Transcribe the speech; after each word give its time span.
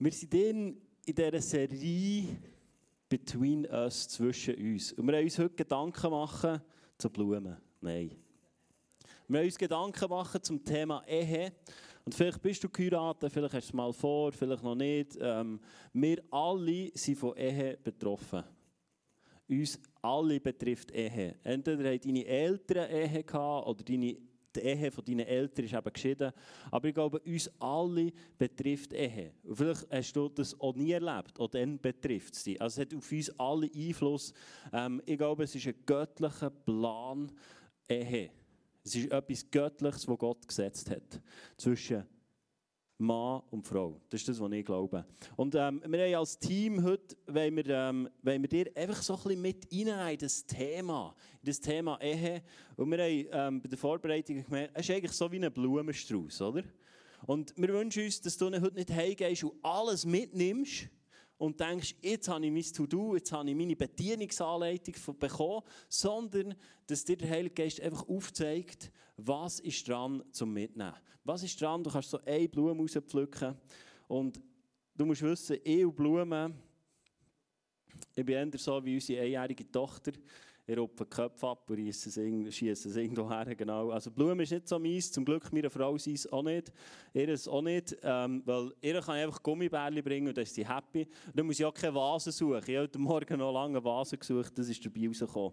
Wir 0.00 0.12
sind 0.12 0.32
in, 0.32 0.80
dieser 1.08 1.40
Serie 1.40 2.24
Between 3.08 3.66
Us, 3.66 4.06
zwischen 4.06 4.54
uns. 4.54 4.92
Und 4.92 5.08
wir 5.08 5.16
haben 5.16 5.24
uns 5.24 5.38
heute 5.40 5.56
Gedanken 5.56 6.10
machen 6.12 6.62
zu 6.96 7.10
Blumen. 7.10 7.56
Nein. 7.80 8.12
Wir 9.26 9.40
haben 9.40 9.46
uns 9.46 9.58
Gedanken 9.58 10.08
machen 10.08 10.40
zum 10.40 10.64
Thema 10.64 11.02
Ehe. 11.04 11.52
Und 12.04 12.14
vielleicht 12.14 12.40
bist 12.40 12.62
du 12.62 12.68
geheiratet, 12.68 13.32
vielleicht 13.32 13.54
hast 13.54 13.66
du 13.66 13.70
es 13.70 13.74
mal 13.74 13.92
vor, 13.92 14.30
vielleicht 14.30 14.62
noch 14.62 14.76
nicht. 14.76 15.18
Ähm, 15.20 15.58
wir 15.92 16.22
alle 16.30 16.92
sind 16.94 17.18
von 17.18 17.36
Ehe 17.36 17.76
betroffen. 17.82 18.44
Uns 19.48 19.80
alle 20.00 20.38
betrifft 20.38 20.92
Ehe. 20.92 21.34
Entweder 21.42 21.90
haben 21.90 22.00
deine 22.00 22.24
Eltern 22.24 22.88
Ehe 22.88 23.24
gehabt 23.24 23.66
oder 23.66 23.82
deine 23.82 24.16
die 24.54 24.60
Ehe 24.60 24.90
von 24.90 25.04
deinen 25.04 25.26
Eltern 25.26 25.64
ist 25.64 25.74
eben 25.74 25.92
geschieden. 25.92 26.32
Aber 26.70 26.88
ich 26.88 26.94
glaube, 26.94 27.20
uns 27.20 27.50
alle 27.58 28.12
betrifft 28.38 28.92
Ehe. 28.92 29.32
Vielleicht 29.52 29.86
hast 29.90 30.12
du 30.14 30.28
das 30.28 30.58
auch 30.60 30.74
nie 30.74 30.92
erlebt, 30.92 31.38
auch 31.38 31.48
dann 31.48 31.78
betrifft 31.78 32.34
es 32.34 32.44
dich. 32.44 32.60
Also 32.60 32.80
es 32.80 32.86
hat 32.86 32.96
auf 32.96 33.12
uns 33.12 33.38
alle 33.38 33.70
Einfluss. 33.74 34.32
Ähm, 34.72 35.02
ich 35.06 35.18
glaube, 35.18 35.44
es 35.44 35.54
ist 35.54 35.66
ein 35.66 35.74
göttlicher 35.84 36.50
Plan 36.50 37.30
Ehe. 37.88 38.30
Es 38.84 38.94
ist 38.94 39.10
etwas 39.10 39.50
Göttliches, 39.50 40.08
was 40.08 40.18
Gott 40.18 40.48
gesetzt 40.48 40.90
hat. 40.90 41.20
Zwischen 41.56 42.06
Mann 42.98 43.42
und 43.50 43.64
Frau. 43.64 44.00
Das 44.08 44.20
ist 44.20 44.28
das, 44.28 44.40
was 44.40 44.50
ich 44.50 44.64
glaube. 44.64 45.04
Und 45.36 45.54
ähm, 45.54 45.80
wir 45.86 46.04
haben 46.04 46.14
als 46.16 46.38
Team 46.38 46.82
heute, 46.82 47.16
wollen 47.28 47.56
wir, 47.56 47.66
ähm, 47.68 48.08
wollen 48.22 48.42
wir 48.42 48.48
dir 48.48 48.70
einfach 48.74 49.00
so 49.00 49.14
ein 49.14 49.22
bisschen 49.22 49.42
mit 49.42 49.66
hinein 49.70 50.14
in 50.14 50.18
das 50.18 50.44
Thema, 50.44 51.14
in 51.40 51.46
das 51.46 51.60
Thema 51.60 52.00
Ehe. 52.00 52.42
Und 52.76 52.90
wir 52.90 52.98
haben 52.98 53.54
ähm, 53.54 53.62
bei 53.62 53.68
der 53.68 53.78
Vorbereitung 53.78 54.44
gemerkt, 54.44 54.72
es 54.74 54.88
ist 54.88 54.94
eigentlich 54.94 55.12
so 55.12 55.30
wie 55.30 55.44
ein 55.44 55.52
Blumenstrauß, 55.52 56.42
oder? 56.42 56.64
Und 57.26 57.54
wir 57.56 57.68
wünschen 57.68 58.04
uns, 58.04 58.20
dass 58.20 58.36
du 58.36 58.46
heute 58.46 58.74
nicht 58.74 58.90
heimgehst 58.90 59.44
und 59.44 59.54
alles 59.62 60.04
mitnimmst, 60.04 60.88
und 61.38 61.58
denkst, 61.60 61.94
jetzt 62.02 62.28
habe 62.28 62.44
ich 62.44 62.52
mein 62.52 62.62
To-Do, 62.62 63.14
jetzt 63.14 63.32
habe 63.32 63.48
ich 63.48 63.56
meine 63.56 63.76
Bedienungsanleitung 63.76 64.94
bekommen, 65.18 65.62
sondern 65.88 66.54
dass 66.86 67.04
dir 67.04 67.16
der 67.16 67.30
Heilige 67.30 67.54
Geist 67.54 67.80
einfach 67.80 68.06
aufzeigt, 68.08 68.90
was 69.16 69.60
ist 69.60 69.88
dran 69.88 70.22
zum 70.32 70.52
Mitnehmen. 70.52 70.94
Was 71.24 71.42
ist 71.42 71.60
dran? 71.60 71.82
Du 71.82 71.90
kannst 71.90 72.10
so 72.10 72.18
eine 72.24 72.48
Blume 72.48 72.80
rauspflücken 72.80 73.56
und 74.08 74.40
du 74.96 75.06
musst 75.06 75.22
wissen, 75.22 75.58
ich 75.62 75.84
und 75.84 75.94
Blumen, 75.94 76.54
ich 78.14 78.24
bin 78.24 78.34
eher 78.50 78.58
so 78.58 78.84
wie 78.84 78.94
unsere 78.94 79.22
einjährige 79.22 79.70
Tochter, 79.70 80.12
ich 80.68 80.76
rupfe 80.76 81.06
den 81.06 81.08
Köpfe 81.08 81.48
ab 81.48 81.70
und 81.70 81.78
schieße 81.78 82.10
es 82.10 82.96
irgendwo 82.96 83.30
her. 83.30 83.54
Genau. 83.54 83.88
Also 83.90 84.10
Blumen 84.10 84.40
ist 84.40 84.52
nicht 84.52 84.68
so 84.68 84.78
meins, 84.78 85.10
zum 85.10 85.24
Glück 85.24 85.50
meine 85.50 85.70
Frau 85.70 85.94
es 85.94 86.30
auch 86.30 86.42
nicht. 86.42 86.70
Ihr 87.14 87.28
es 87.30 87.48
auch 87.48 87.62
nicht, 87.62 87.96
ähm, 88.02 88.42
weil 88.44 88.74
ihr 88.82 89.00
kann 89.00 89.14
einfach 89.14 89.42
Gummibärchen 89.42 90.04
bringen 90.04 90.28
und 90.28 90.36
dann 90.36 90.42
ist 90.42 90.54
sie 90.54 90.68
happy. 90.68 91.08
Und 91.26 91.38
dann 91.38 91.46
muss 91.46 91.58
ich 91.58 91.64
auch 91.64 91.72
keine 91.72 91.94
Vase 91.94 92.30
suchen. 92.32 92.62
Ich 92.66 92.76
habe 92.76 92.80
heute 92.82 92.98
Morgen 92.98 93.38
noch 93.38 93.50
lange 93.50 93.82
Vase 93.82 94.18
gesucht, 94.18 94.58
das 94.58 94.68
ist 94.68 94.84
dabei 94.84 95.06
rausgekommen. 95.08 95.52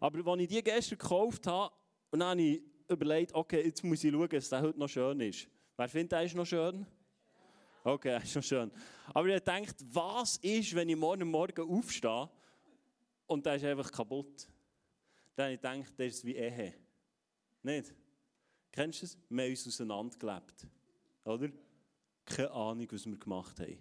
Aber 0.00 0.32
als 0.32 0.40
ich 0.40 0.48
die 0.48 0.64
gestern 0.64 0.98
gekauft 0.98 1.46
habe, 1.46 1.74
und 2.10 2.20
dann 2.20 2.30
habe 2.30 2.42
ich 2.42 2.62
überlegt, 2.88 3.34
okay, 3.34 3.66
jetzt 3.66 3.84
muss 3.84 4.02
ich 4.02 4.12
schauen, 4.12 4.28
dass 4.30 4.48
der 4.48 4.62
heute 4.62 4.78
noch 4.78 4.88
schön 4.88 5.20
ist. 5.20 5.46
Wer 5.76 5.88
findet, 5.90 6.12
der 6.12 6.22
ist 6.22 6.34
noch 6.34 6.46
schön? 6.46 6.86
Okay, 7.82 8.18
ist 8.22 8.34
noch 8.34 8.42
schön. 8.42 8.70
Aber 9.12 9.28
ich 9.28 9.34
gedacht, 9.34 9.76
was 9.92 10.38
ist, 10.38 10.74
wenn 10.74 10.88
ich 10.88 10.96
morgen 10.96 11.30
Morgen 11.30 11.68
aufstehe 11.68 12.30
und 13.26 13.44
der 13.44 13.56
ist 13.56 13.64
einfach 13.66 13.92
kaputt? 13.92 14.48
Dann 15.34 15.46
habe 15.46 15.54
ich 15.54 15.60
gedacht, 15.60 15.94
das 15.98 16.06
ist 16.06 16.24
wie 16.24 16.36
Ehe. 16.36 16.74
Nicht? 17.62 17.94
Kennst 18.70 19.02
du 19.02 19.06
es? 19.06 19.18
Wir 19.28 19.44
haben 19.44 19.50
uns 19.50 19.66
auseinandergelebt. 19.66 20.66
Oder? 21.24 21.48
Keine 22.24 22.50
Ahnung, 22.50 22.88
was 22.90 23.06
wir 23.06 23.16
gemacht 23.16 23.60
haben. 23.60 23.78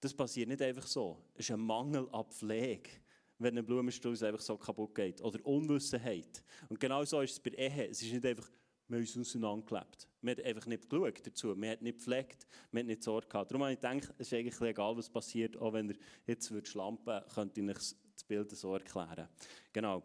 Das 0.00 0.14
passiert 0.14 0.48
nicht 0.48 0.62
einfach 0.62 0.86
so. 0.86 1.22
Es 1.34 1.46
ist 1.46 1.50
ein 1.50 1.60
Mangel 1.60 2.08
an 2.12 2.24
Pflege, 2.24 2.90
wenn 3.38 3.56
ein 3.58 3.64
Blumenstrauß 3.64 4.22
einfach 4.22 4.40
so 4.40 4.56
kaputt 4.56 4.94
geht. 4.94 5.20
Oder 5.20 5.44
Unwissenheit. 5.44 6.42
Und 6.68 6.80
genau 6.80 7.04
so 7.04 7.20
ist 7.20 7.32
es 7.32 7.40
bei 7.40 7.50
Ehe. 7.50 7.88
Es 7.88 8.02
ist 8.02 8.12
nicht 8.12 8.24
einfach, 8.24 8.50
wir 8.88 8.96
haben 8.96 9.02
uns 9.02 9.16
auseinandergelebt. 9.16 10.08
Wir 10.22 10.36
haben 10.36 10.44
einfach 10.44 10.66
nicht 10.66 10.88
geschaut 10.88 11.26
dazu. 11.26 11.60
Wir 11.60 11.70
haben 11.70 11.82
nicht 11.82 11.98
gepflegt. 11.98 12.46
Wir 12.72 12.80
haben 12.80 12.86
nicht 12.86 13.02
Sorge 13.02 13.28
gehabt. 13.28 13.50
Darum 13.50 13.62
habe 13.62 13.72
ich 13.74 13.80
gedacht, 13.80 14.14
es 14.18 14.26
ist 14.26 14.34
eigentlich 14.34 14.60
egal, 14.60 14.96
was 14.96 15.10
passiert. 15.10 15.56
Auch 15.58 15.72
wenn 15.72 15.90
ihr 15.90 15.96
jetzt 16.26 16.50
schlampen 16.66 17.06
würdet, 17.06 17.34
könnte 17.34 17.60
ich 17.60 17.68
euch 17.68 17.94
Bild 18.30 18.56
so 18.56 18.74
erklären. 18.74 19.28
Genau. 19.72 20.04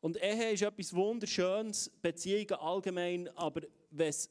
Und 0.00 0.20
Ehe 0.20 0.50
ist 0.50 0.62
etwas 0.62 0.92
Wunderschönes, 0.92 1.88
Beziehungen 2.02 2.54
allgemein, 2.54 3.28
aber 3.36 3.62
wenn 3.90 4.08
es 4.08 4.28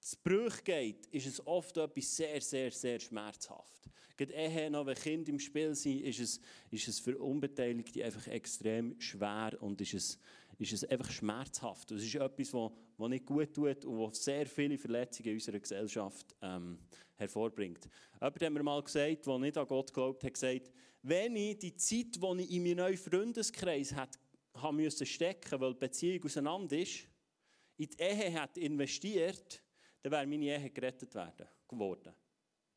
zu 0.00 0.16
Bruch 0.24 0.64
geht, 0.64 1.06
ist 1.08 1.26
es 1.26 1.46
oft 1.46 1.76
etwas 1.76 2.16
sehr, 2.16 2.40
sehr, 2.40 2.70
sehr 2.70 2.98
schmerzhaft. 2.98 3.90
Gerade 4.16 4.32
Ehe, 4.32 4.70
noch 4.70 4.86
wenn 4.86 4.94
Kinder 4.94 5.30
im 5.30 5.38
Spiel 5.38 5.74
sind, 5.74 6.00
ist 6.00 6.20
es, 6.20 6.40
ist 6.70 6.88
es 6.88 6.98
für 6.98 7.18
Unbeteiligte 7.18 8.02
einfach 8.02 8.26
extrem 8.28 8.98
schwer 8.98 9.52
und 9.60 9.78
ist 9.82 9.94
es, 9.94 10.18
ist 10.58 10.72
es 10.72 10.84
einfach 10.84 11.10
schmerzhaft. 11.10 11.90
Es 11.90 12.02
ist 12.02 12.14
etwas, 12.14 12.54
was 12.54 13.08
nicht 13.10 13.26
gut 13.26 13.52
tut 13.52 13.84
und 13.84 13.98
was 13.98 14.24
sehr 14.24 14.46
viele 14.46 14.78
Verletzungen 14.78 15.30
in 15.30 15.34
unserer 15.34 15.58
Gesellschaft 15.58 16.34
ähm, 16.40 16.78
hervorbringt. 17.20 17.88
Jemand 18.20 18.42
hat 18.42 18.52
mir 18.52 18.62
mal 18.62 18.82
gesagt, 18.82 19.26
der 19.26 19.38
nicht 19.38 19.56
an 19.56 19.66
Gott 19.66 19.92
glaubt, 19.92 20.24
hat 20.24 20.34
gesagt, 20.34 20.70
wenn 21.02 21.36
ich 21.36 21.58
die 21.58 21.76
Zeit, 21.76 22.16
die 22.16 22.42
ich 22.42 22.50
in 22.50 22.62
meinen 22.62 22.76
neuen 22.76 22.96
Freundeskreis 22.96 23.94
hat, 23.94 24.18
haben 24.54 24.76
müssen 24.76 25.06
stecken, 25.06 25.60
weil 25.60 25.72
die 25.72 25.78
Beziehung 25.78 26.24
auseinander 26.24 26.76
ist, 26.76 27.06
in 27.76 27.88
die 27.88 28.02
Ehe 28.02 28.40
hat 28.40 28.58
investiert, 28.58 29.62
dann 30.02 30.12
wäre 30.12 30.26
meine 30.26 30.44
Ehe 30.44 30.70
gerettet 30.70 31.14
werden, 31.14 31.46
geworden. 31.68 32.12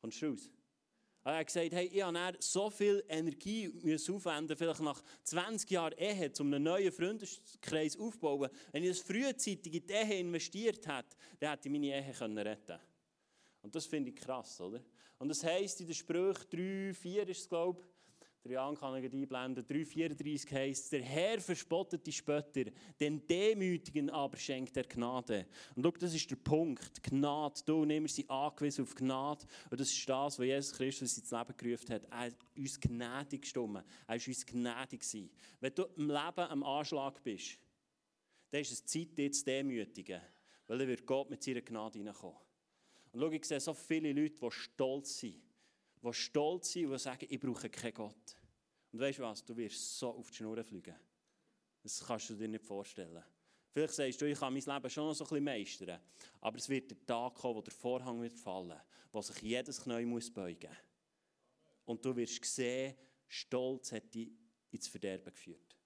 Kommst 0.00 0.22
du 0.22 0.28
raus? 0.28 0.50
Er 1.24 1.38
hat 1.38 1.46
gesagt, 1.46 1.72
hey, 1.72 1.86
ich 1.86 2.02
habe 2.02 2.36
so 2.38 2.68
viel 2.68 3.02
Energie 3.08 3.72
aufwenden, 4.10 4.56
vielleicht 4.56 4.80
nach 4.80 5.02
20 5.22 5.70
Jahren 5.70 5.94
Ehe, 5.96 6.30
um 6.38 6.52
einen 6.52 6.62
neuen 6.62 6.92
Freundeskreis 6.92 7.98
aufzubauen. 7.98 8.50
Wenn 8.72 8.82
ich 8.82 8.90
das 8.90 9.00
frühzeitig 9.00 9.74
in 9.74 9.86
die 9.86 9.92
Ehe 9.92 10.20
investiert 10.20 10.86
hätte, 10.86 11.16
dann 11.40 11.50
hätte 11.50 11.68
ich 11.68 11.72
meine 11.72 11.86
Ehe 11.86 12.06
retten 12.06 12.34
können. 12.34 12.93
Und 13.64 13.74
das 13.74 13.86
finde 13.86 14.10
ich 14.10 14.16
krass, 14.16 14.60
oder? 14.60 14.80
Und 15.18 15.28
das 15.28 15.42
heisst 15.42 15.80
in 15.80 15.86
der 15.86 15.94
Sprüche 15.94 16.44
3, 16.50 16.92
4 16.92 17.28
ist 17.30 17.40
es, 17.40 17.48
glaube 17.48 17.80
ich, 17.80 17.86
der 18.44 18.52
Jan 18.52 18.76
kann 18.76 19.02
ich 19.02 19.10
einblenden. 19.10 19.64
3,34 19.64 20.52
heisst, 20.52 20.92
der 20.92 21.00
Herr 21.00 21.40
verspottet 21.40 22.06
die 22.06 22.12
Spötter, 22.12 22.64
den 23.00 23.26
Demütigen 23.26 24.10
aber 24.10 24.36
schenkt 24.36 24.76
er 24.76 24.84
Gnade. 24.84 25.46
Und 25.74 25.82
schau, 25.82 25.92
das 25.92 26.12
ist 26.14 26.30
der 26.30 26.36
Punkt. 26.36 27.02
Gnade. 27.02 27.62
Du 27.64 27.88
wir 27.88 28.06
sind 28.06 28.28
angewiesen 28.28 28.84
auf 28.84 28.94
Gnade. 28.94 29.46
Und 29.70 29.80
das 29.80 29.90
ist 29.90 30.06
das, 30.06 30.38
was 30.38 30.44
Jesus 30.44 30.76
Christus 30.76 31.16
ins 31.16 31.30
Leben 31.30 31.56
gerufen 31.56 31.94
hat. 31.94 32.02
Er 32.10 32.26
ist 32.26 32.36
uns 32.54 32.80
gnädig 32.80 33.42
gestimmt. 33.42 33.82
Er 34.06 34.16
ist 34.16 34.28
uns 34.28 34.44
gnädig 34.44 35.00
gewesen. 35.00 35.30
Wenn 35.60 35.74
du 35.74 35.84
im 35.96 36.08
Leben 36.08 36.50
am 36.50 36.62
Anschlag 36.64 37.22
bist, 37.22 37.58
dann 38.50 38.60
ist 38.60 38.72
es 38.72 38.84
Zeit, 38.84 39.16
dich 39.16 39.32
zu 39.32 39.44
demütigen. 39.46 40.20
Weil 40.66 40.78
dann 40.78 40.88
wird 40.88 41.06
Gott 41.06 41.30
mit 41.30 41.42
seiner 41.42 41.62
Gnade 41.62 41.96
hineinkommen. 41.96 42.36
Und 43.14 43.20
schau, 43.20 43.30
ich 43.30 43.44
sehe 43.44 43.60
so 43.60 43.72
viele 43.72 44.12
Leute, 44.12 44.38
die 44.38 44.50
stolz 44.50 45.20
sind 45.20 45.40
die 46.04 46.12
stolz 46.12 46.72
sind 46.72 46.90
und 46.90 46.98
sagen, 46.98 47.26
ich 47.28 47.40
brauche 47.40 47.70
keinen 47.70 47.94
Gott. 47.94 48.36
Und 48.92 49.00
weißt 49.00 49.18
du 49.18 49.22
was, 49.22 49.44
du 49.44 49.56
wirst 49.56 49.98
so 49.98 50.10
auf 50.10 50.30
die 50.30 50.36
Schnur 50.36 50.62
fliegen. 50.62 50.94
Das 51.82 52.04
kannst 52.06 52.30
du 52.30 52.34
dir 52.34 52.48
nicht 52.48 52.64
vorstellen. 52.64 53.22
Vielleicht 53.70 53.94
sagst 53.94 54.20
du, 54.20 54.26
ich 54.26 54.38
kann 54.38 54.52
mein 54.52 54.62
Leben 54.62 54.90
schon 54.90 55.06
noch 55.06 55.14
so 55.14 55.24
ein 55.24 55.28
bisschen 55.28 55.44
meistern. 55.44 56.00
Aber 56.40 56.58
es 56.58 56.68
wird 56.68 56.90
der 56.90 57.06
Tag 57.06 57.34
kommen, 57.34 57.56
wo 57.56 57.62
der 57.62 57.72
Vorhang 57.72 58.20
wird 58.22 58.34
fallen, 58.34 58.78
wo 59.10 59.20
sich 59.20 59.42
jedes 59.42 59.82
Knie 59.82 60.04
muss 60.04 60.30
beugen 60.30 60.68
muss. 60.68 60.78
Und 61.86 62.04
du 62.04 62.14
wirst 62.14 62.44
sehen, 62.44 62.94
Stolz 63.26 63.92
hat 63.92 64.14
dich 64.14 64.30
ins 64.70 64.86
Verderben 64.86 65.32
geführt. 65.32 65.76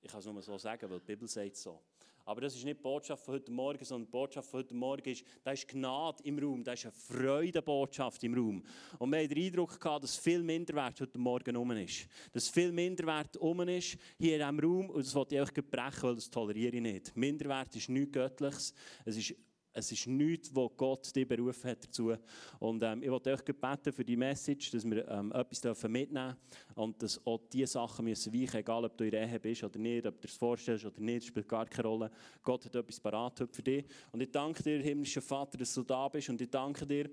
Ich 0.00 0.10
kann 0.10 0.20
es 0.20 0.26
nur 0.26 0.40
so 0.42 0.56
sagen, 0.58 0.88
weil 0.90 1.00
die 1.00 1.06
Bibel 1.06 1.26
sagt 1.26 1.56
so. 1.56 1.82
Aber 2.28 2.42
das 2.42 2.54
ist 2.54 2.64
nicht 2.66 2.76
die 2.76 2.82
Botschaft 2.82 3.24
von 3.24 3.36
heute 3.36 3.50
Morgen, 3.50 3.82
sondern 3.82 4.04
die 4.04 4.10
Botschaft 4.10 4.50
von 4.50 4.60
heute 4.60 4.74
Morgen 4.74 5.08
ist, 5.08 5.24
da 5.42 5.52
ist 5.52 5.66
Gnade 5.66 6.22
im 6.24 6.38
Raum, 6.38 6.62
da 6.62 6.74
ist 6.74 6.84
eine 6.84 6.92
Freudebotschaft 6.92 8.22
im 8.22 8.34
Raum. 8.34 8.62
Und 8.98 9.10
wir 9.10 9.20
haben 9.20 9.28
den 9.30 9.44
Eindruck 9.46 9.80
gehabt, 9.80 10.04
dass 10.04 10.18
viel 10.18 10.42
Minderwert 10.42 11.00
heute 11.00 11.16
Morgen 11.16 11.56
um 11.56 11.70
ist. 11.70 12.06
Dass 12.30 12.50
viel 12.50 12.70
Minderwert 12.70 13.38
um 13.38 13.60
ist 13.62 13.96
hier 14.18 14.34
in 14.34 14.40
diesem 14.40 14.60
Raum 14.60 14.90
und 14.90 15.06
das 15.06 15.14
wollte 15.14 15.36
ich 15.36 15.40
einfach 15.40 15.54
brechen, 15.54 16.02
weil 16.02 16.14
das 16.16 16.28
toleriere 16.28 16.76
ich 16.76 16.82
nicht. 16.82 17.16
Minderwert 17.16 17.74
ist 17.74 17.88
nichts 17.88 18.12
Göttliches. 18.12 18.74
Es 19.06 19.16
ist 19.16 19.34
es 19.78 19.92
ist 19.92 20.06
nichts, 20.06 20.54
wo 20.54 20.68
Gott 20.68 21.14
dich 21.14 21.26
berufen 21.26 21.70
hat 21.70 21.84
dazu. 21.84 22.14
Und 22.58 22.82
ähm, 22.82 23.02
ich 23.02 23.10
wollte 23.10 23.32
euch 23.32 23.42
beten 23.42 23.92
für 23.92 24.04
die 24.04 24.16
Message, 24.16 24.70
dass 24.72 24.84
wir 24.84 25.08
ähm, 25.08 25.32
etwas 25.32 25.60
dürfen 25.60 26.36
und 26.74 27.02
dass 27.02 27.24
auch 27.26 27.40
diese 27.52 27.66
Sachen 27.68 28.04
müssen 28.04 28.32
weichen, 28.32 28.60
egal 28.60 28.84
ob 28.84 28.96
du 28.96 29.04
in 29.04 29.14
Ehe 29.14 29.40
bist 29.40 29.64
oder 29.64 29.78
nicht, 29.78 30.06
ob 30.06 30.20
du 30.20 30.26
das 30.26 30.36
vorstellst 30.36 30.84
oder 30.84 31.00
nicht, 31.00 31.26
spielt 31.26 31.48
gar 31.48 31.66
keine 31.66 31.88
Rolle. 31.88 32.10
Gott 32.42 32.64
hat 32.64 32.74
etwas 32.74 33.00
parat 33.00 33.38
für 33.50 33.62
dich. 33.62 33.84
Und 34.12 34.20
ich 34.20 34.30
danke 34.30 34.62
dir, 34.62 34.80
himmlischer 34.80 35.22
Vater, 35.22 35.58
dass 35.58 35.72
du 35.74 35.82
da 35.82 36.08
bist 36.08 36.28
und 36.28 36.40
ich 36.40 36.50
danke 36.50 36.86
dir, 36.86 37.10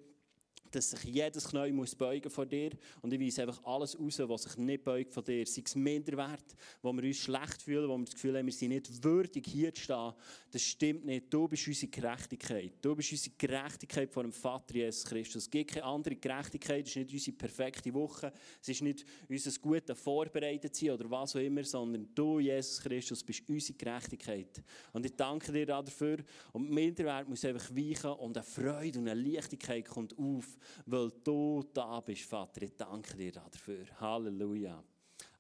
dass 0.72 0.92
sich 0.92 1.04
jedes 1.04 1.48
Knie 1.48 1.72
muss 1.72 1.96
beugen 1.96 2.30
vor 2.30 2.46
dir. 2.46 2.72
Und 3.02 3.14
ich 3.14 3.20
weise 3.20 3.44
einfach 3.44 3.64
alles 3.64 4.00
raus, 4.00 4.20
was 4.20 4.44
sich 4.44 4.58
nicht 4.58 4.84
beugt 4.84 5.14
von 5.14 5.24
dir. 5.24 5.46
Sei 5.46 5.64
es 5.66 5.76
Minderwert, 5.76 6.56
wo 6.82 6.92
wir 6.94 7.04
uns 7.04 7.18
schlecht 7.18 7.62
fühlen, 7.62 7.90
wo 7.90 7.98
wir 7.98 8.06
das 8.06 8.14
Gefühl 8.14 8.38
haben, 8.38 8.46
wir 8.46 8.54
sind 8.54 8.70
nicht 8.70 9.04
würdig, 9.04 9.48
hier 9.48 9.74
zu 9.74 9.82
stehen. 9.82 10.14
Das 10.52 10.62
stimmt 10.62 11.06
nicht. 11.06 11.34
Du 11.34 11.48
bist 11.48 11.68
unsere 11.68 11.92
Gerechtigkeit. 11.92 12.74
Du 12.82 12.96
bist 12.96 13.12
unsere 13.12 13.36
Gerechtigkeit 13.38 14.12
vor 14.12 14.24
dem 14.24 14.32
Vater 14.32 14.76
Jesus 14.76 15.06
Christus. 15.06 15.44
Es 15.44 15.50
gibt 15.50 15.72
keine 15.72 15.86
andere 15.86 16.16
Gerechtigkeit. 16.16 16.86
Es 16.86 16.96
ist 16.96 16.98
nicht 16.98 17.14
unsere 17.14 17.38
perfekte 17.38 17.94
Woche. 17.94 18.32
Es 18.62 18.70
ist 18.70 18.82
nicht 18.82 19.06
unser 19.30 19.52
gutes 19.60 20.00
Vorbereitet 20.00 20.76
sein 20.76 20.92
oder 20.92 21.10
was 21.10 21.36
auch 21.36 21.40
immer, 21.40 21.64
sondern 21.64 22.08
du, 22.14 22.40
Jesus 22.40 22.82
Christus, 22.82 23.24
bist 23.24 23.44
unsere 23.48 23.78
Gerechtigkeit. 23.78 24.64
Und 24.94 25.06
ich 25.06 25.16
danke 25.16 25.52
dir 25.52 25.66
dafür. 25.66 26.18
Und 26.54 26.70
Minderwert 26.70 27.28
muss 27.30 27.46
einfach 27.46 27.70
weichen 27.76 28.12
und 28.12 28.38
eine 28.38 28.46
Freude 28.46 29.00
und 29.00 29.08
eine 29.08 29.20
Leichtigkeit 29.20 29.88
kommt 29.88 30.18
auf, 30.18 30.55
weil 30.86 31.12
du 31.24 31.64
da 31.74 32.00
bist, 32.00 32.24
Vater. 32.24 32.62
Ich 32.62 32.76
danke 32.76 33.16
dir 33.16 33.32
dafür. 33.32 33.86
Halleluja. 34.00 34.84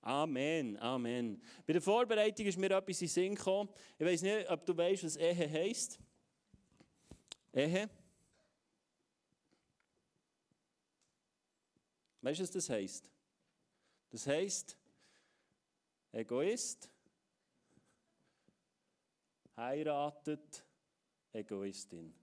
Amen, 0.01 0.77
Amen. 0.77 1.41
Bei 1.65 1.73
der 1.73 1.81
Vorbereitung 1.81 2.45
ist 2.45 2.57
mir 2.57 2.69
etwas 2.69 3.01
in 3.01 3.07
Sinn 3.07 3.35
gekommen. 3.35 3.69
Ich 3.97 4.05
weiß 4.05 4.21
nicht, 4.21 4.49
ob 4.49 4.65
du 4.65 4.77
weißt, 4.77 5.03
was 5.03 5.15
Ehe 5.15 5.49
heisst. 5.49 5.99
Ehe. 7.53 7.89
Weißt 12.21 12.39
du, 12.39 12.43
was 12.43 12.51
das 12.51 12.69
heisst? 12.69 13.11
Das 14.11 14.27
heisst, 14.27 14.77
Egoist 16.11 16.89
heiratet 19.57 20.63
Egoistin. 21.33 22.13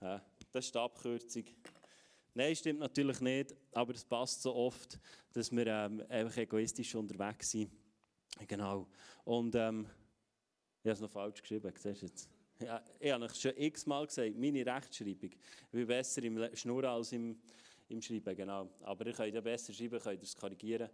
Ja, 0.00 0.22
das 0.52 0.66
ist 0.66 0.74
die 0.74 0.78
Abkürzung. 0.78 1.44
Nein, 2.34 2.54
stimmt 2.54 2.80
natürlich 2.80 3.20
nicht, 3.20 3.54
aber 3.72 3.94
es 3.94 4.04
passt 4.04 4.42
so 4.42 4.54
oft, 4.54 4.98
dass 5.32 5.50
wir 5.50 5.66
ähm, 5.66 6.04
einfach 6.08 6.36
egoistisch 6.36 6.94
unterwegs 6.94 7.50
sind. 7.50 7.70
Genau. 8.46 8.86
Und 9.24 9.54
ähm, 9.54 9.86
ich 10.82 10.88
habe 10.88 10.92
es 10.92 11.00
noch 11.00 11.10
falsch 11.10 11.40
geschrieben, 11.40 11.72
siehst 11.74 12.02
du 12.02 12.06
jetzt? 12.06 12.28
Ja, 12.60 12.82
ich 13.00 13.10
habe 13.10 13.24
es 13.24 13.40
schon 13.40 13.52
x-mal 13.56 14.06
gesagt, 14.06 14.36
meine 14.36 14.64
Rechtschreibung. 14.66 15.30
Ich 15.72 15.86
besser 15.86 16.22
im 16.24 16.54
Schnurren 16.54 16.90
als 16.90 17.12
im, 17.12 17.40
im 17.88 18.02
Schreiben, 18.02 18.36
genau. 18.36 18.68
Aber 18.82 19.06
ich 19.06 19.16
kann 19.16 19.32
ja 19.32 19.40
besser 19.40 19.72
schreiben, 19.72 19.98
könnt 19.98 20.20
ihr 20.20 20.26
es 20.26 20.36
korrigieren. 20.36 20.90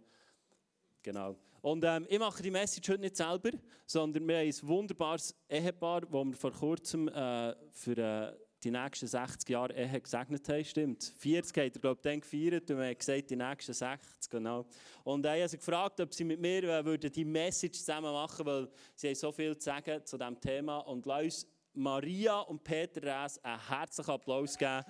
Genau. 1.01 1.35
Und 1.61 1.83
ähm, 1.85 2.05
ich 2.09 2.19
mache 2.19 2.41
die 2.41 2.51
Message 2.51 2.89
heute 2.89 3.01
nicht 3.01 3.17
selber, 3.17 3.51
sondern 3.85 4.27
wir 4.27 4.37
haben 4.37 4.47
ein 4.47 4.67
wunderbares 4.67 5.35
Ehepaar, 5.49 6.01
das 6.01 6.11
wir 6.11 6.33
vor 6.33 6.51
kurzem 6.51 7.07
äh, 7.09 7.55
für 7.71 7.97
äh, 7.97 8.33
die 8.63 8.71
nächsten 8.71 9.07
60 9.07 9.49
Jahre 9.49 9.73
Ehe 9.73 9.99
gesegnet 9.99 10.47
haben. 10.47 10.63
Stimmt. 10.63 11.03
40 11.17 11.57
hat 11.57 11.75
er, 11.75 11.81
glaube 11.81 11.99
ich, 11.99 12.01
dann 12.03 12.21
gefeiert 12.21 12.69
und 12.71 12.77
wir 12.77 12.85
haben 12.85 12.97
gesagt, 12.97 13.29
die 13.29 13.35
nächsten 13.35 13.73
60, 13.73 14.31
genau. 14.31 14.65
Und 15.03 15.25
er 15.25 15.43
hat 15.43 15.49
sie 15.49 15.57
gefragt, 15.57 15.99
ob 15.99 16.13
sie 16.13 16.23
mit 16.23 16.39
mir 16.39 16.63
äh, 16.63 16.85
würden 16.85 17.11
die 17.11 17.25
Message 17.25 17.79
zusammen 17.79 18.11
machen 18.11 18.45
würden, 18.45 18.67
weil 18.67 18.73
sie 18.95 19.07
haben 19.07 19.15
so 19.15 19.31
viel 19.31 19.57
zu 19.57 19.65
sagen 19.65 20.05
zu 20.05 20.17
diesem 20.17 20.39
Thema. 20.39 20.77
Und 20.79 21.05
lass 21.05 21.23
uns 21.23 21.47
Maria 21.73 22.39
und 22.41 22.63
Peter 22.63 23.01
Rees 23.01 23.43
einen 23.43 23.67
herzlichen 23.67 24.11
Applaus 24.11 24.57
geben. 24.57 24.83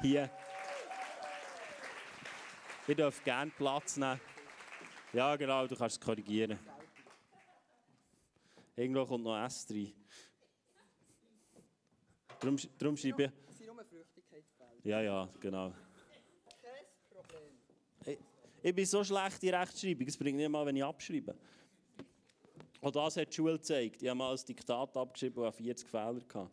Hier. 0.00 0.30
Wir 2.86 2.94
dürfen 2.94 3.24
gerne 3.24 3.50
Platz 3.56 3.96
nehmen. 3.96 4.20
Ja, 5.12 5.36
genau, 5.36 5.66
du 5.66 5.76
kannst 5.76 5.96
es 5.96 6.00
korrigieren. 6.00 6.58
Irgendwo 8.76 9.04
kommt 9.04 9.24
noch 9.24 9.44
S 9.44 9.66
rein. 9.70 9.99
Darum, 12.40 12.56
darum 12.78 12.96
schreibe 12.96 13.24
ich. 13.24 13.30
Es 13.50 13.58
sind 13.58 13.66
nur 13.66 13.84
Flüchtigkeitsfälle. 13.84 14.70
Ja, 14.82 15.02
ja, 15.02 15.28
genau. 15.38 15.70
Kein 16.62 16.84
Problem. 17.10 17.42
Ich, 18.06 18.18
ich 18.62 18.74
bin 18.74 18.86
so 18.86 19.04
schlecht 19.04 19.42
in 19.42 19.54
Rechtschreibung, 19.54 20.06
es 20.06 20.16
bringt 20.16 20.38
nicht 20.38 20.48
mal, 20.48 20.64
wenn 20.64 20.76
ich 20.76 20.84
abschreibe. 20.84 21.34
Und 22.80 22.96
das 22.96 23.16
hat 23.18 23.28
die 23.28 23.34
Schule 23.34 23.52
gezeigt. 23.54 24.02
Ich 24.02 24.08
habe 24.08 24.16
mal 24.16 24.32
ein 24.32 24.40
Diktat 24.48 24.96
abgeschrieben 24.96 25.42
und 25.42 25.48
hatte 25.48 25.62
40 25.62 25.88
Fehler. 25.88 26.20
Gehabt. 26.26 26.50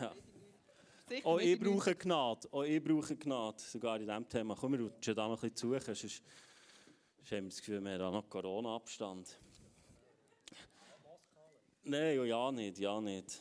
Ja. 0.00 0.12
Sicher 1.08 1.26
Auch 1.26 1.38
nicht 1.38 1.48
ich 1.48 1.60
brauche 1.60 1.94
Gnade. 1.94 2.48
Auch 2.52 2.62
ich 2.62 2.82
brauche 2.82 3.16
Gnade, 3.16 3.60
sogar 3.60 3.96
in 3.96 4.06
diesem 4.06 4.28
Thema. 4.28 4.56
Komm, 4.56 4.72
wir 4.72 4.80
rutschen 4.80 5.14
da 5.14 5.28
noch 5.28 5.42
ein 5.42 5.50
bisschen 5.50 5.70
suchen, 5.70 5.94
sonst, 5.94 6.22
haben 7.30 7.44
wir 7.44 7.48
das 7.48 7.58
Gefühl, 7.58 7.80
wir 7.80 7.92
haben 7.92 7.98
da 7.98 8.10
noch 8.10 8.28
Corona-Abstand. 8.28 9.38
Nein, 11.82 12.18
oh 12.18 12.24
ja 12.24 12.52
nicht, 12.52 12.78
ja 12.78 13.00
nicht. 13.00 13.40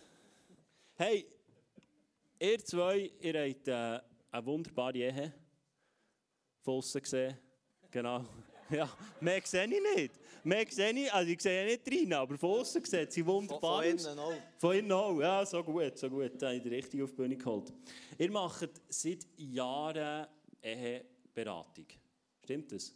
Hey, 1.01 1.25
ihr 2.41 2.59
zwei, 2.65 3.09
ihr 3.21 3.33
habt 3.33 3.67
äh, 3.69 4.01
eine 4.31 4.45
wunderbare 4.45 4.97
Ehe 4.97 5.33
von 6.61 6.81
gesehen. 6.81 7.37
Genau. 7.89 8.25
Ja, 8.69 8.87
mehr 9.21 9.41
sehe 9.45 9.63
ich 9.63 9.95
nicht. 9.95 10.13
Mehr 10.43 10.65
sehe 10.69 10.91
ich, 10.91 11.11
also 11.11 11.31
ich 11.31 11.41
sehe 11.41 11.63
ja 11.63 11.71
nicht 11.71 11.89
rein, 11.89 12.13
aber 12.13 12.37
von 12.37 12.59
außen 12.59 12.83
sieht 12.83 13.13
sie 13.13 13.25
wunderbar 13.25 13.81
Von 13.81 13.93
aus. 13.93 14.05
innen 14.05 14.19
auch. 14.19 14.33
Von 14.57 14.75
innen 14.75 14.91
auch, 14.91 15.19
ja, 15.19 15.45
so 15.45 15.63
gut, 15.63 15.97
so 15.97 16.09
gut. 16.09 16.33
Da 16.37 16.47
habe 16.47 16.57
ich 16.57 16.63
die 16.63 16.69
richtig 16.69 17.01
auf 17.01 17.11
die 17.11 17.15
Bühne 17.15 17.37
geholt. 17.37 17.73
Ihr 18.17 18.31
macht 18.31 18.69
seit 18.89 19.25
Jahren 19.37 20.27
Eheberatung. 20.61 21.87
Stimmt 22.43 22.73
das? 22.73 22.93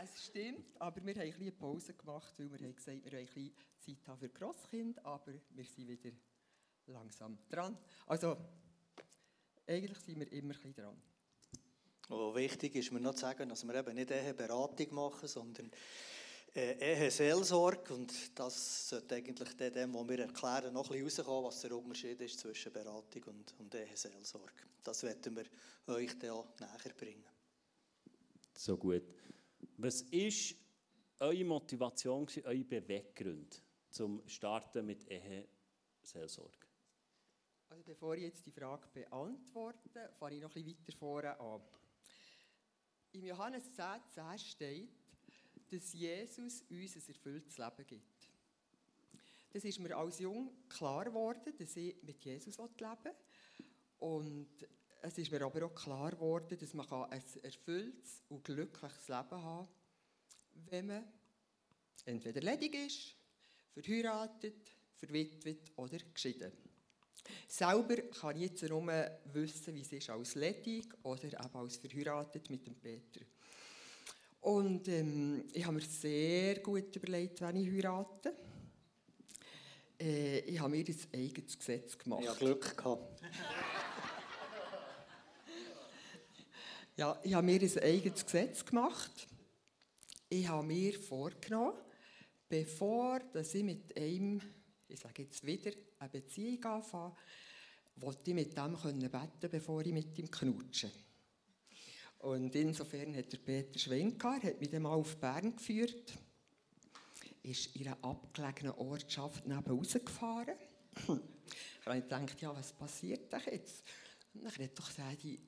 Es 0.00 0.26
stimmt, 0.26 0.80
aber 0.80 1.04
wir 1.04 1.14
haben 1.14 1.22
ein 1.22 1.28
bisschen 1.28 1.42
eine 1.42 1.52
Pause 1.52 1.92
gemacht, 1.92 2.32
weil 2.38 2.50
wir 2.52 2.58
haben 2.58 2.76
gesagt, 2.76 3.04
wir 3.04 3.12
wollen 3.12 3.20
ein 3.20 3.26
bisschen 3.26 3.52
Zeit 3.80 4.06
haben 4.06 4.18
für 4.20 4.28
Grosskind, 4.28 5.04
aber 5.04 5.32
wir 5.50 5.64
sind 5.64 5.88
wieder 5.88 6.14
langsam 6.86 7.36
dran. 7.48 7.76
Also, 8.06 8.36
eigentlich 9.66 9.98
sind 9.98 10.20
wir 10.20 10.32
immer 10.32 10.54
ein 10.54 10.56
bisschen 10.56 10.74
dran. 10.74 11.02
Und 12.10 12.34
wichtig 12.36 12.76
ist 12.76 12.92
mir 12.92 13.00
noch 13.00 13.14
zu 13.14 13.22
sagen, 13.22 13.48
dass 13.48 13.66
wir 13.66 13.74
eben 13.74 13.94
nicht 13.96 14.10
Eheberatung 14.12 14.94
machen, 14.94 15.26
sondern 15.26 15.68
äh, 16.54 16.94
Eheseelsorge. 16.94 17.92
Und 17.92 18.38
das 18.38 18.90
sollte 18.90 19.16
eigentlich 19.16 19.56
dem, 19.56 19.94
was 19.94 20.08
wir 20.08 20.20
erklären, 20.20 20.74
noch 20.74 20.90
ein 20.90 21.02
bisschen 21.02 21.24
rauskommen, 21.24 21.44
was 21.48 21.60
der 21.60 21.76
Unterschied 21.76 22.20
ist 22.20 22.38
zwischen 22.38 22.72
Beratung 22.72 23.24
und, 23.24 23.54
und 23.58 23.74
Eheseelsorge. 23.74 24.62
Das 24.84 25.02
werden 25.02 25.36
wir 25.36 25.94
euch 25.94 26.16
dann 26.20 26.30
auch 26.30 26.46
näher 26.60 26.94
bringen. 26.96 27.26
So 28.54 28.76
gut. 28.76 29.02
Was 29.76 30.10
war 30.10 31.28
eure 31.28 31.44
Motivation, 31.44 32.26
eure 32.44 32.64
Beweggrund 32.64 33.62
zum 33.90 34.22
Starten 34.26 34.86
mit 34.86 35.06
Eheseelsorge? 35.08 36.66
Also 37.70 37.82
bevor 37.84 38.14
ich 38.16 38.22
jetzt 38.22 38.46
die 38.46 38.50
Frage 38.50 38.88
beantworte, 38.92 40.10
fange 40.18 40.36
ich 40.36 40.42
noch 40.42 40.54
ein 40.56 40.64
bisschen 40.64 40.78
weiter 40.86 40.98
vorne 40.98 41.40
an. 41.40 41.60
Im 43.12 43.24
Johannes 43.24 43.72
10, 43.72 43.84
10 44.10 44.38
steht, 44.38 44.88
dass 45.70 45.92
Jesus 45.92 46.62
uns 46.62 46.96
ein 46.96 47.08
erfülltes 47.08 47.58
Leben 47.58 47.86
gibt. 47.86 48.30
Das 49.50 49.64
ist 49.64 49.78
mir 49.78 49.96
als 49.96 50.18
Jung 50.18 50.50
klar 50.68 51.04
geworden, 51.04 51.54
dass 51.58 51.76
ich 51.76 52.02
mit 52.02 52.22
Jesus 52.24 52.58
leben 52.58 53.04
will. 53.04 53.14
Und 53.98 54.68
es 55.02 55.18
ist 55.18 55.30
mir 55.30 55.42
aber 55.42 55.66
auch 55.66 55.74
klar 55.74 56.10
geworden, 56.10 56.58
dass 56.58 56.74
man 56.74 56.86
ein 57.10 57.22
erfülltes 57.42 58.22
und 58.28 58.44
glückliches 58.44 59.08
Leben 59.08 59.42
haben 59.42 59.66
kann, 59.66 59.68
wenn 60.70 60.86
man 60.86 61.04
entweder 62.04 62.40
ledig 62.40 62.74
ist, 62.74 63.14
verheiratet, 63.72 64.70
verwitwet 64.96 65.72
oder 65.76 65.98
geschieden. 66.12 66.52
Selber 67.46 67.96
kann 67.96 68.36
ich 68.36 68.50
jetzt 68.50 68.62
nur 68.62 68.86
wissen, 69.32 69.74
wie 69.74 69.82
es 69.82 69.92
ist 69.92 70.10
als 70.10 70.34
ledig 70.34 70.86
oder 71.02 71.24
eben 71.24 71.56
als 71.56 71.76
verheiratet 71.76 72.50
mit 72.50 72.66
dem 72.66 72.74
Peter. 72.76 73.20
Und 74.40 74.88
ähm, 74.88 75.44
ich 75.52 75.64
habe 75.64 75.74
mir 75.74 75.82
sehr 75.82 76.60
gut 76.60 76.94
überlegt, 76.94 77.40
wenn 77.40 77.56
ich 77.56 77.70
heirate. 77.70 78.34
Äh, 80.00 80.40
ich 80.40 80.58
habe 80.60 80.70
mir 80.70 80.84
ein 80.84 80.96
eigenes 81.12 81.58
Gesetz 81.58 81.98
gemacht. 81.98 82.22
Ich 82.22 82.28
habe 82.28 82.38
Glück 82.38 82.76
gehabt. 82.76 83.22
Ja, 86.98 87.16
ich 87.22 87.32
habe 87.32 87.46
mir 87.46 87.60
ein 87.60 87.78
eigenes 87.78 88.24
Gesetz 88.26 88.64
gemacht. 88.64 89.28
Ich 90.28 90.48
habe 90.48 90.66
mir 90.66 90.98
vorgenommen, 90.98 91.78
bevor 92.48 93.20
dass 93.32 93.54
ich 93.54 93.62
mit 93.62 93.96
einem, 93.96 94.40
ich 94.88 94.98
sage 94.98 95.22
jetzt 95.22 95.46
wieder, 95.46 95.70
eine 96.00 96.08
Beziehung 96.08 96.64
anfange, 96.64 97.14
wollte 97.94 98.30
ich 98.30 98.34
mit 98.34 98.56
dem 98.56 98.76
können 98.76 99.08
beten, 99.08 99.48
bevor 99.48 99.80
ich 99.82 99.92
mit 99.92 100.18
ihm 100.18 100.28
knutsche. 100.28 100.90
Und 102.18 102.52
insofern 102.56 103.14
hat 103.14 103.32
der 103.32 103.38
Peter 103.38 103.78
Schwenkar 103.78 104.42
hat 104.42 104.58
mich 104.58 104.70
dann 104.70 104.82
mal 104.82 104.94
auf 104.94 105.18
Bern 105.18 105.54
geführt, 105.54 106.18
ist 107.44 107.76
in 107.76 107.86
einer 107.86 107.98
abgelegenen 108.02 108.72
Ortschaft 108.72 109.46
neben 109.46 109.70
rausgefahren. 109.70 110.56
ich 110.96 111.86
habe 111.86 112.00
gedacht, 112.00 112.40
ja, 112.40 112.56
was 112.56 112.72
passiert 112.72 113.32
denn 113.32 113.40
jetzt? 113.52 113.84
Und 114.34 114.42
dann 114.42 114.52
hat 114.52 114.76
doch 114.76 114.90
die 115.22 115.38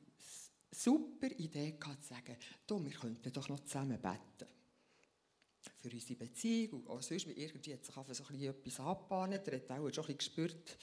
super 0.70 1.30
Idee 1.38 1.72
gehabt, 1.72 2.04
zu 2.04 2.14
sagen, 2.14 2.36
du, 2.66 2.84
wir 2.84 2.92
könnten 2.92 3.32
doch 3.32 3.48
noch 3.48 3.60
zusammen 3.60 4.00
beten. 4.00 4.50
für 5.80 5.90
unsere 5.90 6.18
Beziehung. 6.18 6.84
Und 6.84 7.02
sonst, 7.02 7.26
irgendwie 7.26 7.72
hat 7.72 7.84
sich 7.84 7.94
so 7.94 8.00
ein 8.00 8.06
bisschen 8.06 8.42
etwas 8.42 8.80
angebahnt. 8.80 9.48
Er 9.48 9.56
hat 9.56 9.70
auch 9.70 9.76
schon 9.76 9.86
ein 9.86 9.92
bisschen 9.92 10.18
gespürt, 10.18 10.78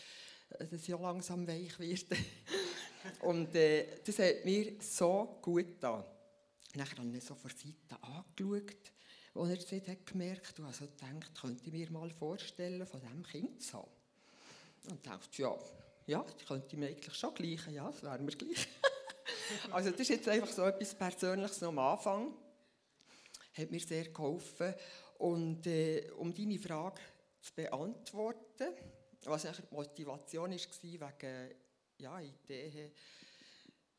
dass 0.50 0.82
ich 0.82 0.88
langsam 0.88 1.48
weich 1.48 1.80
werde. 1.80 2.18
Und 3.22 3.56
äh, 3.56 4.00
das 4.04 4.20
hat 4.20 4.44
mir 4.44 4.76
so 4.82 5.40
gut 5.42 5.68
getan. 5.68 6.04
Nachher 6.76 6.98
habe 6.98 7.16
ich 7.16 7.24
so 7.24 7.36
von 7.36 7.50
Seite 7.52 8.04
angeschaut, 8.04 8.92
als 9.34 9.50
er 9.50 9.80
das 9.80 9.88
hat 9.88 10.06
gemerkt 10.06 10.60
und 10.60 10.66
also 10.66 10.86
gedacht, 10.86 11.40
könnte 11.40 11.64
ich 11.66 11.72
mir 11.72 11.90
mal 11.92 12.10
vorstellen, 12.10 12.86
von 12.86 13.00
diesem 13.00 13.24
Kind 13.24 13.62
zu 13.62 13.74
haben. 13.74 13.92
Und 14.90 15.06
dachte, 15.06 15.42
ja, 15.42 15.58
ja, 16.08 16.24
das 16.24 16.46
könnte 16.46 16.68
ich 16.72 16.78
mir 16.78 16.88
eigentlich 16.88 17.16
schon 17.16 17.34
gleich, 17.34 17.68
ja, 17.68 17.90
das 17.90 18.04
wäre 18.04 18.20
mir 18.20 18.32
gleich. 18.32 18.68
also 19.72 19.92
das 19.92 20.02
ist 20.02 20.10
jetzt 20.10 20.30
einfach 20.30 20.50
so 20.50 20.64
etwas 20.64 20.96
Persönliches 20.96 21.64
am 21.64 21.80
Anfang. 21.80 22.34
Hat 23.54 23.72
mir 23.72 23.80
sehr 23.80 24.10
geholfen. 24.10 24.74
Und 25.18 25.66
äh, 25.68 26.10
um 26.18 26.34
deine 26.34 26.60
Frage 26.60 27.02
zu 27.42 27.54
beantworten, 27.54 28.74
was 29.26 29.44
die 29.44 29.76
Motivation 29.76 30.52
war, 30.52 31.14
wegen 31.20 31.56
ja, 31.98 32.20
Ideen 32.20 32.92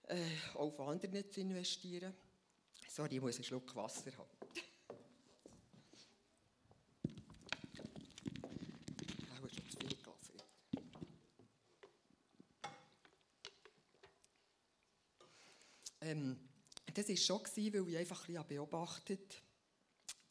äh, 0.04 0.16
auf 0.54 0.78
andere 0.80 1.28
zu 1.28 1.40
investieren. 1.40 2.14
Sorry, 2.88 3.16
ich 3.16 3.20
muss 3.20 3.34
einen 3.36 3.44
Schluck 3.44 3.74
Wasser 3.74 4.12
haben. 4.16 4.37
Ähm, 16.10 16.36
das 16.94 17.08
war 17.08 17.16
schon, 17.16 17.40
weil 17.56 17.88
ich 17.88 17.96
einfach 17.98 18.20
ein 18.28 18.34
bisschen 18.34 18.48
beobachtet 18.48 19.42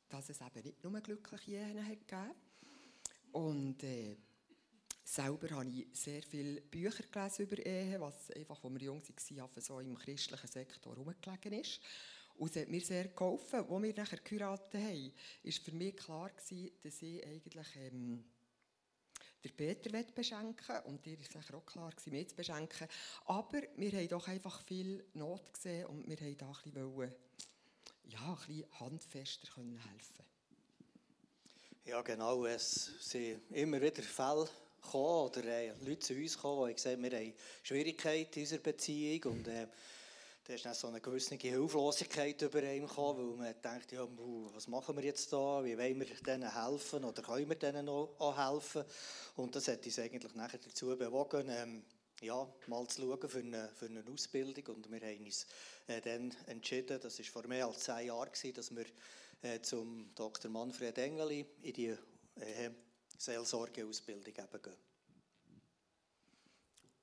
dass 0.09 0.29
es 0.29 0.41
eben 0.41 0.63
nicht 0.63 0.83
nur 0.83 0.99
glückliche 1.01 1.51
Ehen 1.51 1.75
gegeben 1.75 2.31
Und 3.31 3.83
äh, 3.83 4.17
selber 5.03 5.49
habe 5.51 5.69
ich 5.69 5.87
sehr 5.93 6.23
viele 6.23 6.61
Bücher 6.61 7.03
gelesen 7.03 7.45
über 7.45 7.65
Ehe, 7.65 7.99
was 7.99 8.31
einfach, 8.31 8.63
als 8.63 8.73
wir 8.73 8.81
jung 8.81 9.01
waren, 9.01 9.61
so 9.61 9.79
im 9.79 9.97
christlichen 9.97 10.47
Sektor 10.47 10.95
herumgelegen 10.95 11.53
ist. 11.53 11.81
Und 12.35 12.55
es 12.55 12.61
hat 12.61 12.69
mir 12.69 12.81
sehr 12.81 13.07
geholfen. 13.07 13.65
Als 13.67 13.83
wir 13.83 13.93
nachher 13.95 14.19
geheiratet 14.19 14.73
haben, 14.73 15.13
war 15.43 15.51
für 15.51 15.71
mich 15.71 15.97
klar, 15.97 16.29
gewesen, 16.29 16.71
dass 16.83 17.01
ich 17.01 17.25
eigentlich 17.25 17.67
ähm, 17.75 18.23
den 19.47 19.55
Peter 19.55 20.11
beschenken 20.13 20.77
und 20.85 21.05
dir 21.05 21.17
war 21.17 21.41
sicher 21.41 21.57
auch 21.57 21.65
klar, 21.65 21.91
gewesen, 21.91 22.11
mich 22.11 22.29
zu 22.29 22.35
beschenken. 22.35 22.87
Aber 23.25 23.61
wir 23.75 23.91
haben 23.91 24.07
doch 24.07 24.27
einfach 24.27 24.63
viel 24.63 25.05
Not 25.13 25.53
gesehen 25.53 25.85
und 25.87 26.07
wir 26.07 26.19
wollten 26.19 26.37
da 26.37 26.47
ein 26.47 26.71
bisschen, 26.71 27.15
ja, 28.05 28.19
ein 28.19 28.47
bisschen 28.47 28.79
handfester 28.79 29.47
helfen 29.55 30.25
Ja, 31.85 32.01
genau. 32.01 32.45
Es 32.45 32.91
sind 32.99 33.41
immer 33.51 33.81
wieder 33.81 34.03
Fälle 34.03 34.47
gekommen, 34.81 35.29
oder 35.29 35.43
äh, 35.45 35.73
Leute 35.85 35.99
zu 35.99 36.13
uns 36.13 36.35
gekommen, 36.35 36.67
die 36.69 36.75
gesagt 36.75 36.95
haben, 36.95 37.03
wir 37.03 37.17
haben 37.17 37.33
Schwierigkeiten 37.63 38.39
in 38.39 38.41
unserer 38.41 38.61
Beziehung. 38.61 39.33
Und, 39.33 39.47
äh, 39.47 39.67
da 40.47 40.53
ist 40.53 40.63
dann 40.63 40.73
so 40.73 40.87
eine 40.87 41.01
gewisse 41.01 41.35
Hilflosigkeit 41.35 42.41
über 42.41 42.63
ihn 42.63 42.87
gekommen, 42.87 43.37
weil 43.37 43.53
man 43.53 43.61
denkt, 43.61 43.91
ja, 43.91 44.07
was 44.53 44.69
machen 44.69 44.95
wir 44.95 45.03
jetzt 45.03 45.33
da? 45.33 45.61
Wie 45.61 45.77
wollen 45.77 45.99
wir 45.99 46.05
denen 46.05 46.49
helfen 46.49 47.03
oder 47.03 47.21
können 47.21 47.49
wir 47.49 47.57
denen 47.57 47.89
auch 47.89 48.37
helfen? 48.37 48.85
Und 49.35 49.53
das 49.53 49.67
hat 49.67 49.85
uns 49.85 49.99
eigentlich 49.99 50.33
nachher 50.35 50.59
dazu 50.59 50.97
bewogen, 50.97 51.49
ähm, 51.49 51.83
ja, 52.21 52.47
mal 52.67 52.87
zu 52.87 53.01
schauen 53.01 53.29
für 53.29 53.39
eine, 53.39 53.69
für 53.75 53.87
eine 53.87 54.05
Ausbildung. 54.09 54.75
Und 54.75 54.89
wir 54.89 55.01
haben 55.01 55.25
uns 55.25 55.47
äh, 55.87 55.99
dann 55.99 56.33
entschieden, 56.45 56.97
das 57.01 57.19
war 57.19 57.25
vor 57.25 57.47
mehr 57.47 57.67
als 57.67 57.79
zehn 57.79 58.07
Jahren, 58.07 58.31
dass 58.55 58.73
wir 58.73 58.85
äh, 59.41 59.61
zum 59.61 60.11
Dr. 60.15 60.49
Manfred 60.49 60.97
Engeli 60.97 61.45
in 61.61 61.73
die 61.73 61.87
äh, 61.87 62.69
Seelsorgeausbildung 63.17 64.33
eben 64.33 64.61
gehen. 64.61 64.77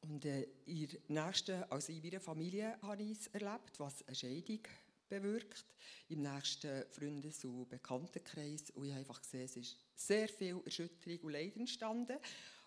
Und 0.08 0.24
äh, 0.26 0.46
in, 0.66 0.88
nächsten, 1.08 1.62
also 1.64 1.90
in 1.90 2.02
meiner 2.02 2.20
Familie 2.20 2.78
habe 2.82 3.02
ich 3.02 3.12
es 3.12 3.26
erlebt, 3.28 3.78
was 3.78 4.06
eine 4.06 4.14
Scheidung 4.14 4.60
bewirkt. 5.08 5.64
Im 6.08 6.22
nächsten 6.22 6.84
Freundes- 6.90 7.44
und 7.44 7.68
Bekanntenkreis. 7.70 8.70
Und 8.74 8.84
ich 8.84 8.90
habe 8.90 9.00
einfach 9.00 9.22
gesehen, 9.22 9.44
es 9.44 9.56
ist 9.56 9.76
sehr 9.94 10.28
viel 10.28 10.60
Erschütterung 10.64 11.20
und 11.20 11.32
Leid 11.32 11.56
entstanden. 11.56 12.18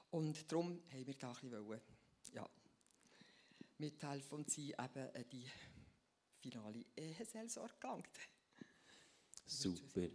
Und 0.10 0.51
darum 0.51 0.82
haben 0.91 1.06
wir 1.06 1.13
da 1.13 1.32
ein 1.32 1.50
bisschen 1.50 1.82
ja, 2.34 2.50
mithelfen 3.77 4.39
und 4.39 4.50
sie 4.50 4.72
eben 4.72 4.79
an 4.79 5.25
die 5.32 5.46
finale 6.39 6.86
Eheseelsorge 6.96 7.75
gelangt. 7.79 8.10
Super. 9.46 10.08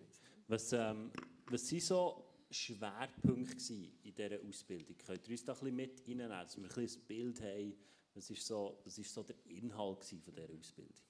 Was, 0.49 0.73
ähm, 0.73 1.13
was 1.47 1.69
sind 1.69 1.83
so 1.83 2.32
Schwerpunkte 2.53 3.75
in 4.03 4.15
dieser 4.15 4.41
Ausbildung? 4.43 4.97
Könnt 4.99 5.27
ihr 5.27 5.33
uns 5.33 5.45
da 5.45 5.53
ein 5.53 5.59
bisschen 5.59 5.77
mit 5.77 6.01
reinnehmen, 6.01 6.31
dass 6.31 6.57
wir 6.57 6.65
ein, 6.65 6.75
bisschen 6.75 7.03
ein 7.03 7.07
Bild 7.07 7.41
haben, 7.41 7.75
was 8.15 8.31
ist 8.31 8.47
so, 8.47 8.81
was 8.85 8.99
ist 8.99 9.13
so 9.13 9.23
der 9.23 9.37
Inhalt 9.47 10.05
von 10.05 10.23
dieser 10.23 10.53
Ausbildung? 10.53 11.03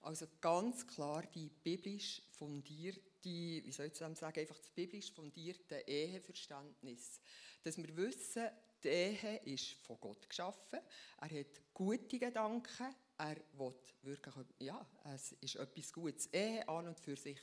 Also 0.00 0.26
ganz 0.40 0.86
klar 0.86 1.24
die 1.34 1.50
biblisch 1.62 2.22
fundierte, 2.30 3.00
wie 3.24 3.72
soll 3.72 3.86
ich 3.86 3.94
sagen, 3.94 4.40
einfach 4.40 4.58
das 4.58 4.70
biblisch 4.70 5.12
fundierte 5.12 5.82
Eheverständnis. 5.86 7.20
Dass 7.62 7.76
wir 7.76 7.96
wissen, 7.96 8.48
die 8.82 8.88
Ehe 8.88 9.40
ist 9.44 9.72
von 9.84 9.98
Gott 10.00 10.28
geschaffen, 10.28 10.78
er 11.20 11.40
hat 11.40 11.74
gute 11.74 12.18
Gedanken, 12.18 12.94
er 13.18 13.36
will 13.54 13.74
wirklich, 14.02 14.46
ja, 14.60 14.86
es 15.12 15.32
ist 15.32 15.56
etwas 15.56 15.92
Gutes. 15.92 16.26
Ehe 16.32 16.66
an 16.68 16.86
und 16.86 17.00
für 17.00 17.16
sich 17.16 17.40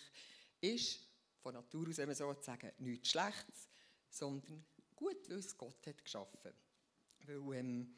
ist 0.62 1.02
von 1.46 1.54
Natur 1.54 1.88
aus, 1.88 1.98
wenn 1.98 2.08
man 2.08 2.16
so 2.16 2.36
sagen, 2.42 2.72
nichts 2.80 3.12
Schlechtes, 3.12 3.70
sondern 4.10 4.66
gut, 4.96 5.30
weil 5.30 5.38
es 5.38 5.56
Gott 5.56 5.86
hat 5.86 6.04
geschaffen. 6.04 6.52
Weil, 7.20 7.60
ähm, 7.60 7.96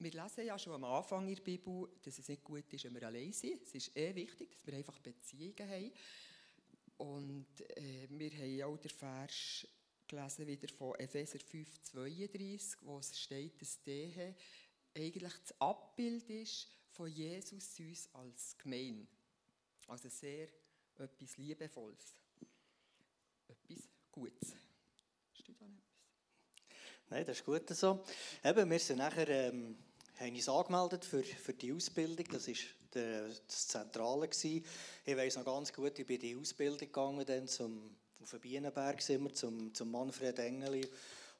wir 0.00 0.10
lesen 0.10 0.44
ja 0.44 0.58
schon 0.58 0.72
am 0.72 0.82
Anfang 0.82 1.28
in 1.28 1.36
der 1.36 1.42
Bibel, 1.44 1.88
dass 2.02 2.18
es 2.18 2.26
nicht 2.26 2.42
gut 2.42 2.72
ist, 2.72 2.84
wenn 2.84 2.94
wir 2.96 3.06
allein 3.06 3.32
sind. 3.32 3.62
Es 3.62 3.76
ist 3.76 3.96
eh 3.96 4.12
wichtig, 4.16 4.50
dass 4.50 4.66
wir 4.66 4.74
einfach 4.74 4.98
Beziehungen 4.98 5.70
haben. 5.70 5.92
Und 6.96 7.60
äh, 7.76 8.08
wir 8.10 8.30
haben 8.32 8.62
auch 8.64 8.80
den 8.80 8.90
Vers 8.90 9.68
gelesen 10.08 10.44
wieder 10.48 10.68
von 10.68 10.96
Epheser 10.96 11.38
5, 11.38 11.80
32, 11.80 12.80
wo 12.80 12.98
es 12.98 13.16
steht, 13.16 13.62
dass 13.62 13.80
die 13.82 14.34
eigentlich 14.96 15.34
das 15.42 15.60
Abbild 15.60 16.28
ist 16.28 16.66
von 16.90 17.08
Jesus 17.08 17.78
uns 17.78 18.12
als 18.14 18.58
Gemein. 18.58 19.06
Also 19.86 20.08
sehr 20.08 20.48
etwas 20.96 21.36
Liebevolles 21.36 22.16
Hast 24.16 25.48
du 25.48 25.52
da 25.52 25.64
etwas? 25.66 25.82
Nein, 27.10 27.24
das 27.26 27.38
ist 27.38 27.44
gut 27.44 27.68
so. 27.70 28.04
Eben, 28.44 28.70
wir 28.70 28.78
sind 28.78 28.98
nachher, 28.98 29.28
ähm, 29.28 29.76
haben 30.18 30.34
uns 30.34 30.48
angemeldet 30.48 31.04
für, 31.04 31.22
für 31.22 31.52
die 31.52 31.72
Ausbildung. 31.72 32.26
Das 32.30 32.46
war 32.46 32.54
das 32.92 33.68
Zentrale. 33.68 34.28
Gewesen. 34.28 34.64
Ich 35.04 35.16
weiß 35.16 35.36
noch 35.36 35.44
ganz 35.44 35.72
gut, 35.72 35.98
ich 35.98 36.06
bin 36.06 36.16
in 36.16 36.20
die 36.20 36.36
Ausbildung 36.36 36.78
gegangen, 36.78 37.26
dann 37.26 37.48
zum, 37.48 37.96
auf 38.22 38.30
den 38.30 38.40
Bienenberg 38.40 39.02
sind 39.02 39.24
wir, 39.24 39.34
zum, 39.34 39.74
zum 39.74 39.90
Manfred 39.90 40.38
Engeli. 40.38 40.88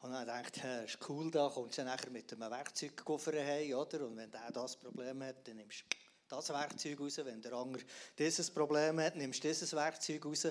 Und 0.00 0.12
dann 0.12 0.44
ich, 0.44 0.50
das 0.60 0.84
ist 0.84 1.08
cool, 1.08 1.30
da 1.30 1.48
kommst 1.48 1.78
du 1.78 1.84
nachher 1.84 2.10
mit 2.10 2.30
einem 2.32 2.50
Werkzeugkoffer 2.50 3.32
heim, 3.32 3.74
oder? 3.74 4.06
Und 4.06 4.16
wenn 4.16 4.30
der 4.30 4.50
das 4.52 4.76
Problem 4.76 5.22
hat, 5.22 5.46
dann 5.46 5.56
nimmst 5.56 5.80
du 5.80 6.03
das 6.36 6.50
Werkzeug 6.50 7.00
raus. 7.00 7.20
Wenn 7.22 7.40
der 7.40 7.52
andere 7.52 7.82
dieses 8.18 8.50
Problem 8.50 9.00
hat, 9.00 9.16
nimmst 9.16 9.42
du 9.42 9.48
dieses 9.48 9.72
Werkzeug 9.74 10.24
raus. 10.24 10.48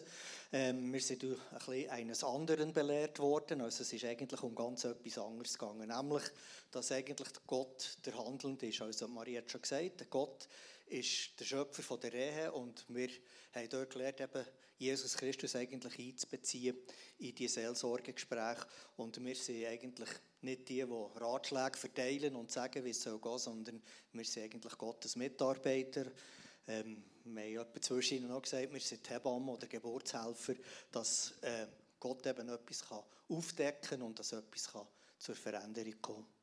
Ähm, 0.52 0.92
wir 0.92 1.02
sind 1.02 1.24
ein 1.24 1.38
bisschen 1.52 1.90
eines 1.90 2.24
anderen 2.24 2.74
belehrt 2.74 3.20
worden. 3.20 3.62
Also 3.62 3.84
es 3.84 3.94
ist 3.94 4.06
eigentlich 4.06 4.42
um 4.44 4.56
ganz 4.56 4.84
etwas 4.86 5.18
anderes 5.18 5.58
gegangen. 5.58 5.88
Nämlich, 5.88 6.24
dass 6.72 6.92
eigentlich 6.92 7.30
Gott 7.48 7.98
der 8.06 8.18
Handelnde 8.18 8.68
ist. 8.68 8.82
Also 8.82 9.08
Maria 9.08 9.42
hat 9.42 9.52
schon 9.52 9.62
gesagt, 9.62 10.10
Gott 10.10 10.48
ist 10.94 11.40
der 11.40 11.46
Schöpfer 11.46 11.82
von 11.82 12.00
der 12.00 12.14
Ehe 12.14 12.52
und 12.52 12.86
wir 12.88 13.10
haben 13.54 13.70
dort 13.70 13.90
gelernt, 13.90 14.22
eben 14.22 14.46
Jesus 14.78 15.18
Christus 15.18 15.56
eigentlich 15.56 15.98
einzubeziehen 15.98 16.78
in 17.18 17.34
die 17.34 17.48
Seelsorgegespräche. 17.48 18.68
Und 18.98 19.24
wir 19.24 19.36
sind 19.36 19.66
eigentlich 19.66 20.10
nicht 20.42 20.70
die, 20.70 20.86
die 20.86 21.08
Ratschläge 21.16 21.78
verteilen 21.78 22.36
und 22.36 22.52
sagen, 22.52 22.84
wie 22.86 22.92
es 22.92 23.02
soll 23.02 23.20
gehen, 23.20 23.38
sondern 23.40 23.82
wir 24.12 24.26
sind 24.26 24.44
eigentlich 24.44 24.78
Gottes 24.78 25.16
Mitarbeiter. 25.16 26.12
Ähm, 26.68 27.04
wir 27.24 27.60
haben 27.60 27.82
zwischen 27.82 28.30
auch 28.30 28.42
gesagt, 28.42 28.72
wir 28.72 28.80
sind 28.80 29.10
Hebammen 29.10 29.50
oder 29.50 29.68
Geburtshelfer, 29.68 30.54
dass 30.92 31.34
äh, 31.42 31.68
Gott 32.00 32.26
eben 32.28 32.50
etwas 32.50 32.88
kann 32.88 33.04
aufdecken 33.30 33.90
kann 33.90 34.02
und 34.04 34.20
dass 34.20 34.34
etwas 34.34 34.72
kann 34.72 34.88
zur 35.18 35.36
Veränderung 35.36 36.02
kommen 36.02 36.43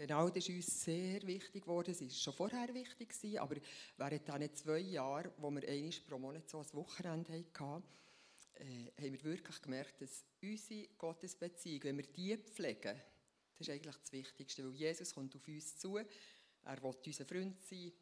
Genau, 0.00 0.30
das 0.30 0.48
ist 0.48 0.56
uns 0.56 0.84
sehr 0.84 1.20
wichtig 1.26 1.62
geworden. 1.62 1.90
Es 1.90 2.00
war 2.00 2.08
schon 2.08 2.32
vorher 2.32 2.72
wichtig, 2.72 3.38
aber 3.38 3.56
während 3.98 4.26
diesen 4.26 4.54
zwei 4.54 4.78
Jahren, 4.78 5.30
wo 5.36 5.50
wir 5.50 5.68
einmal 5.68 5.92
pro 6.08 6.18
Monat 6.18 6.48
so 6.48 6.60
ein 6.60 6.72
Wochenende 6.72 7.44
hatten, 7.52 7.82
äh, 8.54 8.86
haben 8.96 9.12
wir 9.12 9.24
wirklich 9.24 9.60
gemerkt, 9.60 10.00
dass 10.00 10.24
unsere 10.42 10.88
Gottesbeziehung, 10.96 11.84
wenn 11.84 11.98
wir 11.98 12.06
die 12.06 12.34
pflegen, 12.38 12.98
das 13.58 13.68
ist 13.68 13.74
eigentlich 13.74 13.94
das 13.94 14.10
Wichtigste, 14.10 14.64
weil 14.64 14.72
Jesus 14.72 15.12
kommt 15.12 15.36
auf 15.36 15.46
uns 15.46 15.76
zu, 15.76 15.98
er 15.98 16.82
will 16.82 16.94
unser 17.04 17.26
Freund 17.26 17.62
sein 17.62 17.92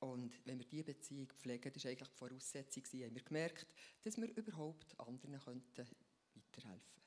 Und 0.00 0.40
wenn 0.44 0.58
wir 0.58 0.66
diese 0.66 0.82
Beziehung 0.82 1.28
pflegen, 1.38 1.72
das 1.72 1.84
war 1.84 1.92
eigentlich 1.92 2.08
die 2.08 2.18
Voraussetzung, 2.18 2.82
haben 2.82 3.14
wir 3.14 3.22
gemerkt, 3.22 3.68
dass 4.02 4.16
wir 4.16 4.36
überhaupt 4.36 4.98
anderen 4.98 5.38
könnten 5.38 5.86
weiterhelfen 6.34 7.01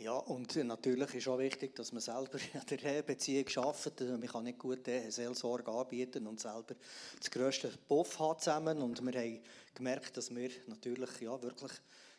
ja, 0.00 0.12
und 0.12 0.56
natürlich 0.56 1.14
ist 1.14 1.28
auch 1.28 1.38
wichtig, 1.38 1.74
dass 1.74 1.92
man 1.92 2.00
selber 2.00 2.38
an 2.54 2.66
der 2.70 2.82
Ehebeziehung 2.82 3.46
arbeitet. 3.56 4.00
Man 4.08 4.26
kann 4.26 4.44
nicht 4.44 4.58
gut 4.58 4.86
Seelsorge 4.86 5.70
anbieten 5.70 6.26
und 6.26 6.40
selber 6.40 6.74
das 7.18 7.30
grösste 7.30 7.68
Puff 7.86 8.18
haben 8.18 8.38
zusammen. 8.38 8.80
Und 8.80 9.04
wir 9.04 9.20
haben 9.20 9.40
gemerkt, 9.74 10.16
dass 10.16 10.34
wir 10.34 10.50
natürlich 10.66 11.20
ja, 11.20 11.40
wirklich 11.42 11.72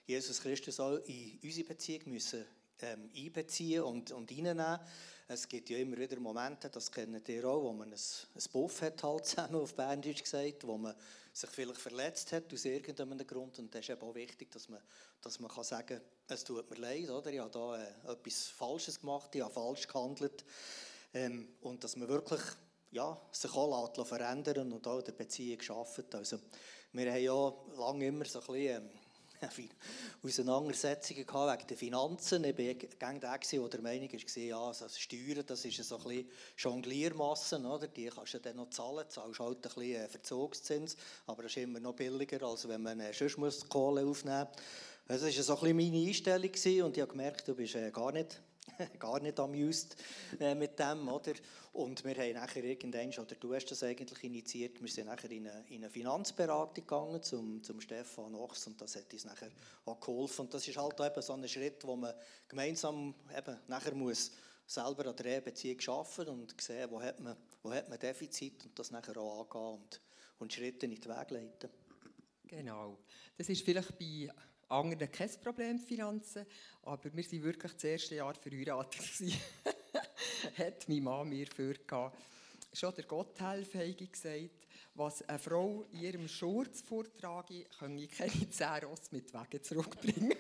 Jesus 0.05 0.41
Christus 0.41 0.79
auch 0.79 0.97
in 1.05 1.39
unsere 1.43 1.67
Beziehung 1.67 2.01
müssen, 2.05 2.45
ähm, 2.81 3.09
einbeziehen 3.15 3.83
und, 3.83 4.11
und 4.11 4.31
reinnehmen 4.31 4.79
Es 5.27 5.47
gibt 5.47 5.69
ja 5.69 5.77
immer 5.77 5.97
wieder 5.97 6.19
Momente, 6.19 6.69
das 6.69 6.91
kennt 6.91 7.27
ihr 7.29 7.45
auch, 7.45 7.63
wo 7.63 7.73
man 7.73 7.91
ein, 7.91 7.99
ein 8.35 8.51
Puff 8.51 8.81
hat, 8.81 9.01
halt 9.03 9.25
zusammen 9.25 9.55
auf 9.55 9.75
Berndeutsch 9.75 10.23
gesagt, 10.23 10.67
wo 10.67 10.77
man 10.77 10.95
sich 11.33 11.49
vielleicht 11.49 11.79
verletzt 11.79 12.31
hat 12.31 12.53
aus 12.53 12.65
irgendeinem 12.65 13.25
Grund. 13.25 13.57
Und 13.59 13.73
das 13.73 13.81
ist 13.81 13.89
eben 13.89 14.01
auch 14.01 14.15
wichtig, 14.15 14.51
dass 14.51 14.69
man, 14.69 14.81
dass 15.21 15.39
man 15.39 15.49
kann 15.49 15.63
sagen 15.63 15.87
kann, 15.87 16.01
es 16.27 16.43
tut 16.43 16.69
mir 16.69 16.77
leid, 16.77 17.09
oder? 17.09 17.31
ich 17.31 17.39
habe 17.39 17.51
da 17.51 17.77
äh, 17.77 18.11
etwas 18.13 18.47
Falsches 18.47 18.99
gemacht, 18.99 19.33
ich 19.35 19.41
habe 19.41 19.53
falsch 19.53 19.87
gehandelt. 19.87 20.43
Ähm, 21.13 21.47
und 21.61 21.83
dass 21.83 21.95
man 21.95 22.07
wirklich 22.07 22.41
ja, 22.91 23.19
sich 23.31 23.53
auch 23.53 24.05
verändern 24.05 24.71
und 24.73 24.85
auch 24.87 24.99
in 24.99 25.05
der 25.05 25.13
Beziehung 25.13 25.61
arbeitet. 25.69 26.15
Also, 26.15 26.39
wir 26.93 27.11
haben 27.11 27.21
ja 27.21 27.53
lange 27.77 28.07
immer 28.07 28.25
so 28.25 28.39
ein 28.39 28.45
bisschen... 28.45 28.83
Ähm, 28.83 29.00
Auseinandersetzungen 30.23 31.25
wegen 31.25 31.67
der 31.67 31.77
Finanzen. 31.77 32.43
Ich 32.43 32.57
war 32.57 32.73
der, 32.73 33.39
der 33.39 33.69
der 33.69 33.81
Meinung 33.81 34.09
war, 34.11 34.43
ja, 34.43 34.59
also 34.59 34.87
Steuern 34.87 35.43
das 35.45 35.65
ist 35.65 35.83
so 35.83 35.97
ein 35.97 36.25
Jongliermassen. 36.57 37.65
Die 37.95 38.07
kannst 38.07 38.33
du 38.33 38.39
dann 38.39 38.57
noch 38.57 38.69
zahlen, 38.69 39.09
zahlst 39.09 39.39
halt 39.39 39.57
ein 39.57 39.61
bisschen 39.61 39.95
äh, 39.95 40.07
Verzugszins, 40.07 40.95
aber 41.25 41.43
das 41.43 41.53
ist 41.53 41.63
immer 41.63 41.79
noch 41.79 41.95
billiger, 41.95 42.41
als 42.43 42.67
wenn 42.67 42.81
man 42.81 42.99
äh, 42.99 43.13
sonst 43.13 43.69
Kohle 43.69 44.05
aufnehmen 44.05 44.47
muss. 44.47 44.61
Das 45.07 45.23
war 45.23 45.31
so 45.31 45.53
ein 45.53 45.59
bisschen 45.59 45.77
meine 45.77 46.07
Einstellung 46.07 46.85
und 46.85 46.97
ich 46.97 47.01
habe 47.01 47.11
gemerkt, 47.11 47.47
du 47.47 47.55
bist 47.55 47.75
äh, 47.75 47.91
gar 47.91 48.11
nicht 48.11 48.41
gar 48.99 49.19
nicht 49.19 49.39
amused 49.39 49.95
äh, 50.39 50.55
mit 50.55 50.77
dem, 50.79 51.07
oder? 51.07 51.33
Und 51.73 52.03
wir 52.03 52.15
haben 52.15 52.33
nachher 52.33 52.63
irgendwann, 52.63 53.09
oder 53.09 53.35
du 53.35 53.53
hast 53.53 53.65
das 53.71 53.83
eigentlich 53.83 54.23
initiiert, 54.23 54.81
wir 54.81 54.89
sind 54.89 55.07
nachher 55.07 55.31
in 55.31 55.47
eine, 55.47 55.65
in 55.69 55.77
eine 55.77 55.89
Finanzberatung 55.89 56.73
gegangen 56.73 57.23
zum, 57.23 57.63
zum 57.63 57.79
Stefan 57.79 58.35
Ochs 58.35 58.67
und 58.67 58.79
das 58.81 58.95
hat 58.95 59.11
uns 59.13 59.25
nachher 59.25 59.49
auch 59.85 59.99
geholfen. 59.99 60.41
Und 60.41 60.53
das 60.53 60.67
ist 60.67 60.77
halt 60.77 60.99
eben 60.99 61.21
so 61.21 61.33
ein 61.33 61.47
Schritt, 61.47 61.85
wo 61.85 61.95
man 61.95 62.13
gemeinsam 62.47 63.15
eben 63.35 63.57
nachher 63.67 63.95
muss 63.95 64.31
selber 64.65 65.07
an 65.07 65.15
der 65.15 65.25
Ehebeziehung 65.25 65.79
arbeiten 65.87 66.29
und 66.29 66.61
sehen, 66.61 66.89
wo 66.91 67.01
hat 67.01 67.19
man, 67.19 67.35
wo 67.63 67.71
hat 67.71 67.89
man 67.89 67.99
Defizit 67.99 68.65
und 68.65 68.77
das 68.77 68.91
nachher 68.91 69.17
auch 69.17 69.41
angehen 69.41 69.81
und, 69.81 70.01
und 70.39 70.53
Schritte 70.53 70.85
in 70.85 70.95
den 70.95 71.03
Weg 71.03 71.31
leiten. 71.31 71.69
Genau. 72.47 72.97
Das 73.37 73.47
ist 73.47 73.63
vielleicht 73.63 73.97
bei 73.97 74.29
anderen 74.71 75.11
kein 75.11 75.29
Problem, 75.43 75.79
Finanzen. 75.79 76.45
Aber 76.83 77.03
wir 77.03 77.13
waren 77.13 77.43
wirklich 77.43 77.73
das 77.73 77.83
erste 77.83 78.15
Jahr 78.15 78.33
verheiratet. 78.33 79.01
hat 80.57 80.87
meine 80.87 81.01
Mann 81.01 81.29
mir 81.29 81.47
vorgegeben. 81.47 82.11
Schon 82.73 82.95
der 82.95 83.03
Gotthelf 83.03 83.73
hat 83.73 84.11
gesagt, 84.11 84.67
was 84.95 85.27
eine 85.27 85.39
Frau 85.39 85.85
in 85.91 85.99
ihrem 85.99 86.27
Schurz 86.27 86.81
vortrage, 86.81 87.65
könne 87.77 88.07
keine 88.07 88.31
zehn 88.49 88.85
Ross 88.85 89.11
mit 89.11 89.33
Wegen 89.33 89.63
zurückbringen. 89.63 90.33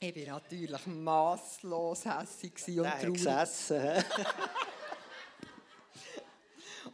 ich 0.00 0.26
war 0.26 0.34
natürlich 0.34 0.86
masslos 0.86 2.04
hässig 2.04 2.78
und 2.78 2.84
traurig. 2.84 3.14
Gesessen, 3.14 4.04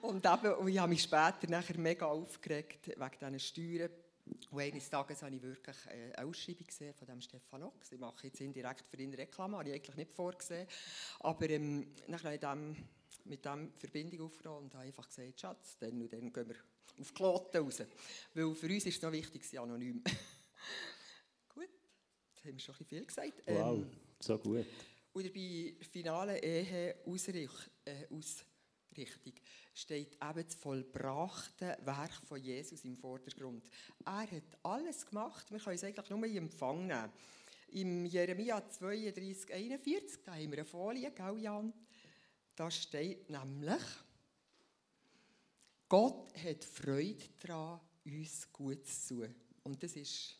und 0.03 0.25
eben, 0.25 0.55
und 0.55 0.69
ich 0.69 0.79
habe 0.79 0.89
mich 0.89 1.03
später 1.03 1.47
nachher 1.49 1.79
mega 1.79 2.07
aufgeregt 2.07 2.89
wegen 2.89 3.19
diesen 3.21 3.41
Steuern 3.41 3.91
und 4.51 4.61
eines 4.61 4.89
Tages 4.89 5.23
habe 5.23 5.35
ich 5.35 5.43
wirklich 5.43 5.77
äh, 5.87 6.13
eine 6.15 6.29
Ausschreibung 6.29 6.67
gesehen 6.67 6.95
von 6.95 7.07
dem 7.07 7.21
Stefan 7.21 7.63
Ox. 7.63 7.93
Ich 7.93 7.99
mache 7.99 8.27
jetzt 8.27 8.41
indirekt 8.41 8.85
für 8.89 8.97
ihn 8.97 9.13
Reklame, 9.15 9.59
habe 9.59 9.69
ich 9.69 9.75
eigentlich 9.75 9.97
nicht 9.97 10.13
vorgesehen. 10.13 10.67
Aber 11.21 11.49
ähm, 11.49 11.95
dann 12.07 12.23
habe 12.23 12.35
ich 12.35 12.41
dem, 12.41 12.77
mit 13.25 13.45
dem 13.45 13.73
Verbindung 13.79 14.27
aufgenommen 14.27 14.67
und 14.67 14.75
habe 14.75 14.87
einfach 14.87 15.09
gesagt, 15.09 15.41
Schatz, 15.41 15.79
dann 15.79 16.01
und 16.01 16.13
dann 16.13 16.33
gehen 16.33 16.49
wir 16.49 16.57
auf 17.01 17.15
Kloten 17.15 17.63
raus. 17.63 17.83
Weil 18.35 18.55
für 18.55 18.67
uns 18.67 18.87
ist 18.87 18.97
es 18.97 19.03
noch 19.03 19.13
wichtig, 19.13 19.45
sie 19.45 19.59
anonym. 19.59 20.03
gut, 21.55 21.69
jetzt 22.35 22.45
haben 22.45 22.53
wir 22.53 22.59
schon 22.61 22.75
ein 22.75 22.79
bisschen 22.79 22.89
viel 22.89 23.07
gesagt. 23.07 23.43
Wow, 23.47 23.79
ähm, 23.79 23.91
so 24.19 24.39
gut. 24.39 24.67
Oder 25.13 25.29
bei 25.31 25.75
finalen 25.91 26.37
Ehe 26.37 26.97
Ausricht, 27.05 27.71
äh, 27.85 28.07
aus 28.11 28.45
Richtung, 28.97 29.35
steht 29.75 30.15
eben 30.15 30.45
das 30.45 30.55
vollbrachte 30.55 31.79
Werk 31.83 32.13
von 32.27 32.43
Jesus 32.43 32.85
im 32.85 32.97
Vordergrund. 32.97 33.69
Er 34.05 34.31
hat 34.31 34.59
alles 34.63 35.07
gemacht, 35.07 35.51
wir 35.51 35.59
können 35.59 35.77
es 35.77 35.85
eigentlich 35.85 36.11
nur 36.11 36.25
in 36.25 36.37
Empfang 36.37 36.87
nehmen. 36.87 37.13
Im 37.73 38.05
Jeremia 38.07 38.69
32, 38.69 39.53
41, 39.53 40.25
da 40.25 40.35
haben 40.35 40.51
wir 40.51 40.59
eine 40.59 40.65
Folie, 40.65 41.11
gell 41.13 41.39
Jan? 41.39 41.73
Da 42.57 42.71
steht 42.71 43.31
nämlich, 43.31 43.83
Gott 45.89 46.33
hat 46.37 46.65
Freude 46.65 47.25
daran, 47.41 47.81
uns 48.05 48.53
gut 48.53 48.87
zu 48.87 49.21
tun. 49.21 49.35
Und 49.63 49.83
das 49.83 49.97
ist 49.97 50.37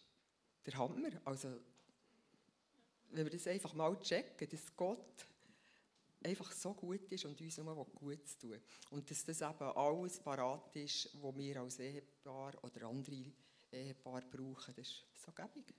der 0.67 0.77
Hammer. 0.77 1.11
Also, 1.25 1.49
wenn 3.11 3.25
wir 3.25 3.31
das 3.31 3.47
einfach 3.47 3.75
mal 3.75 3.99
checken, 4.01 4.49
dass 4.49 4.77
Gott 4.77 5.27
einfach 6.23 6.53
so 6.53 6.75
gut 6.75 7.11
ist 7.13 7.25
und 7.25 7.41
uns 7.41 7.59
nur 7.59 7.85
gut 7.87 8.27
zu 8.29 8.39
tun. 8.39 8.59
Und 8.91 9.11
dass 9.11 9.25
das 9.25 9.41
eben 9.41 9.63
alles 9.63 10.21
parat 10.21 10.77
ist, 10.77 11.11
was 11.21 11.37
wir 11.37 11.61
als 11.61 11.79
Ehepaar 11.79 12.53
oder 12.63 12.87
andere 12.87 13.33
Ehepaar 13.73 14.23
brauchen, 14.23 14.75
das 14.75 14.87
ist 14.87 15.05
so 15.15 15.33
gäbig. 15.33 15.75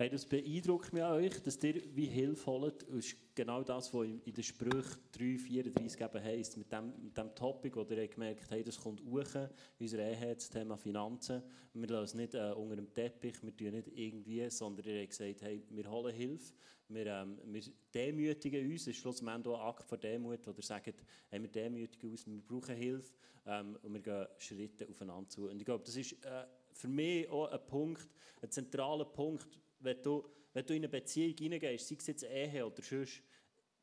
Hey, 0.00 0.08
das 0.08 0.24
beeindruckt 0.24 0.92
mich 0.92 1.02
an 1.02 1.14
euch, 1.14 1.42
dass 1.42 1.60
ihr 1.64 1.82
wie 1.96 2.06
Hilfe 2.06 2.46
holt. 2.46 2.82
Das 2.88 2.98
ist 2.98 3.16
genau 3.34 3.64
das, 3.64 3.92
was 3.92 4.06
in 4.06 4.32
den 4.32 4.44
Sprüchen 4.44 4.96
3, 5.10 5.38
34 5.38 6.00
eben 6.00 6.22
heisst. 6.22 6.56
Mit 6.56 6.70
dem, 6.70 6.92
mit 7.02 7.18
dem 7.18 7.34
Topic, 7.34 7.74
wo 7.74 7.82
ihr 7.82 8.06
gemerkt 8.06 8.48
habt, 8.48 8.68
das 8.68 8.78
kommt 8.78 9.00
hoch 9.00 9.24
in 9.34 9.48
unserer 9.80 10.04
Ehe, 10.04 10.36
das 10.36 10.48
Thema 10.50 10.76
Finanzen. 10.76 11.42
Wir 11.74 11.88
lassen 11.88 12.04
es 12.04 12.14
nicht 12.14 12.34
äh, 12.34 12.52
unter 12.52 12.76
dem 12.76 12.94
Teppich, 12.94 13.42
wir 13.42 13.56
tun 13.56 13.72
nicht 13.72 13.88
irgendwie, 13.88 14.48
sondern 14.50 14.86
ihr 14.86 15.00
habt 15.00 15.10
gesagt, 15.10 15.42
hey, 15.42 15.64
wir 15.68 15.90
holen 15.90 16.14
Hilfe. 16.14 16.52
Wir, 16.86 17.06
ähm, 17.06 17.40
wir 17.46 17.62
demütigen 17.92 18.70
uns. 18.70 18.82
Es 18.82 18.86
ist 18.86 18.98
schlussendlich 18.98 19.52
auch 19.52 19.60
ein 19.60 19.66
Akt 19.66 19.88
von 19.88 19.98
Demut, 19.98 20.46
wo 20.46 20.52
ihr 20.52 20.62
sagt, 20.62 20.94
hey, 21.28 21.42
wir 21.42 21.48
demütigen 21.48 22.12
uns, 22.12 22.24
wir 22.24 22.40
brauchen 22.40 22.76
Hilfe 22.76 23.12
ähm, 23.46 23.76
und 23.82 23.94
wir 23.94 24.00
gehen 24.00 24.26
Schritte 24.36 24.88
aufeinander 24.88 25.28
zu. 25.28 25.48
Und 25.48 25.58
ich 25.58 25.64
glaube, 25.64 25.82
das 25.84 25.96
ist 25.96 26.12
äh, 26.24 26.44
für 26.72 26.86
mich 26.86 27.28
auch 27.28 27.50
ein 27.50 27.66
Punkt, 27.66 28.08
ein 28.40 28.50
zentraler 28.52 29.04
Punkt, 29.04 29.58
wenn 29.80 30.02
du, 30.02 30.24
wenn 30.52 30.66
du 30.66 30.74
in 30.74 30.80
eine 30.80 30.88
Beziehung 30.88 31.36
hineingehst, 31.36 31.88
sei 31.88 31.96
es 31.98 32.06
jetzt 32.06 32.24
Ehe 32.24 32.66
oder 32.66 32.82
sonst, 32.82 33.22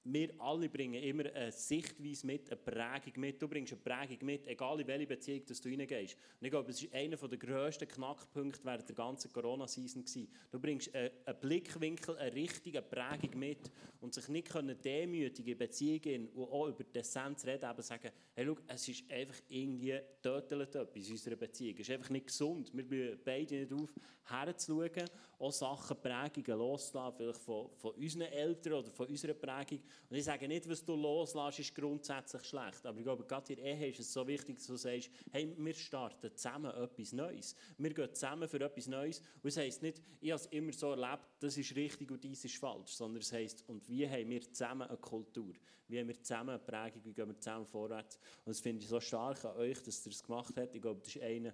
wir 0.05 0.29
alle 0.39 0.69
bringen 0.69 1.01
immer 1.01 1.25
eine 1.33 1.51
Sichtweise 1.51 2.27
mit, 2.27 2.51
eine 2.51 2.57
Prägung 2.57 3.19
mit. 3.19 3.41
Du 3.41 3.47
bringst 3.47 3.73
eine 3.73 3.81
Prägung 3.81 4.25
mit, 4.25 4.47
egal 4.47 4.79
in 4.79 4.87
welche 4.87 5.07
Beziehung 5.07 5.45
dass 5.47 5.59
du 5.59 5.69
hineingehst. 5.69 6.15
Und 6.39 6.45
ich 6.45 6.51
glaube, 6.51 6.69
es 6.69 6.83
war 6.83 6.99
einer 6.99 7.17
der 7.17 7.37
grössten 7.39 7.87
Knackpunkte 7.87 8.63
während 8.63 8.87
der 8.87 8.95
ganzen 8.95 9.33
Corona-Season. 9.33 10.05
Du 10.51 10.59
bringst 10.59 10.93
einen 10.93 11.09
Blickwinkel, 11.41 12.17
eine 12.17 12.35
richtige 12.35 12.83
Prägung 12.83 13.39
mit 13.39 13.71
und 13.99 14.13
sich 14.13 14.27
nicht 14.27 14.49
können 14.49 14.79
demütigen 14.79 15.53
in 15.53 15.57
Beziehungen 15.57 16.29
und 16.29 16.51
auch 16.51 16.67
über 16.67 16.83
die 16.83 16.99
Essenz 16.99 17.43
reden, 17.43 17.65
aber 17.65 17.81
sagen, 17.81 18.11
hey, 18.35 18.45
schau, 18.45 18.57
es 18.67 18.87
ist 18.87 19.11
einfach 19.11 19.41
irgendwie 19.49 19.99
tötelt 20.21 20.75
etwas 20.75 21.07
in 21.07 21.13
unserer 21.13 21.35
Beziehung. 21.35 21.75
Es 21.79 21.89
ist 21.89 21.95
einfach 21.95 22.11
nicht 22.11 22.27
gesund. 22.27 22.71
Wir 22.73 22.83
müssen 22.83 23.19
beide 23.25 23.55
nicht 23.55 23.73
auf, 23.73 23.91
herzuschauen, 24.25 25.09
auch 25.39 25.51
Sachen, 25.51 25.97
Prägungen 25.99 26.59
loszulassen, 26.59 27.17
vielleicht 27.17 27.39
von, 27.39 27.69
von 27.75 27.91
unseren 27.95 28.21
Eltern 28.23 28.73
oder 28.73 28.91
von 28.91 29.07
unserer 29.07 29.33
Prägung 29.33 29.81
und 30.09 30.17
ich 30.17 30.23
sage 30.23 30.47
nicht, 30.47 30.69
was 30.69 30.83
du 30.83 30.95
loslässt, 30.95 31.59
ist 31.59 31.75
grundsätzlich 31.75 32.43
schlecht. 32.43 32.85
Aber 32.85 32.97
ich 32.97 33.03
glaube, 33.03 33.25
gerade 33.25 33.53
in 33.53 33.59
der 33.59 33.75
Ehe 33.75 33.89
ist 33.89 33.99
es 33.99 34.13
so 34.13 34.27
wichtig, 34.27 34.57
dass 34.57 34.67
du 34.67 34.75
sagst, 34.75 35.09
hey, 35.31 35.53
wir 35.57 35.73
starten 35.73 36.35
zusammen 36.35 36.71
etwas 36.71 37.11
Neues. 37.11 37.55
Wir 37.77 37.93
gehen 37.93 38.13
zusammen 38.13 38.47
für 38.47 38.61
etwas 38.61 38.87
Neues. 38.87 39.19
Und 39.41 39.47
es 39.47 39.57
heisst 39.57 39.81
nicht, 39.81 40.01
ich 40.21 40.31
habe 40.31 40.41
es 40.41 40.47
immer 40.47 40.73
so 40.73 40.91
erlebt, 40.91 41.25
das 41.39 41.57
ist 41.57 41.75
richtig 41.75 42.11
und 42.11 42.23
dies 42.23 42.45
ist 42.45 42.57
falsch. 42.57 42.91
Sondern 42.91 43.21
es 43.21 43.31
heisst, 43.31 43.67
und 43.67 43.87
wie 43.89 44.07
haben 44.07 44.29
wir 44.29 44.41
zusammen 44.41 44.87
eine 44.87 44.97
Kultur? 44.97 45.53
Wie 45.87 45.99
haben 45.99 46.07
wir 46.07 46.21
zusammen 46.21 46.49
eine 46.49 46.59
Prägung? 46.59 47.03
Wie 47.03 47.13
gehen 47.13 47.27
wir 47.27 47.39
zusammen 47.39 47.65
vorwärts? 47.65 48.17
Und 48.45 48.49
das 48.49 48.59
finde 48.59 48.83
ich 48.83 48.89
so 48.89 48.99
stark 48.99 49.43
an 49.45 49.57
euch, 49.57 49.81
dass 49.83 50.05
ihr 50.05 50.11
es 50.11 50.23
gemacht 50.23 50.53
habt. 50.57 50.75
Ich 50.75 50.81
glaube, 50.81 51.01
das 51.03 51.15
ist 51.15 51.21
einer 51.21 51.53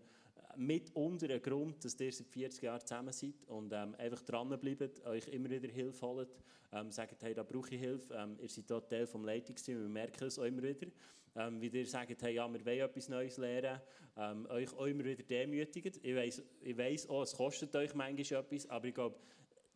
mitunter 0.57 1.29
ein 1.29 1.41
Grund, 1.41 1.83
dass 1.83 1.99
ihr 1.99 2.11
seit 2.11 2.27
40 2.27 2.63
Jahren 2.63 2.81
zusammen 2.81 3.13
seid 3.13 3.43
und 3.47 3.71
ähm, 3.73 3.95
einfach 3.97 4.21
dranbleibt, 4.23 5.05
euch 5.05 5.27
immer 5.27 5.49
wieder 5.49 5.67
Hilfe 5.67 6.05
holt, 6.05 6.29
ähm, 6.71 6.91
sagt, 6.91 7.21
hey, 7.23 7.33
da 7.33 7.43
brauche 7.43 7.73
ich 7.73 7.81
Hilfe. 7.81 8.13
Ähm, 8.13 8.37
ihr 8.41 8.49
seid 8.49 8.69
dort 8.69 8.89
Teil 8.89 9.05
des 9.05 9.13
Leitungsteams, 9.13 9.81
wir 9.81 9.89
merken 9.89 10.25
es 10.25 10.39
auch 10.39 10.43
immer 10.43 10.63
wieder. 10.63 10.87
Ähm, 11.35 11.61
wie 11.61 11.67
ihr 11.67 11.85
sagt, 11.85 12.21
hey, 12.21 12.35
ja, 12.35 12.51
wir 12.51 12.65
wollen 12.65 12.79
etwas 12.79 13.09
Neues 13.09 13.37
lernen, 13.37 13.79
ähm, 14.17 14.45
euch 14.49 14.71
immer 14.73 15.05
wieder 15.05 15.23
demütigt. 15.23 15.99
Ich 16.03 16.15
weiss, 16.15 16.43
ich 16.61 16.77
weiss 16.77 17.05
es 17.05 17.33
kostet 17.33 17.75
euch 17.75 17.93
manchmal 17.93 18.41
etwas, 18.41 18.69
aber 18.69 18.87
ich 18.87 18.93
glaube, 18.93 19.15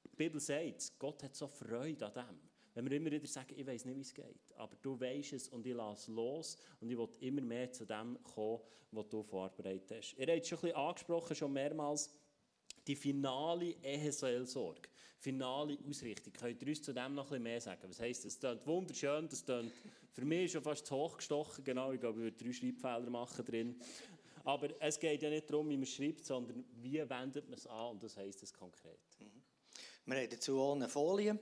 die 0.04 0.16
Bibel 0.16 0.40
sagt, 0.40 0.94
Gott 1.00 1.24
hat 1.24 1.36
so 1.36 1.48
Freude 1.48 2.06
an 2.06 2.14
dem 2.14 2.55
Wenn 2.76 2.90
wir 2.90 2.98
immer 2.98 3.10
wieder 3.10 3.26
sagen, 3.26 3.54
ich 3.56 3.66
weiß 3.66 3.86
nicht, 3.86 3.96
wie 3.96 4.02
es 4.02 4.14
geht, 4.14 4.54
aber 4.58 4.76
du 4.82 5.00
weißt 5.00 5.34
es 5.34 5.48
und 5.48 5.66
ich 5.66 5.74
lasse 5.74 6.12
los 6.12 6.58
und 6.82 6.90
ich 6.90 6.98
will 6.98 7.08
immer 7.22 7.42
mehr 7.42 7.72
zu 7.72 7.86
dem 7.86 8.22
kommen, 8.22 8.60
was 8.92 9.08
du 9.08 9.24
vorbereitet 9.24 9.98
hast. 9.98 10.16
Ihr 10.18 10.28
habt 10.28 10.42
es 10.42 10.48
schon 10.50 10.58
ein 10.58 10.62
bisschen 10.64 10.76
angesprochen, 10.76 11.36
schon 11.36 11.54
mehrmals, 11.54 12.12
die 12.86 12.96
finale 12.96 13.76
Eheseelsorge, 13.82 14.90
finale 15.18 15.78
Ausrichtung. 15.90 16.34
Könnt 16.34 16.62
ihr 16.62 16.68
uns 16.68 16.82
zu 16.82 16.94
dem 16.94 17.16
noch 17.16 17.24
ein 17.26 17.30
bisschen 17.30 17.44
mehr 17.44 17.62
sagen? 17.62 17.82
Was 17.88 18.00
heisst 18.00 18.26
das? 18.26 18.38
Das 18.40 18.52
klingt 18.52 18.68
wunderschön, 18.68 19.30
das 19.30 19.46
klingt 19.46 19.72
für 20.12 20.26
mich 20.26 20.52
schon 20.52 20.62
fast 20.62 20.86
zu 20.86 20.96
hoch 20.96 21.16
gestochen. 21.16 21.64
Genau, 21.64 21.94
ich 21.94 22.00
glaube, 22.00 22.20
ich 22.20 22.24
würde 22.26 22.44
drei 22.44 22.52
Schreibfehler 22.52 23.10
machen 23.10 23.46
drin. 23.46 23.80
Aber 24.44 24.70
es 24.80 25.00
geht 25.00 25.24
ja 25.24 25.30
nicht 25.30 25.50
darum, 25.50 25.70
wie 25.70 25.78
man 25.78 25.84
es 25.84 25.94
schreibt, 25.94 26.26
sondern 26.26 26.64
wie 26.82 26.98
wendet 27.10 27.50
man 27.50 27.58
es 27.58 27.66
an 27.68 27.92
und 27.92 28.04
das 28.04 28.16
heisst 28.18 28.44
es 28.44 28.54
konkret. 28.54 29.00
Mhm. 29.20 29.35
Wir 30.08 30.18
haben 30.18 30.30
dazu 30.30 30.62
auch 30.62 30.76
eine 30.76 30.88
Folie 30.88 31.36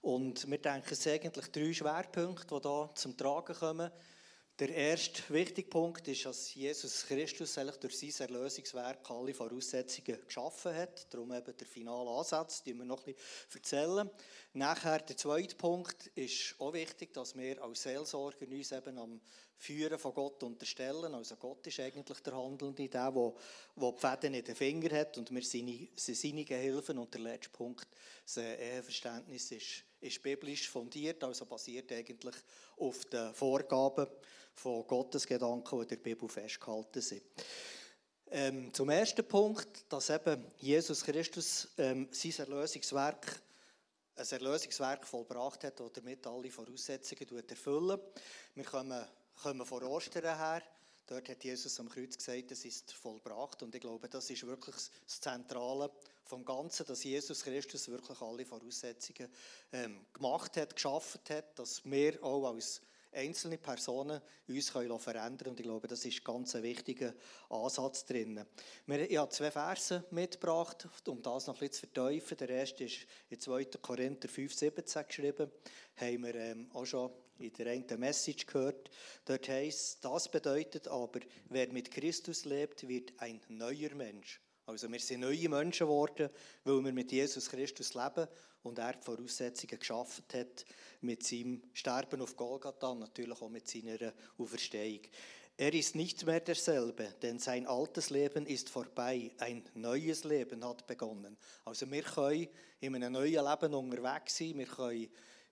und 0.00 0.48
wir 0.48 0.58
denken, 0.58 0.86
es 0.88 1.02
sind 1.02 1.14
eigentlich 1.14 1.50
drei 1.50 1.72
Schwerpunkte, 1.72 2.60
die 2.60 2.68
hier 2.68 2.90
zum 2.94 3.16
Tragen 3.16 3.56
kommen. 3.56 3.90
Der 4.60 4.68
erste 4.68 5.20
wichtige 5.30 5.68
Punkt 5.68 6.06
ist, 6.06 6.26
dass 6.26 6.54
Jesus 6.54 7.06
Christus 7.06 7.58
eigentlich 7.58 7.78
durch 7.78 7.98
sein 7.98 8.28
Erlösungswerk 8.28 9.10
alle 9.10 9.34
Voraussetzungen 9.34 10.16
geschaffen 10.24 10.72
hat. 10.76 11.12
Darum 11.12 11.32
eben 11.32 11.56
der 11.56 11.66
finale 11.66 12.08
Ansatz, 12.08 12.62
den 12.62 12.78
wir 12.78 12.84
noch 12.84 13.04
ein 13.04 13.14
bisschen 13.14 13.52
erzählen. 13.52 14.10
Nachher 14.52 15.00
der 15.00 15.16
zweite 15.16 15.56
Punkt 15.56 16.06
ist 16.14 16.54
auch 16.60 16.72
wichtig, 16.72 17.12
dass 17.12 17.36
wir 17.36 17.60
als 17.64 17.82
Seelsorger 17.82 18.46
uns 18.46 18.70
eben 18.70 18.96
am 18.96 19.20
Führen 19.56 19.98
von 19.98 20.14
Gott 20.14 20.40
unterstellen. 20.44 21.12
Also 21.16 21.34
Gott 21.34 21.66
ist 21.66 21.80
eigentlich 21.80 22.20
der 22.20 22.36
Handelnde, 22.36 22.88
der, 22.88 23.10
der, 23.10 23.32
die 23.74 23.98
Fäden 23.98 24.34
in 24.34 24.44
den 24.44 24.54
Fingern 24.54 24.98
hat 24.98 25.18
und 25.18 25.34
wir 25.34 25.42
sind 25.42 25.88
seine 25.96 26.44
Gehilfen. 26.44 26.98
Und 26.98 27.12
der 27.12 27.22
letzte 27.22 27.50
Punkt, 27.50 27.88
das 28.24 28.36
Eheverständnis 28.36 29.50
ist, 29.50 29.82
ist 30.04 30.22
biblisch 30.22 30.68
fundiert, 30.68 31.22
also 31.24 31.46
basiert 31.46 31.90
eigentlich 31.92 32.36
auf 32.76 33.04
den 33.06 33.34
Vorgaben 33.34 34.06
von 34.54 34.86
Gottes 34.86 35.26
Gedanken, 35.26 35.76
die 35.76 35.82
in 35.82 35.88
der 35.88 35.96
Bibel 35.96 36.28
festgehalten 36.28 37.02
sind. 37.02 37.22
Ähm, 38.30 38.72
zum 38.72 38.88
ersten 38.90 39.26
Punkt, 39.26 39.84
dass 39.88 40.10
eben 40.10 40.44
Jesus 40.58 41.04
Christus 41.04 41.68
ähm, 41.78 42.08
sein 42.10 42.46
Erlösungswerk, 42.46 43.42
ein 44.16 44.26
Erlösungswerk 44.28 45.06
vollbracht 45.06 45.64
hat, 45.64 45.80
das 45.80 45.92
damit 45.92 46.26
alle 46.26 46.50
Voraussetzungen 46.50 47.48
erfüllen. 47.48 48.00
Wir 48.54 48.64
kommen, 48.64 49.04
kommen 49.42 49.66
von 49.66 49.82
Ostern 49.84 50.22
her. 50.22 50.62
Dort 51.06 51.28
hat 51.28 51.44
Jesus 51.44 51.78
am 51.80 51.88
Kreuz 51.88 52.16
gesagt, 52.16 52.50
es 52.50 52.64
ist 52.64 52.92
vollbracht. 52.92 53.62
Und 53.62 53.74
ich 53.74 53.80
glaube, 53.80 54.08
das 54.08 54.30
ist 54.30 54.46
wirklich 54.46 54.74
das 54.74 55.20
Zentrale 55.20 55.90
vom 56.24 56.44
Ganzen, 56.44 56.86
dass 56.86 57.04
Jesus 57.04 57.44
Christus 57.44 57.88
wirklich 57.88 58.20
alle 58.20 58.46
Voraussetzungen 58.46 59.28
ähm, 59.72 60.06
gemacht 60.12 60.56
hat, 60.56 60.74
geschaffen 60.74 61.20
hat, 61.28 61.58
dass 61.58 61.84
wir 61.84 62.22
auch 62.24 62.46
als 62.46 62.80
einzelne 63.14 63.58
Personen 63.58 64.20
uns 64.48 64.72
können 64.72 64.98
verändern 64.98 65.36
können. 65.36 65.50
Und 65.50 65.60
ich 65.60 65.66
glaube, 65.66 65.88
das 65.88 66.04
ist 66.04 66.24
ganz 66.24 66.54
ein 66.54 66.62
wichtiger 66.62 67.14
Ansatz 67.48 68.04
drin. 68.04 68.44
Ich 68.86 69.16
habe 69.16 69.30
zwei 69.30 69.50
Verse 69.50 70.04
mitgebracht, 70.10 70.88
um 71.06 71.22
das 71.22 71.46
noch 71.46 71.54
ein 71.54 71.68
bisschen 71.68 71.72
zu 71.72 71.80
verteufeln. 71.80 72.38
Der 72.38 72.48
erste 72.48 72.84
ist 72.84 73.06
in 73.30 73.40
2. 73.40 73.64
Korinther 73.80 74.28
5, 74.28 74.52
17 74.52 75.06
geschrieben. 75.06 75.50
Haben 75.96 76.24
wir 76.24 76.34
ähm, 76.34 76.70
auch 76.72 76.86
schon 76.86 77.10
in 77.38 77.52
der 77.52 77.68
einen 77.68 78.00
Message 78.00 78.46
gehört. 78.46 78.90
Dort 79.24 79.48
heißt 79.48 80.04
das 80.04 80.30
bedeutet 80.30 80.88
aber, 80.88 81.20
wer 81.48 81.68
mit 81.72 81.90
Christus 81.90 82.44
lebt, 82.44 82.88
wird 82.88 83.12
ein 83.18 83.40
neuer 83.48 83.94
Mensch. 83.94 84.40
Also 84.66 84.90
wir 84.90 85.00
sind 85.00 85.20
neue 85.20 85.48
Menschen 85.48 85.86
geworden, 85.86 86.30
weil 86.64 86.84
wir 86.84 86.92
mit 86.92 87.12
Jesus 87.12 87.50
Christus 87.50 87.94
leben 87.94 88.26
und 88.62 88.78
er 88.78 88.94
die 88.94 89.04
Voraussetzungen 89.04 89.78
geschaffen 89.78 90.24
hat 90.32 90.64
mit 91.02 91.22
seinem 91.22 91.62
Sterben 91.74 92.22
auf 92.22 92.34
Golgatha 92.34 92.88
und 92.88 93.00
natürlich 93.00 93.40
auch 93.42 93.50
mit 93.50 93.68
seiner 93.68 94.12
Auferstehung. 94.38 95.00
Er 95.56 95.72
ist 95.72 95.94
nicht 95.94 96.26
mehr 96.26 96.40
derselbe, 96.40 97.14
denn 97.22 97.38
sein 97.38 97.66
altes 97.68 98.10
Leben 98.10 98.44
ist 98.46 98.70
vorbei. 98.70 99.30
Ein 99.38 99.62
neues 99.74 100.24
Leben 100.24 100.64
hat 100.64 100.86
begonnen. 100.86 101.36
Also 101.64 101.88
wir 101.90 102.02
können 102.02 102.48
in 102.80 102.96
einem 102.96 103.12
neuen 103.12 103.44
Leben 103.44 103.74
unterwegs 103.74 104.36
sein. 104.36 104.58
Wir 104.58 104.66
können 104.66 105.08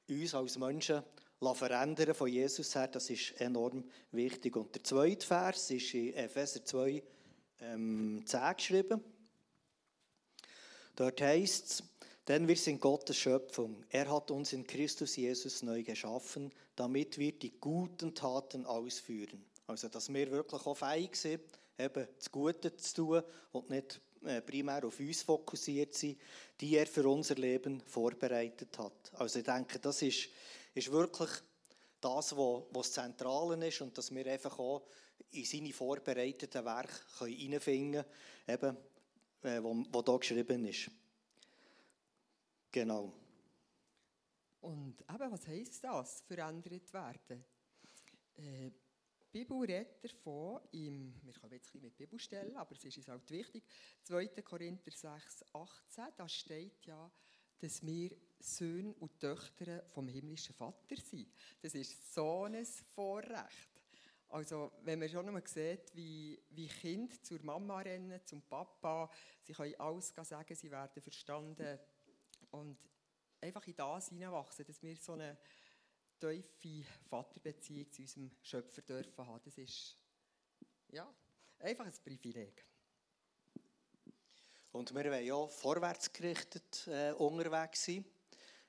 uns 0.08 0.34
als 0.34 0.58
Menschen 0.58 1.04
verändern 1.55 2.14
von 2.14 2.28
Jesus 2.28 2.74
her. 2.74 2.88
Das 2.88 3.11
ist 3.11 3.40
enorm 3.40 3.85
wichtig. 4.12 4.57
Und 4.57 4.74
der 4.74 4.85
zweite 4.85 5.26
Vers 5.26 5.70
ist 5.70 5.94
in 5.94 6.14
Epheser 6.14 6.64
2, 6.64 7.02
ähm, 7.61 8.22
10 8.24 8.57
geschrieben. 8.57 9.05
Dort 10.94 11.20
heißt 11.20 11.66
es, 11.66 11.83
denn 12.28 12.46
wir 12.46 12.57
sind 12.57 12.81
Gottes 12.81 13.16
Schöpfung. 13.16 13.85
Er 13.88 14.11
hat 14.11 14.31
uns 14.31 14.52
in 14.52 14.66
Christus 14.66 15.16
Jesus 15.16 15.62
neu 15.62 15.83
geschaffen, 15.83 16.52
damit 16.76 17.18
wir 17.18 17.33
die 17.33 17.59
guten 17.59 18.14
Taten 18.14 18.64
ausführen. 18.64 19.44
Also, 19.66 19.88
dass 19.88 20.12
wir 20.12 20.31
wirklich 20.31 20.64
auch 20.64 20.76
fähig 20.76 21.16
sind, 21.16 21.42
eben 21.78 22.07
das 22.16 22.31
Gute 22.31 22.76
zu 22.76 22.94
tun 22.94 23.22
und 23.52 23.70
nicht 23.70 24.00
äh, 24.24 24.40
primär 24.40 24.85
auf 24.85 25.00
uns 25.00 25.22
fokussiert 25.22 25.94
sind, 25.94 26.18
die 26.61 26.76
er 26.76 26.87
für 26.87 27.09
unser 27.09 27.35
Leben 27.35 27.81
vorbereitet 27.81 28.78
hat. 28.78 29.12
Also 29.14 29.40
ich 29.40 29.44
denke, 29.44 29.81
das 29.81 30.02
ist, 30.02 30.28
ist 30.74 30.90
wirklich 30.90 31.30
das, 32.00 32.37
was 32.37 32.64
das 32.72 32.92
Zentrale 32.92 33.68
ist 33.68 33.80
und 33.80 33.96
dass 33.96 34.14
wir 34.14 34.26
einfach 34.26 34.58
auch 34.58 34.87
in 35.30 35.44
seine 35.44 35.72
vorbereiteten 35.72 36.64
Werke 36.64 37.26
hineinfinden 37.26 38.04
können, 38.46 38.76
eben, 38.76 38.76
äh, 39.42 39.62
wo, 39.62 40.02
da 40.02 40.16
geschrieben 40.16 40.66
ist. 40.66 40.90
Genau. 42.70 43.12
Und 44.61 45.00
eben, 45.00 45.32
was 45.32 45.46
heisst 45.46 45.85
das, 45.85 46.22
verändert 46.22 46.92
werden? 46.92 47.44
Äh, 48.37 48.70
die 49.32 49.38
Bibel 49.38 49.58
redet 49.61 50.04
davon, 50.04 50.61
im, 50.72 51.14
wir 51.22 51.32
können 51.32 51.52
jetzt 51.54 51.74
ein 51.74 51.80
mit 51.80 51.96
Bibel 51.96 52.18
stellen, 52.18 52.56
aber 52.56 52.72
es 52.72 52.85
ist 52.85 52.98
uns 52.98 53.08
halt 53.08 53.30
wichtig, 53.30 53.64
2. 54.02 54.26
Korinther 54.42 54.90
6, 54.90 55.44
18, 55.52 56.04
da 56.16 56.28
steht 56.28 56.85
ja, 56.85 57.11
dass 57.62 57.85
wir 57.87 58.11
Söhne 58.40 58.92
und 58.98 59.20
Töchter 59.20 59.85
vom 59.90 60.09
himmlischen 60.09 60.55
Vater 60.55 60.96
sind. 60.96 61.33
Das 61.61 61.75
ist 61.75 62.12
so 62.12 62.44
ein 62.44 62.64
Vorrecht. 62.64 63.70
Also, 64.29 64.72
wenn 64.83 64.98
man 64.98 65.09
schon 65.09 65.27
einmal 65.27 65.46
sieht, 65.46 65.94
wie, 65.94 66.42
wie 66.51 66.66
Kinder 66.66 67.14
zur 67.22 67.40
Mama 67.42 67.81
rennen, 67.81 68.20
zum 68.25 68.42
Papa, 68.42 69.11
sie 69.42 69.53
können 69.53 69.79
alles 69.79 70.09
sagen, 70.09 70.55
sie 70.55 70.70
werden 70.70 71.03
verstanden, 71.03 71.79
und 72.51 72.77
einfach 73.40 73.66
in 73.66 73.77
das 73.77 74.09
hineinwachsen, 74.09 74.64
dass 74.66 74.83
wir 74.83 74.96
so 74.96 75.12
eine 75.12 75.38
tiefe 76.18 76.85
Vaterbeziehung 77.09 77.90
zu 77.90 78.03
unserem 78.03 78.31
Schöpfer 78.42 78.83
dürfen 78.83 79.27
haben, 79.27 79.40
das 79.44 79.59
ist 79.59 79.98
ja, 80.90 81.12
einfach 81.59 81.87
ein 81.87 81.92
Privileg. 82.05 82.64
Und 84.72 84.94
wir 84.94 85.04
wollen 85.04 85.26
ja 85.26 85.46
vorwärtsgerichtet 85.46 86.88
äh, 86.88 87.12
unterwegs 87.12 87.85
sein, 87.85 88.04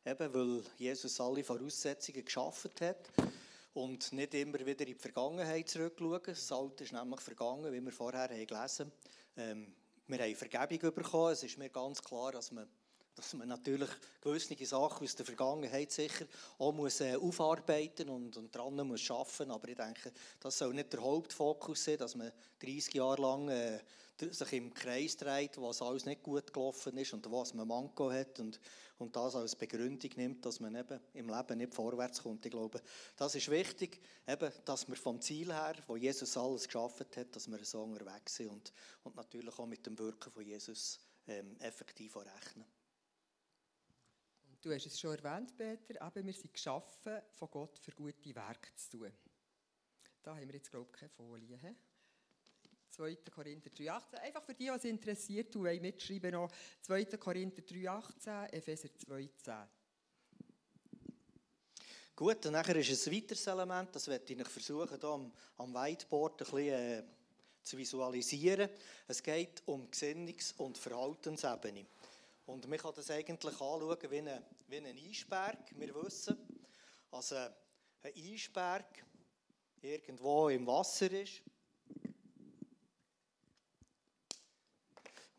eben 0.05 0.33
weil 0.33 0.63
Jesus 0.77 1.19
alle 1.21 1.45
Voraussetzungen 1.45 2.25
geschaffen 2.25 2.71
hat 2.81 3.09
und 3.73 4.11
nicht 4.11 4.33
immer 4.33 4.59
wieder 4.59 4.81
in 4.81 4.93
die 4.93 4.95
Vergangenheit 4.95 5.69
zurückschauen. 5.69 6.21
Das 6.25 6.51
Alte 6.51 6.83
ist 6.83 6.91
nämlich 6.91 7.21
vergangen, 7.21 7.71
wie 7.71 7.79
wir 7.79 7.91
vorher 7.93 8.23
haben 8.23 8.47
gelesen 8.47 8.91
haben. 8.91 8.91
Ähm, 9.37 9.73
wir 10.07 10.19
haben 10.19 10.35
Vergebung 10.35 10.93
bekommen. 10.93 11.31
Es 11.31 11.43
ist 11.43 11.57
mir 11.57 11.69
ganz 11.69 12.01
klar, 12.03 12.33
dass 12.33 12.51
man 12.51 12.67
dass 13.15 13.33
man 13.33 13.47
natürlich 13.47 13.89
gewisse 14.21 14.65
Sachen 14.65 15.03
aus 15.03 15.15
der 15.15 15.25
Vergangenheit 15.25 15.91
sicher 15.91 16.25
auch 16.57 16.73
muss, 16.73 17.01
äh, 17.01 17.15
aufarbeiten 17.15 18.09
und, 18.09 18.35
und 18.37 18.55
dran 18.55 18.75
muss 18.87 19.09
arbeiten 19.09 19.51
Aber 19.51 19.67
ich 19.67 19.77
denke, 19.77 20.11
das 20.39 20.57
soll 20.57 20.73
nicht 20.73 20.93
der 20.93 21.01
Hauptfokus 21.01 21.83
sein, 21.83 21.97
dass 21.97 22.15
man 22.15 22.31
30 22.59 22.93
Jahre 22.93 23.21
lang 23.21 23.49
äh, 23.49 23.79
sich 24.19 24.53
im 24.53 24.73
Kreis 24.73 25.17
dreht, 25.17 25.59
was 25.59 25.81
alles 25.81 26.05
nicht 26.05 26.23
gut 26.23 26.53
gelaufen 26.53 26.97
ist 26.97 27.13
und 27.13 27.29
was 27.31 27.53
man 27.53 27.67
Manko 27.67 28.11
hat 28.11 28.39
und, 28.39 28.59
und 28.97 29.15
das 29.15 29.35
als 29.35 29.55
Begründung 29.55 30.11
nimmt, 30.15 30.45
dass 30.45 30.59
man 30.59 30.75
eben 30.75 30.99
im 31.13 31.29
Leben 31.29 31.57
nicht 31.57 31.73
vorwärts 31.73 32.23
kommt. 32.23 32.45
Ich 32.45 32.51
glaube, 32.51 32.81
das 33.17 33.35
ist 33.35 33.49
wichtig, 33.49 33.99
eben, 34.27 34.51
dass 34.65 34.87
wir 34.87 34.95
vom 34.95 35.19
Ziel 35.19 35.51
her, 35.51 35.75
wo 35.87 35.97
Jesus 35.97 36.37
alles 36.37 36.65
geschaffen 36.65 37.07
hat, 37.15 37.35
dass 37.35 37.49
wir 37.49 37.63
so 37.63 37.83
unterwegs 37.83 38.35
sind 38.35 38.49
und, 38.49 38.73
und 39.03 39.15
natürlich 39.15 39.57
auch 39.57 39.65
mit 39.65 39.85
dem 39.85 39.97
Wirken 39.97 40.31
von 40.31 40.45
Jesus 40.45 40.99
ähm, 41.27 41.57
effektiv 41.59 42.15
rechnen. 42.15 42.65
Du 44.63 44.73
hast 44.73 44.85
es 44.85 44.97
schon 44.97 45.13
erwähnt, 45.13 45.57
Peter, 45.57 46.01
aber 46.01 46.25
wir 46.25 46.31
sind 46.31 46.53
geschaffen, 46.53 47.21
von 47.33 47.51
Gott 47.51 47.77
für 47.77 47.91
gute 47.91 48.33
Werke 48.33 48.73
zu 48.75 48.97
tun. 48.97 49.11
Da 50.21 50.33
haben 50.33 50.47
wir 50.47 50.55
jetzt, 50.55 50.71
glaube 50.71 50.87
ich, 50.89 50.99
keine 51.01 51.09
Folie. 51.09 51.59
He? 51.61 51.75
2. 52.91 53.15
Korinther 53.29 53.69
3,18. 53.71 54.15
Einfach 54.19 54.41
für 54.41 54.53
die, 54.53 54.67
es 54.67 54.85
interessiert, 54.85 55.53
du 55.53 55.63
mitschreiben 55.63 56.31
noch 56.31 56.49
2. 56.79 57.03
Korinther 57.17 57.61
3,18, 57.61 58.53
Epheser 58.53 58.87
2,10. 58.87 59.67
Gut, 62.15 62.45
und 62.45 62.53
nachher 62.53 62.77
ist 62.77 63.07
ein 63.07 63.13
weiteres 63.13 63.45
Element, 63.45 63.93
das 63.93 64.07
werde 64.07 64.33
ich 64.33 64.47
versuchen, 64.47 64.97
hier 64.97 65.09
am, 65.09 65.33
am 65.57 65.73
Whiteboard 65.73 66.41
ein 66.41 66.45
bisschen 66.45 66.67
äh, 66.69 67.03
zu 67.63 67.77
visualisieren. 67.77 68.69
Es 69.09 69.21
geht 69.21 69.61
um 69.65 69.91
Gesinnungs- 69.91 70.55
und 70.55 70.77
Verhaltensebene. 70.77 71.85
Und 72.45 72.67
man 72.67 72.77
kann 72.77 72.93
das 72.95 73.09
eigentlich 73.09 73.53
anschauen 73.53 73.97
wie 74.09 74.19
ein, 74.19 74.43
wie 74.67 74.77
ein 74.77 74.85
Eisberg. 74.85 75.59
Wir 75.75 75.95
wissen, 75.95 76.37
also 77.11 77.35
ein 77.35 78.13
Eisberg 78.15 79.05
irgendwo 79.81 80.49
im 80.49 80.67
Wasser 80.67 81.11
ist. 81.11 81.41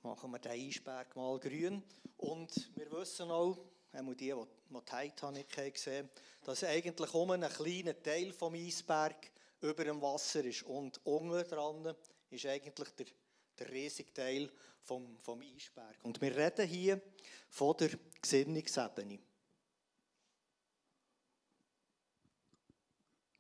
Machen 0.03 0.31
wir 0.31 0.39
den 0.39 0.53
Eisberg 0.53 1.15
mal 1.17 1.39
grün. 1.39 1.83
Und 2.17 2.71
wir 2.77 2.91
wissen 2.93 3.31
auch, 3.31 3.59
einmal 3.93 4.15
die, 4.15 4.35
die 4.71 4.81
Titanic 4.85 5.75
gesehen 5.75 6.09
dass 6.45 6.63
eigentlich 6.63 7.15
um 7.15 7.31
einen 7.31 7.51
kleinen 7.51 8.03
Teil 8.03 8.33
vom 8.33 8.55
Eisberg 8.55 9.31
über 9.63 9.85
dem 9.85 10.01
Wasser 10.03 10.45
ist. 10.45 10.63
Und 10.65 11.01
unten 11.07 11.49
dran 11.49 11.95
ist 12.31 12.47
eigentlich 12.47 12.91
der 12.91 13.07
der 13.59 13.71
riesige 13.71 14.13
Teil 14.13 14.51
vom, 14.83 15.19
vom 15.21 15.41
Eisberg. 15.41 15.97
Und 16.03 16.21
wir 16.21 16.37
reden 16.37 16.67
hier 16.67 17.01
von 17.49 17.77
der 17.77 17.91
Gesinnungsebene. 18.21 19.21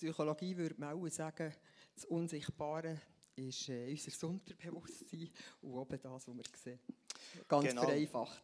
Psychologie 0.02 0.56
würde 0.56 0.74
man 0.78 0.94
auch 0.94 1.08
sagen, 1.10 1.54
das 1.94 2.04
Unsichtbare 2.06 3.00
ist 3.36 3.68
äh, 3.68 3.88
unser 3.88 4.28
Unterbewusstsein 4.28 5.30
und 5.60 5.74
oben 5.74 6.00
das, 6.02 6.26
was 6.26 6.26
wir 6.26 6.42
sehen. 6.60 6.80
Ganz 7.46 7.68
genau. 7.68 7.82
vereinfacht. 7.82 8.42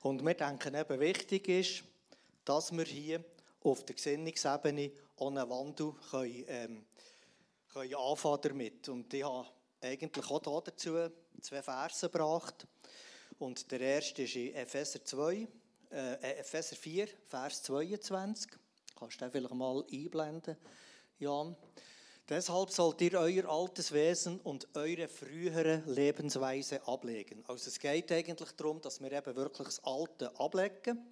Und 0.00 0.26
wir 0.26 0.34
denken 0.34 0.74
eben, 0.74 0.98
wichtig 0.98 1.46
ist, 1.46 1.84
dass 2.44 2.72
wir 2.72 2.84
hier 2.84 3.24
auf 3.60 3.84
der 3.84 3.94
Gesinnungsebene 3.94 4.90
ohne 5.18 5.48
Wandel 5.48 5.92
können, 6.10 6.44
ähm, 6.48 6.86
können 7.72 7.94
anfangen 7.94 8.40
damit. 8.42 8.88
Und 8.88 9.14
ich 9.14 9.22
habe 9.22 9.46
eigentlich 9.80 10.30
auch 10.30 10.64
dazu 10.64 10.98
zwei 11.40 11.62
Verse 11.62 12.10
gebracht. 12.10 12.66
Und 13.38 13.70
der 13.70 13.80
erste 13.80 14.22
ist 14.24 14.34
in 14.34 14.52
Epheser 14.56 15.04
2, 15.04 15.46
äh, 15.92 16.40
Epheser 16.40 16.74
4, 16.74 17.06
Vers 17.28 17.62
22. 17.62 18.50
Kannst 19.02 19.20
du 19.20 19.24
den 19.24 19.32
vielleicht 19.32 19.54
mal 19.54 19.84
einblenden, 19.92 20.56
Jan? 21.18 21.56
Deshalb 22.28 22.70
sollt 22.70 23.00
ihr 23.00 23.18
euer 23.18 23.48
altes 23.50 23.90
Wesen 23.90 24.38
und 24.42 24.68
eure 24.76 25.08
frühere 25.08 25.82
Lebensweise 25.86 26.86
ablegen. 26.86 27.42
Also 27.48 27.66
es 27.68 27.80
geht 27.80 28.12
eigentlich 28.12 28.52
darum, 28.52 28.80
dass 28.80 29.00
wir 29.00 29.10
eben 29.10 29.34
wirklich 29.34 29.66
das 29.66 29.82
Alte 29.82 30.38
ablegen. 30.38 31.04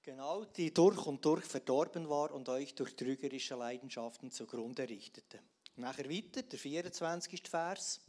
Genau, 0.00 0.46
die 0.46 0.72
durch 0.72 1.04
und 1.04 1.22
durch 1.22 1.44
verdorben 1.44 2.08
war 2.08 2.32
und 2.32 2.48
euch 2.48 2.74
durch 2.74 2.96
trügerische 2.96 3.54
Leidenschaften 3.54 4.30
zugrunde 4.30 4.88
richtete. 4.88 5.40
Nachher 5.76 6.08
weiter, 6.08 6.40
der 6.40 6.58
24. 6.58 7.42
Vers. 7.46 8.00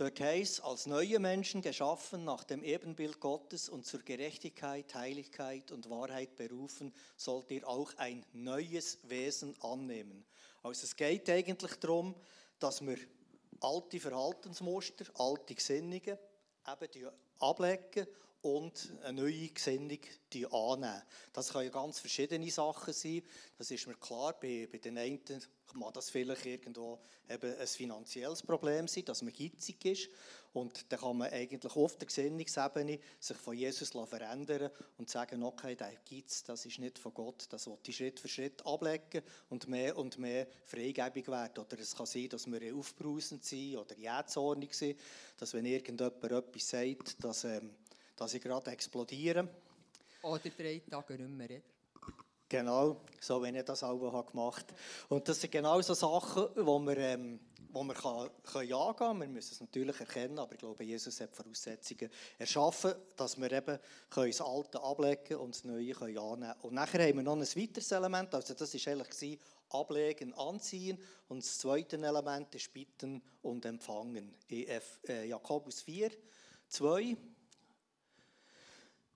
Dort 0.00 0.18
heißt, 0.18 0.64
als 0.64 0.86
neue 0.86 1.18
Menschen 1.18 1.60
geschaffen 1.60 2.24
nach 2.24 2.42
dem 2.44 2.64
Ebenbild 2.64 3.20
Gottes 3.20 3.68
und 3.68 3.84
zur 3.84 4.00
Gerechtigkeit, 4.00 4.94
Heiligkeit 4.94 5.70
und 5.72 5.90
Wahrheit 5.90 6.36
berufen, 6.36 6.94
sollt 7.18 7.50
ihr 7.50 7.68
auch 7.68 7.92
ein 7.98 8.24
neues 8.32 8.98
Wesen 9.02 9.54
annehmen. 9.60 10.24
Also 10.62 10.84
es 10.84 10.96
geht 10.96 11.28
eigentlich 11.28 11.74
darum, 11.74 12.14
dass 12.58 12.80
wir 12.80 12.96
alte 13.60 14.00
Verhaltensmuster, 14.00 15.04
alte 15.16 15.54
Gesinnungen 15.54 16.00
eben 16.02 17.10
ablegen 17.38 18.06
und 18.42 18.92
eine 19.02 19.20
neue 19.20 19.48
Gesinnung 19.48 19.98
annehmen. 20.50 21.02
Das 21.32 21.52
können 21.52 21.70
ganz 21.70 21.98
verschiedene 21.98 22.50
Sachen 22.50 22.92
sein. 22.92 23.22
Das 23.58 23.70
ist 23.70 23.86
mir 23.86 23.94
klar. 23.94 24.34
Bei, 24.40 24.68
bei 24.70 24.78
den 24.78 24.96
einen 24.96 25.24
kann 25.24 25.92
das 25.92 26.10
vielleicht 26.10 26.46
irgendwo 26.46 26.98
eben 27.28 27.58
ein 27.58 27.66
finanzielles 27.66 28.42
Problem 28.42 28.88
sein, 28.88 29.04
dass 29.04 29.22
man 29.22 29.32
gitzig 29.32 29.84
ist. 29.84 30.08
Und 30.52 30.90
dann 30.90 30.98
kann 30.98 31.18
man 31.18 31.30
eigentlich 31.30 31.76
auf 31.76 31.96
der 31.96 32.06
Gesinnungsebene 32.06 32.98
sich 33.20 33.36
von 33.36 33.56
Jesus 33.56 33.90
verändern 33.90 34.70
und 34.98 35.08
sagen, 35.08 35.44
okay, 35.44 35.76
der 35.76 35.92
Geiz, 36.08 36.42
das 36.42 36.66
ist 36.66 36.80
nicht 36.80 36.98
von 36.98 37.14
Gott, 37.14 37.46
das 37.50 37.68
will 37.68 37.78
ich 37.86 37.96
Schritt 37.96 38.18
für 38.18 38.26
Schritt 38.26 38.66
ablegen 38.66 39.22
und 39.48 39.68
mehr 39.68 39.96
und 39.96 40.18
mehr 40.18 40.48
freigebig 40.64 41.28
werden. 41.28 41.64
Oder 41.64 41.78
es 41.78 41.94
kann 41.94 42.06
sein, 42.06 42.28
dass 42.30 42.50
wir 42.50 42.74
aufbrausend 42.74 43.44
sind 43.44 43.76
oder 43.76 43.96
jähzornig 43.96 44.74
sind, 44.74 44.98
dass 45.36 45.54
wenn 45.54 45.66
irgendjemand 45.66 46.24
etwas 46.24 46.68
sagt, 46.68 47.22
dass... 47.22 47.44
Ähm, 47.44 47.70
dass 48.20 48.34
ich 48.34 48.42
gerade 48.42 48.70
explodiere. 48.70 49.48
Oder 50.22 50.38
drei 50.38 50.82
Tage 50.90 51.14
nicht 51.14 51.30
mehr 51.30 51.48
reden. 51.48 51.64
Genau, 52.50 53.00
so 53.18 53.42
wie 53.42 53.56
ich 53.56 53.64
das 53.64 53.82
auch 53.82 54.26
gemacht 54.26 54.66
habe. 54.68 55.14
Und 55.14 55.26
das 55.26 55.40
sind 55.40 55.50
genau 55.50 55.80
so 55.80 55.94
Sachen, 55.94 56.48
wo 56.56 56.78
wir, 56.80 56.98
ähm, 56.98 57.40
wo 57.72 57.82
wir 57.82 57.94
kann, 57.94 58.28
können 58.42 58.72
angehen 58.74 58.96
können. 58.96 59.20
Wir 59.20 59.28
müssen 59.28 59.54
es 59.54 59.60
natürlich 59.60 59.98
erkennen, 60.00 60.38
aber 60.38 60.52
ich 60.52 60.58
glaube, 60.58 60.84
Jesus 60.84 61.18
hat 61.20 61.34
Voraussetzungen 61.34 62.10
erschaffen, 62.38 62.92
dass 63.16 63.40
wir 63.40 63.50
eben 63.50 63.78
können 64.10 64.30
das 64.30 64.40
Alte 64.42 64.82
ablegen 64.82 65.36
und 65.36 65.54
das 65.54 65.64
Neue 65.64 65.92
können 65.92 66.18
annehmen 66.18 66.40
können. 66.40 66.60
Und 66.60 66.74
nachher 66.74 67.08
haben 67.08 67.16
wir 67.16 67.22
noch 67.22 67.36
ein 67.36 67.40
weiteres 67.40 67.90
Element, 67.92 68.34
also 68.34 68.52
das 68.52 68.74
war 68.74 68.92
eigentlich 68.92 69.38
ablegen, 69.70 70.34
anziehen. 70.34 70.98
Und 71.28 71.42
das 71.42 71.56
zweite 71.56 71.96
Element 71.96 72.54
ist 72.54 72.70
bitten 72.70 73.22
und 73.40 73.64
empfangen. 73.64 74.34
In 74.48 74.66
äh, 75.08 75.24
Jakobus 75.24 75.80
4, 75.80 76.10
2 76.68 77.02
äh, 77.02 77.16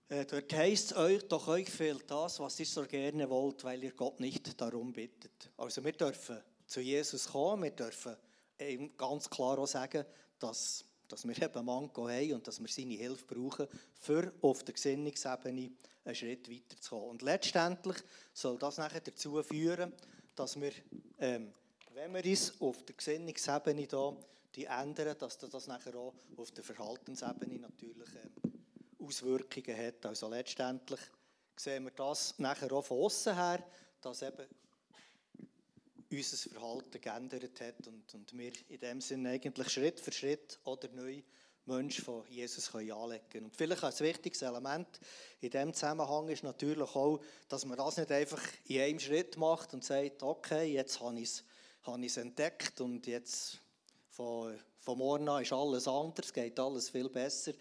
dort 0.08 0.52
heißt 0.52 0.96
euch, 0.96 1.22
doch 1.28 1.48
euch 1.48 1.70
fehlt 1.70 2.10
das, 2.10 2.38
was 2.40 2.60
ihr 2.60 2.66
so 2.66 2.82
gerne 2.82 3.28
wollt, 3.28 3.64
weil 3.64 3.82
ihr 3.82 3.92
Gott 3.92 4.20
nicht 4.20 4.60
darum 4.60 4.92
bittet. 4.92 5.50
Also 5.56 5.82
wir 5.84 5.92
dürfen 5.92 6.40
zu 6.66 6.80
Jesus 6.80 7.28
kommen, 7.28 7.64
wir 7.64 7.70
dürfen 7.70 8.16
ihm 8.58 8.96
ganz 8.96 9.28
klar 9.28 9.58
auch 9.58 9.66
sagen, 9.66 10.04
dass, 10.38 10.84
dass 11.08 11.26
wir 11.26 11.40
eben 11.40 11.64
Manko 11.64 12.08
haben 12.08 12.34
und 12.34 12.46
dass 12.46 12.60
wir 12.60 12.68
seine 12.68 12.94
Hilfe 12.94 13.24
brauchen, 13.26 13.66
für 13.94 14.32
auf 14.42 14.62
der 14.62 14.74
Gesinnungsebene 14.74 15.70
einen 16.04 16.14
Schritt 16.14 16.50
weiterzukommen. 16.50 17.10
Und 17.10 17.22
letztendlich 17.22 17.96
soll 18.32 18.58
das 18.58 18.78
nachher 18.78 19.00
dazu 19.00 19.42
führen, 19.42 19.92
dass 20.34 20.60
wir, 20.60 20.72
ähm, 21.18 21.52
wenn 21.94 22.12
wir 22.12 22.24
uns 22.24 22.60
auf 22.60 22.82
der 22.84 22.94
Gesinnungsebene 22.94 23.86
da, 23.86 24.16
die 24.54 24.66
ändern, 24.66 25.16
dass 25.18 25.38
das 25.38 25.66
nachher 25.66 25.96
auch 25.96 26.14
auf 26.36 26.50
der 26.52 26.62
Verhaltensebene 26.62 27.58
natürlich 27.58 28.08
ähm, 28.14 28.53
Auswirkungen 29.06 29.76
hat. 29.76 30.06
Also 30.06 30.28
letztendlich 30.28 31.00
sehen 31.56 31.84
wir 31.84 31.92
das 31.92 32.38
nachher 32.38 32.72
auch 32.72 32.84
von 32.84 32.98
außen 32.98 33.34
her, 33.34 33.64
dass 34.00 34.22
eben 34.22 34.46
unser 36.10 36.50
Verhalten 36.50 37.00
geändert 37.00 37.60
hat 37.60 37.86
und, 37.86 38.14
und 38.14 38.38
wir 38.38 38.52
in 38.68 38.80
dem 38.80 39.00
Sinne 39.00 39.30
eigentlich 39.30 39.68
Schritt 39.70 40.00
für 40.00 40.12
Schritt 40.12 40.58
oder 40.64 40.88
neu 40.90 41.22
Menschen 41.66 42.04
von 42.04 42.24
Jesus 42.28 42.70
können 42.70 42.92
anlegen. 42.92 43.44
Und 43.46 43.56
vielleicht 43.56 43.82
ein 43.82 43.98
wichtiges 44.00 44.42
Element 44.42 45.00
in 45.40 45.50
diesem 45.50 45.72
Zusammenhang 45.72 46.28
ist 46.28 46.44
natürlich 46.44 46.94
auch, 46.94 47.20
dass 47.48 47.64
man 47.64 47.78
das 47.78 47.96
nicht 47.96 48.10
einfach 48.10 48.42
in 48.66 48.80
einem 48.80 49.00
Schritt 49.00 49.36
macht 49.36 49.72
und 49.72 49.82
sagt, 49.82 50.22
okay, 50.22 50.72
jetzt 50.72 51.00
habe 51.00 51.18
ich 51.18 51.30
es, 51.30 51.44
habe 51.82 52.00
ich 52.00 52.12
es 52.12 52.16
entdeckt 52.18 52.80
und 52.80 53.06
jetzt 53.06 53.60
von, 54.10 54.58
von 54.78 54.98
morgen 54.98 55.28
an 55.28 55.42
ist 55.42 55.52
alles 55.52 55.88
anders, 55.88 56.32
geht 56.32 56.60
alles 56.60 56.90
viel 56.90 57.08
besser. 57.08 57.52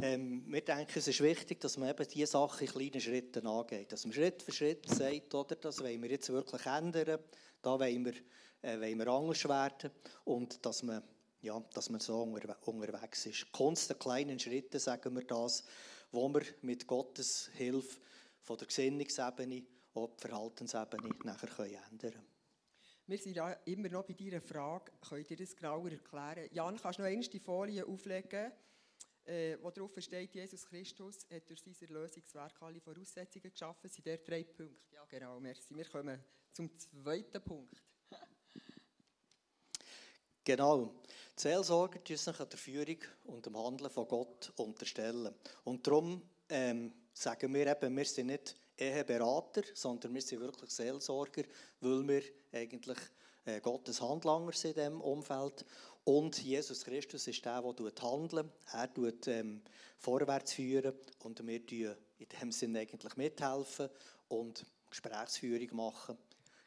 Ähm, 0.00 0.44
wir 0.46 0.62
denken, 0.62 0.98
es 0.98 1.08
ist 1.08 1.20
wichtig, 1.20 1.60
dass 1.60 1.76
man 1.76 1.90
eben 1.90 2.08
diese 2.08 2.26
Sachen 2.32 2.66
in 2.66 2.72
kleinen 2.72 3.00
Schritten 3.00 3.46
angeht. 3.46 3.92
Dass 3.92 4.04
man 4.04 4.12
Schritt 4.12 4.42
für 4.42 4.52
Schritt 4.52 4.88
sagt, 4.88 5.34
oder, 5.34 5.56
das 5.56 5.80
wollen 5.80 6.02
wir 6.02 6.10
jetzt 6.10 6.30
wirklich 6.30 6.64
ändern, 6.66 7.18
da 7.60 7.78
wollen 7.78 8.04
wir, 8.04 8.14
äh, 8.62 8.80
wollen 8.80 8.98
wir 8.98 9.06
anders 9.08 9.44
werden 9.48 9.90
und 10.24 10.64
dass 10.64 10.82
man, 10.82 11.02
ja, 11.42 11.60
dass 11.74 11.90
man 11.90 12.00
so 12.00 12.22
unter, 12.22 12.56
unterwegs 12.66 13.26
ist. 13.26 13.52
Kunst 13.52 13.90
der 13.90 13.96
kleinen 13.96 14.38
Schritte, 14.38 14.78
sagen 14.78 15.14
wir 15.14 15.24
das, 15.24 15.64
wo 16.10 16.28
wir 16.28 16.42
mit 16.62 16.86
Gottes 16.86 17.50
Hilfe 17.54 17.98
von 18.40 18.56
der 18.56 18.66
Gesinnungsebene 18.66 19.62
und 19.94 20.22
der 20.22 20.30
Verhaltensebene 20.30 21.10
nachher 21.24 21.48
können 21.48 21.78
ändern 21.90 22.10
können. 22.12 22.26
Wir 23.06 23.18
sind 23.18 23.36
ja 23.36 23.52
immer 23.64 23.88
noch 23.88 24.04
bei 24.04 24.14
dieser 24.14 24.40
Frage, 24.40 24.92
könnt 25.06 25.30
ihr 25.30 25.36
das 25.36 25.56
genauer 25.56 25.90
erklären? 25.90 26.48
Jan, 26.52 26.78
kannst 26.80 26.98
du 26.98 27.02
noch 27.02 27.08
einmal 27.08 27.26
die 27.26 27.40
Folie 27.40 27.84
auflegen? 27.84 28.52
Äh, 29.24 29.56
wo 29.60 29.70
drauf 29.70 29.92
steht, 29.98 30.34
Jesus 30.34 30.66
Christus 30.66 31.26
hat 31.30 31.48
durch 31.48 31.60
sein 31.60 31.76
Erlösungswerk 31.80 32.60
alle 32.62 32.80
Voraussetzungen 32.80 33.50
geschaffen, 33.50 33.88
sind 33.88 34.06
der 34.06 34.18
drei 34.18 34.44
Punkte. 34.44 34.92
Ja, 34.92 35.04
genau, 35.06 35.38
merci. 35.40 35.74
Wir 35.76 35.84
kommen 35.84 36.18
zum 36.52 36.70
zweiten 36.78 37.42
Punkt. 37.42 37.82
Genau. 40.44 40.92
Die 41.38 41.40
Seelsorger 41.40 42.00
müssen 42.00 42.32
sich 42.32 42.40
an 42.40 42.48
der 42.48 42.58
Führung 42.58 42.96
und 43.26 43.46
dem 43.46 43.56
Handeln 43.56 43.88
von 43.90 44.08
Gott 44.08 44.52
unterstellen. 44.56 45.32
Und 45.62 45.86
darum 45.86 46.20
ähm, 46.48 46.92
sagen 47.12 47.54
wir 47.54 47.64
eben, 47.64 47.96
wir 47.96 48.04
sind 48.04 48.26
nicht 48.26 48.56
Eheberater, 48.76 49.62
sondern 49.72 50.12
wir 50.14 50.20
sind 50.20 50.40
wirklich 50.40 50.70
Seelsorger, 50.70 51.44
weil 51.80 52.08
wir 52.08 52.22
eigentlich 52.50 52.98
äh, 53.44 53.60
Gottes 53.60 54.00
Handlanger 54.00 54.52
sind 54.52 54.76
in 54.76 54.82
diesem 54.82 55.00
Umfeld. 55.00 55.64
Und 56.04 56.42
Jesus 56.42 56.84
Christus 56.84 57.28
ist 57.28 57.44
der, 57.44 57.62
der 57.62 58.02
handelt. 58.02 58.46
Er 58.72 58.92
tut 58.92 59.28
ähm, 59.28 59.62
vorwärts 59.98 60.54
führen 60.54 60.94
und 61.20 61.46
wir 61.46 61.64
tun 61.64 61.94
in 62.18 62.28
dem 62.40 62.52
Sinne 62.52 62.80
eigentlich 62.80 63.16
mithelfen 63.16 63.88
und 64.28 64.66
Gesprächsführung 64.90 65.76
machen. 65.76 66.18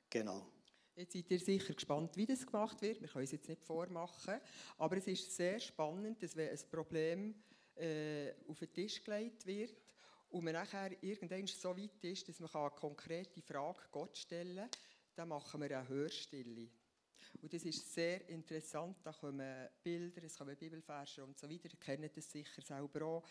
Genau. 0.10 0.48
Jetzt 0.96 1.12
seid 1.12 1.30
ihr 1.30 1.40
sicher 1.40 1.74
gespannt, 1.74 2.16
wie 2.16 2.26
das 2.26 2.46
gemacht 2.46 2.82
wird. 2.82 3.02
Wir 3.02 3.10
können 3.10 3.26
es 3.26 3.32
jetzt 3.32 3.50
nicht 3.50 3.62
vormachen. 3.62 4.40
Aber 4.78 4.96
es 4.96 5.08
ist 5.08 5.36
sehr 5.36 5.60
spannend, 5.60 6.24
dass 6.24 6.36
wenn 6.38 6.50
ein 6.50 6.70
Problem 6.72 7.36
äh, 7.76 8.32
auf 8.48 8.60
den 8.60 8.72
Tisch 8.72 9.04
gelegt 9.04 9.46
wird 9.46 9.76
und 10.30 10.46
man 10.46 10.54
nachher 10.54 10.92
irgendwann 11.04 11.46
so 11.48 11.76
weit 11.76 12.02
ist, 12.04 12.30
dass 12.30 12.40
man 12.40 12.50
eine 12.54 12.70
konkrete 12.72 13.42
Frage 13.42 13.82
Gott 13.92 14.18
stellen 14.18 14.56
kann, 14.56 14.70
dann 15.16 15.28
machen 15.30 15.60
wir 15.60 15.78
eine 15.78 15.90
Hörstille. 15.90 16.70
Und 17.42 17.54
das 17.54 17.64
ist 17.64 17.94
sehr 17.94 18.28
interessant. 18.30 18.98
Da 19.04 19.12
kommen 19.12 19.68
Bilder, 19.84 20.24
es 20.24 20.38
kommen 20.38 20.56
Bibelverse 20.56 21.24
und 21.24 21.38
so 21.38 21.50
weiter. 21.50 21.70
Ihr 21.72 21.80
kennt 21.80 22.18
das 22.18 22.32
sicher 22.32 22.62
selber 22.62 23.06
auch. 23.06 23.24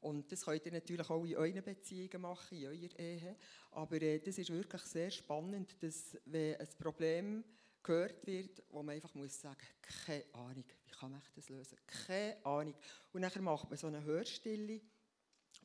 Und 0.00 0.30
das 0.30 0.44
könnt 0.44 0.64
ihr 0.66 0.72
natürlich 0.72 1.08
auch 1.08 1.24
in 1.24 1.36
euren 1.36 1.62
Beziehungen 1.62 2.22
machen, 2.22 2.58
in 2.58 2.66
eurer 2.66 2.98
Ehe. 2.98 3.36
Aber 3.72 4.00
äh, 4.00 4.18
das 4.18 4.38
ist 4.38 4.50
wirklich 4.50 4.82
sehr 4.82 5.10
spannend, 5.10 5.76
dass 5.80 6.16
wenn 6.24 6.56
ein 6.56 6.68
Problem 6.78 7.44
gehört 7.82 8.26
wird, 8.26 8.62
wo 8.70 8.82
man 8.82 8.94
einfach 8.94 9.14
muss 9.14 9.40
sagen, 9.40 9.66
keine 9.80 10.24
Ahnung, 10.34 10.64
wie 10.84 10.90
kann 10.90 11.10
man 11.10 11.22
das 11.34 11.48
lösen? 11.48 11.78
Keine 11.86 12.44
Ahnung. 12.44 12.74
Und 13.12 13.22
dann 13.22 13.44
macht 13.44 13.70
man 13.70 13.78
so 13.78 13.86
eine 13.86 14.02
Hörstille 14.02 14.80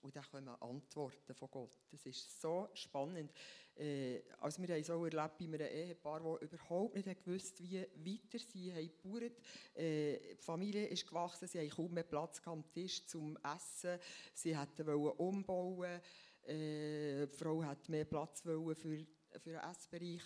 und 0.01 0.15
dann 0.15 0.23
kommen 0.29 0.47
Antworten 0.47 1.33
von 1.33 1.49
Gott. 1.49 1.71
Das 1.91 2.05
ist 2.05 2.41
so 2.41 2.69
spannend. 2.73 3.31
Äh, 3.75 4.21
also 4.39 4.61
wir 4.61 4.69
haben 4.69 4.81
es 4.81 4.89
auch 4.89 5.03
erlebt 5.03 5.37
bei 5.37 5.45
einem 5.45 5.61
Ehepaar, 5.61 6.19
das 6.21 6.49
überhaupt 6.49 6.95
nicht 6.95 7.23
gewusst 7.23 7.61
wie 7.61 7.81
weiter 7.81 8.39
sie 8.39 8.73
haben 8.73 8.91
gebaut. 9.01 9.31
Äh, 9.75 10.35
die 10.35 10.43
Familie 10.43 10.87
ist 10.87 11.07
gewachsen, 11.07 11.47
sie 11.47 11.59
haben 11.59 11.69
kaum 11.69 11.93
mehr 11.93 12.03
Platz 12.03 12.41
am 12.45 12.63
Tisch 12.71 13.05
zum 13.05 13.37
Essen. 13.37 13.99
Sie 14.33 14.55
wollten 14.55 14.87
umbauen. 15.17 16.01
Äh, 16.45 17.27
die 17.27 17.37
Frau 17.37 17.63
hat 17.63 17.89
mehr 17.89 18.05
Platz 18.05 18.41
für, 18.41 18.75
für 18.75 18.97
den 18.97 19.55
Essbereich 19.55 20.21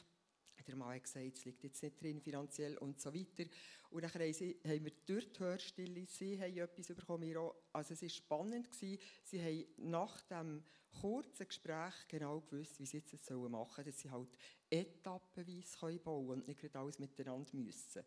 der 0.67 0.75
Mann 0.75 0.95
hat 0.95 1.03
gesagt, 1.03 1.38
es 1.38 1.45
liegt 1.45 1.63
jetzt 1.63 1.81
nicht 1.81 2.01
drin, 2.01 2.21
finanziell 2.21 2.77
und 2.77 2.99
so 2.99 3.13
weiter. 3.13 3.49
Und 3.89 4.03
dann 4.03 4.13
haben, 4.13 4.33
sie, 4.33 4.60
haben 4.65 4.83
wir 4.83 4.91
durch 5.05 5.31
die 5.31 5.39
Hörstille, 5.39 6.05
sie 6.05 6.39
haben 6.39 6.57
etwas 6.57 6.88
bekommen, 6.88 7.36
also 7.71 7.93
es 7.93 8.01
war 8.01 8.10
spannend, 8.10 8.71
gewesen. 8.71 9.01
sie 9.23 9.41
haben 9.41 9.89
nach 9.89 10.21
dem 10.23 10.63
kurzen 11.01 11.47
Gespräch 11.47 11.93
genau 12.07 12.41
gewusst, 12.41 12.79
wie 12.79 12.86
sie 12.86 12.97
jetzt 12.97 13.29
machen 13.29 13.75
sollen, 13.75 13.86
dass 13.86 13.99
sie 13.99 14.12
halt 14.12 14.29
etappenweise 14.69 15.99
bauen 15.99 16.27
können 16.27 16.41
und 16.41 16.47
nicht 16.47 16.75
alles 16.75 16.99
miteinander 16.99 17.55
müssen. 17.55 18.03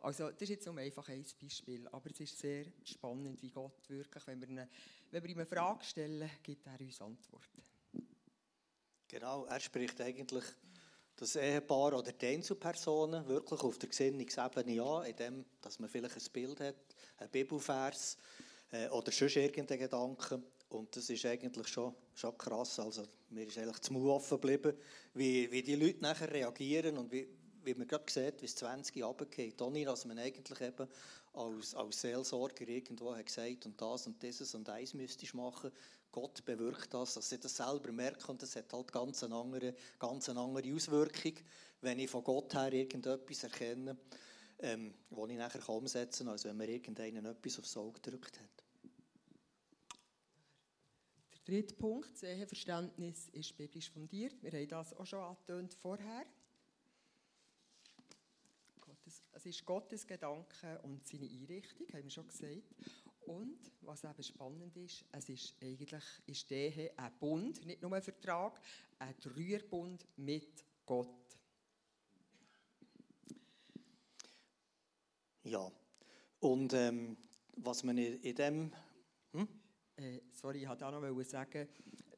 Also 0.00 0.30
das 0.30 0.42
ist 0.42 0.50
jetzt 0.50 0.66
nur 0.66 0.78
einfach 0.78 1.08
ein 1.08 1.24
Beispiel, 1.40 1.88
aber 1.88 2.10
es 2.10 2.20
ist 2.20 2.38
sehr 2.38 2.66
spannend, 2.84 3.42
wie 3.42 3.50
Gott 3.50 3.88
wirklich, 3.88 4.26
wenn 4.26 4.40
wir, 4.40 4.48
eine, 4.48 4.68
wenn 5.10 5.22
wir 5.22 5.30
ihm 5.30 5.38
eine 5.38 5.46
Frage 5.46 5.84
stellen, 5.84 6.30
gibt 6.42 6.66
er 6.66 6.80
uns 6.80 7.00
Antworten. 7.00 7.62
Genau, 9.08 9.46
er 9.46 9.58
spricht 9.58 10.00
eigentlich 10.00 10.44
das 11.16 11.34
Ehepaar 11.34 11.94
oder 11.94 12.12
die 12.12 12.26
Einzelpersonen 12.26 13.26
wirklich 13.26 13.60
auf 13.60 13.78
der 13.78 13.88
Gesinnungsebene 13.88 14.82
an, 14.82 15.06
indem 15.06 15.44
dass 15.60 15.80
man 15.80 15.88
vielleicht 15.88 16.16
ein 16.16 16.32
Bild 16.32 16.60
hat, 16.60 16.76
ein 17.16 17.28
Bibelvers 17.30 18.18
äh, 18.70 18.88
oder 18.90 19.10
sonst 19.10 19.34
irgendeinen 19.36 19.80
Gedanken. 19.80 20.44
Und 20.70 20.94
das 20.94 21.08
ist 21.08 21.24
eigentlich 21.24 21.68
schon, 21.68 21.94
schon 22.14 22.36
krass. 22.36 22.78
Also, 22.78 23.04
mir 23.30 23.46
ist 23.46 23.58
eigentlich 23.58 23.80
zu 23.80 23.92
Mund 23.92 24.08
offen 24.08 24.40
geblieben, 24.40 24.76
wie, 25.14 25.50
wie 25.50 25.62
die 25.62 25.76
Leute 25.76 26.00
nachher 26.02 26.30
reagieren 26.30 26.98
und 26.98 27.10
wie, 27.10 27.28
wie 27.64 27.74
man 27.74 27.88
gerade 27.88 28.10
sieht, 28.10 28.40
wie 28.42 28.46
es 28.46 28.56
20 28.56 29.02
runtergeht. 29.02 29.60
Ohne, 29.62 29.84
dass 29.84 30.04
man 30.04 30.18
eigentlich 30.18 30.60
eben 30.60 30.88
als, 31.32 31.74
als 31.74 32.00
Seelsorger 32.00 32.68
irgendwo 32.68 33.14
hat 33.14 33.26
gesagt 33.26 33.66
und 33.66 33.80
das 33.80 34.06
und 34.06 34.22
dieses 34.22 34.54
und 34.54 34.68
eins 34.68 34.94
müsstest 34.94 35.34
machen. 35.34 35.70
Gott 36.10 36.44
bewirkt 36.44 36.92
das, 36.92 37.14
dass 37.14 37.28
sie 37.28 37.38
das 37.38 37.56
selber 37.56 37.92
merken 37.92 38.30
und 38.30 38.42
das 38.42 38.56
hat 38.56 38.72
halt 38.72 38.90
ganz 38.90 39.22
eine 39.22 39.34
andere, 39.34 39.74
ganz 39.98 40.28
eine 40.28 40.40
andere 40.40 40.74
Auswirkung, 40.74 41.34
wenn 41.82 41.98
ich 41.98 42.10
von 42.10 42.24
Gott 42.24 42.54
her 42.54 42.72
irgendetwas 42.72 43.44
erkenne, 43.44 43.96
ähm, 44.60 44.94
das 45.10 45.30
ich 45.30 45.36
nachher 45.36 45.68
umsetzen 45.68 46.24
kann, 46.24 46.32
als 46.32 46.44
wenn 46.44 46.56
mir 46.56 46.68
irgendeinen 46.68 47.24
etwas 47.26 47.58
aufs 47.58 47.76
Auge 47.76 48.00
gedrückt 48.00 48.40
hat. 48.40 48.47
Der 51.48 51.54
dritte 51.54 51.76
Punkt, 51.76 52.14
Sehenverständnis, 52.14 53.30
ist 53.30 53.56
biblisch 53.56 53.90
fundiert. 53.90 54.42
Wir 54.42 54.52
haben 54.52 54.68
das 54.68 54.92
auch 54.92 55.06
schon 55.06 55.20
angetönt 55.20 55.72
vorher. 55.72 56.26
Es 59.32 59.46
ist 59.46 59.64
Gottes 59.64 60.06
Gedanke 60.06 60.78
und 60.82 61.08
seine 61.08 61.24
Einrichtung, 61.24 61.86
haben 61.90 62.04
wir 62.04 62.10
schon 62.10 62.28
gesagt. 62.28 62.74
Und 63.24 63.72
was 63.80 64.04
eben 64.04 64.22
spannend 64.22 64.76
ist, 64.76 65.06
es 65.10 65.30
ist 65.30 65.54
eigentlich 65.62 66.04
ist 66.26 66.50
die 66.50 66.54
Ehe 66.54 66.98
ein 66.98 67.18
Bund, 67.18 67.64
nicht 67.64 67.80
nur 67.80 67.94
ein 67.94 68.02
Vertrag, 68.02 68.60
ein 68.98 69.14
Dreierbund 69.18 70.06
mit 70.16 70.66
Gott. 70.84 71.38
Ja, 75.44 75.72
und 76.40 76.74
ähm, 76.74 77.16
was 77.56 77.82
man 77.84 77.96
in 77.96 78.34
dem... 78.34 78.72
Hm? 79.32 79.48
Äh, 79.98 80.20
sorry, 80.32 80.62
ich 80.62 80.68
wollte 80.68 80.86
auch 80.86 80.92
noch 80.92 81.22
sagen, 81.24 81.68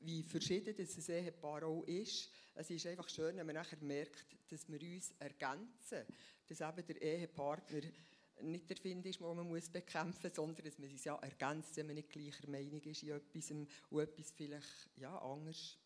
wie 0.00 0.22
verschieden 0.22 0.74
das 0.76 1.08
Ehepaar 1.08 1.64
auch 1.64 1.82
ist. 1.84 2.30
Es 2.54 2.68
ist 2.70 2.86
einfach 2.86 3.08
schön, 3.08 3.36
wenn 3.36 3.46
man 3.46 3.54
nachher 3.54 3.78
merkt, 3.80 4.26
dass 4.48 4.68
wir 4.68 4.80
uns 4.80 5.14
ergänzen. 5.18 6.04
Dass 6.46 6.60
eben 6.60 6.86
der 6.86 7.00
Ehepartner 7.00 7.80
nicht 8.42 8.68
der 8.68 8.76
Find 8.76 9.06
ist, 9.06 9.20
den 9.20 9.36
man 9.36 9.48
muss 9.48 9.70
bekämpfen 9.70 10.28
muss, 10.28 10.36
sondern 10.36 10.64
dass 10.64 10.78
man 10.78 10.90
sich 10.90 11.04
ja 11.04 11.14
ergänzt, 11.16 11.76
wenn 11.76 11.86
man 11.86 11.94
nicht 11.94 12.10
gleicher 12.10 12.48
Meinung 12.48 12.82
ist 12.82 13.02
in 13.02 13.10
etwas 13.10 13.50
und 13.50 13.68
etwas 13.92 14.30
vielleicht 14.32 14.90
ja, 14.96 15.16
anders 15.18 15.78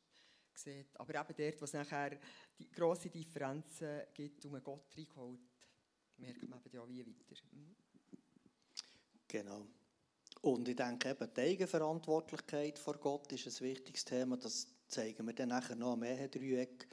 sieht. 0.55 0.99
Aber 0.99 1.15
eben 1.15 1.35
dort, 1.37 1.61
wo 1.61 1.65
es 1.65 1.73
nachher 1.73 2.19
die 2.59 2.71
grosse 2.71 3.11
Differenzen 3.11 4.03
gibt 4.15 4.45
und 4.45 4.53
man 4.53 4.65
Gott 4.65 4.97
reinholt, 4.97 5.41
merkt 6.17 6.49
man 6.49 6.61
eben 6.65 6.75
ja 6.75 6.89
wie 6.89 7.07
weiter. 7.07 7.43
Mhm. 7.53 7.77
Genau. 9.29 9.67
Und 10.45 10.69
ich 10.69 10.77
denke 10.77 11.09
eben, 11.09 11.31
die 11.35 11.41
Eigenverantwortlichkeit 11.41 12.79
vor 12.79 12.99
Gott 12.99 13.33
ist 13.33 13.47
ein 13.47 13.67
wichtiges 13.67 14.05
Thema. 14.05 14.37
Das 14.37 14.67
zeigen 14.89 15.27
wir 15.27 15.33
dann 15.33 15.49
nachher 15.49 15.75
noch 15.75 15.95
am 15.95 16.03
Ehe-Dreieck. 16.03 16.87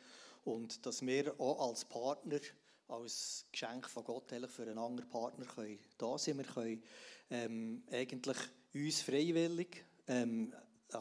Und 0.45 0.85
dass 0.85 1.05
wir 1.05 1.37
auch 1.37 1.67
als 1.67 1.83
Partner, 1.83 2.39
als 2.87 3.45
Geschenk 3.51 3.89
von 3.89 4.05
Gott 4.05 4.31
für 4.47 4.61
einen 4.61 4.77
anderen 4.77 5.09
Partner 5.09 5.45
können 5.45 5.79
da 5.97 6.17
sind. 6.17 6.37
Wir 6.37 6.45
können 6.45 6.83
ähm, 7.29 7.83
eigentlich 7.91 8.37
uns 8.73 9.01
freiwillig 9.01 9.83
ähm, 10.07 10.53
äh, 10.93 10.97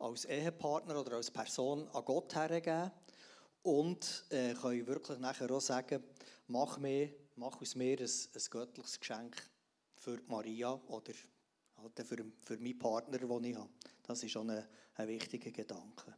als 0.00 0.24
Ehepartner 0.24 1.00
oder 1.00 1.18
als 1.18 1.30
Person 1.30 1.86
an 1.92 2.04
Gott 2.04 2.34
hergeben 2.34 2.90
und 3.62 4.24
äh, 4.30 4.54
können 4.54 4.88
wirklich 4.88 5.20
nachher 5.20 5.52
auch 5.52 5.60
sagen, 5.60 6.02
mach, 6.48 6.78
mir, 6.78 7.10
mach 7.36 7.62
aus 7.62 7.76
mir 7.76 8.00
ein, 8.00 8.08
ein 8.08 8.42
göttliches 8.50 8.98
Geschenk 8.98 9.36
für 10.08 10.22
Maria 10.26 10.72
oder 10.88 11.12
halt 11.76 12.06
für, 12.06 12.24
für 12.40 12.56
meinen 12.56 12.78
Partner, 12.78 13.18
den 13.18 13.44
ich 13.44 13.56
habe. 13.56 13.70
Das 14.02 14.22
ist 14.22 14.30
schon 14.30 14.48
ein, 14.48 14.64
ein 14.94 15.08
wichtiger 15.08 15.50
Gedanke. 15.50 16.14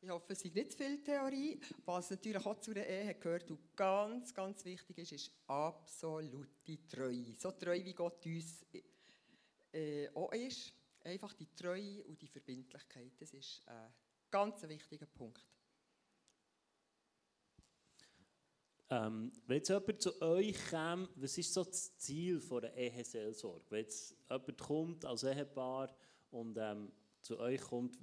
Ich 0.00 0.10
hoffe, 0.10 0.34
es 0.34 0.44
ist 0.44 0.54
nicht 0.54 0.74
viel 0.74 1.02
Theorie. 1.02 1.58
Was 1.86 2.10
natürlich 2.10 2.44
auch 2.44 2.60
zu 2.60 2.74
der 2.74 2.86
Ehe 2.86 3.14
gehört 3.14 3.50
und 3.50 3.74
ganz, 3.74 4.34
ganz 4.34 4.64
wichtig 4.64 4.98
ist, 4.98 5.12
ist 5.12 5.32
absolute 5.46 6.86
Treue. 6.86 7.34
So 7.38 7.50
treu, 7.52 7.82
wie 7.82 7.94
Gott 7.94 8.24
uns 8.26 8.66
äh, 9.72 10.08
auch 10.14 10.32
ist. 10.32 10.74
Einfach 11.00 11.32
die 11.32 11.48
Treue 11.54 12.04
und 12.04 12.20
die 12.20 12.28
Verbindlichkeit. 12.28 13.12
Das 13.18 13.32
ist 13.32 13.62
ein 13.66 13.92
ganz 14.30 14.62
wichtiger 14.68 15.06
Punkt. 15.06 15.44
Ähm, 18.90 19.32
wenn 19.46 19.58
jetzt 19.58 19.68
jemand 19.68 20.00
zu 20.00 20.22
euch 20.22 20.56
kommt, 20.70 21.10
was 21.16 21.36
ist 21.36 21.52
so 21.52 21.64
das 21.64 21.96
Ziel 21.98 22.40
der 22.40 22.74
Eheseelsorge? 22.74 23.64
Wenn 23.68 23.80
jetzt 23.80 24.16
jemand 24.30 24.58
kommt 24.58 25.04
als 25.04 25.24
Ehepaar 25.24 25.94
und 26.30 26.56
ähm, 26.58 26.90
zu 27.20 27.38
euch 27.38 27.60
kommt, 27.60 27.98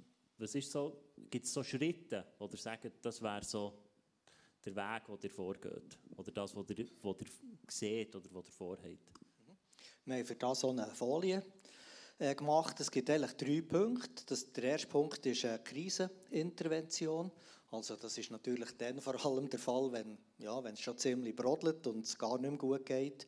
so, 0.70 1.02
gibt 1.30 1.46
es 1.46 1.52
so 1.52 1.62
Schritte, 1.62 2.24
ihr 2.52 2.58
sagt, 2.58 3.04
das 3.04 3.20
wäre 3.20 3.42
so 3.42 3.72
der 4.64 4.76
Weg, 4.76 5.06
den 5.06 5.18
ihr 5.22 5.30
vorgeht? 5.30 5.98
Oder 6.16 6.30
das, 6.30 6.54
was 6.54 6.70
ihr, 6.70 6.86
was 7.02 7.16
ihr 7.20 7.26
seht 7.68 8.14
oder 8.14 8.28
was 8.32 8.46
ihr 8.46 8.52
vorhabt? 8.52 8.86
Wir 10.04 10.16
haben 10.16 10.24
für 10.24 10.36
das 10.36 10.60
so 10.60 10.70
eine 10.70 10.86
Folie 10.86 11.42
äh, 12.18 12.34
gemacht. 12.34 12.78
Es 12.80 12.90
gibt 12.90 13.10
eigentlich 13.10 13.32
drei 13.32 13.60
Punkte. 13.62 14.24
Das, 14.26 14.52
der 14.52 14.64
erste 14.64 14.86
Punkt 14.86 15.24
ist 15.26 15.44
eine 15.44 15.58
Krisenintervention. 15.58 17.30
Also 17.76 17.96
das 17.96 18.16
ist 18.16 18.30
natürlich 18.30 18.70
dann 18.78 19.00
vor 19.00 19.22
allem 19.24 19.50
der 19.50 19.58
Fall, 19.58 19.92
wenn, 19.92 20.16
ja, 20.38 20.58
es 20.60 20.80
schon 20.80 20.96
ziemlich 20.96 21.36
brodelt 21.36 21.86
und 21.86 22.06
es 22.06 22.16
gar 22.16 22.38
nicht 22.38 22.50
mehr 22.50 22.58
gut 22.58 22.86
geht. 22.86 23.26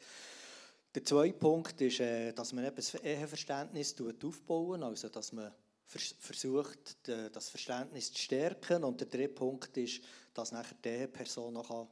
Der 0.95 1.05
zweite 1.05 1.39
Punkt 1.39 1.79
ist, 1.83 2.01
äh, 2.01 2.33
dass 2.33 2.55
man 2.55 2.75
das 2.75 2.95
Eheverständnis 2.95 3.95
aufbauen 4.25 4.83
also 4.83 5.09
dass 5.11 5.33
man 5.33 5.53
versucht, 5.87 7.09
das 7.09 7.49
Verständnis 7.49 8.13
zu 8.13 8.19
stärken. 8.19 8.85
Und 8.85 9.01
der 9.01 9.09
dritte 9.09 9.35
Punkt 9.35 9.77
ist, 9.77 10.03
dass 10.35 10.53
nachher 10.53 10.77
die 10.85 11.07
Person 11.07 11.55
noch 11.55 11.89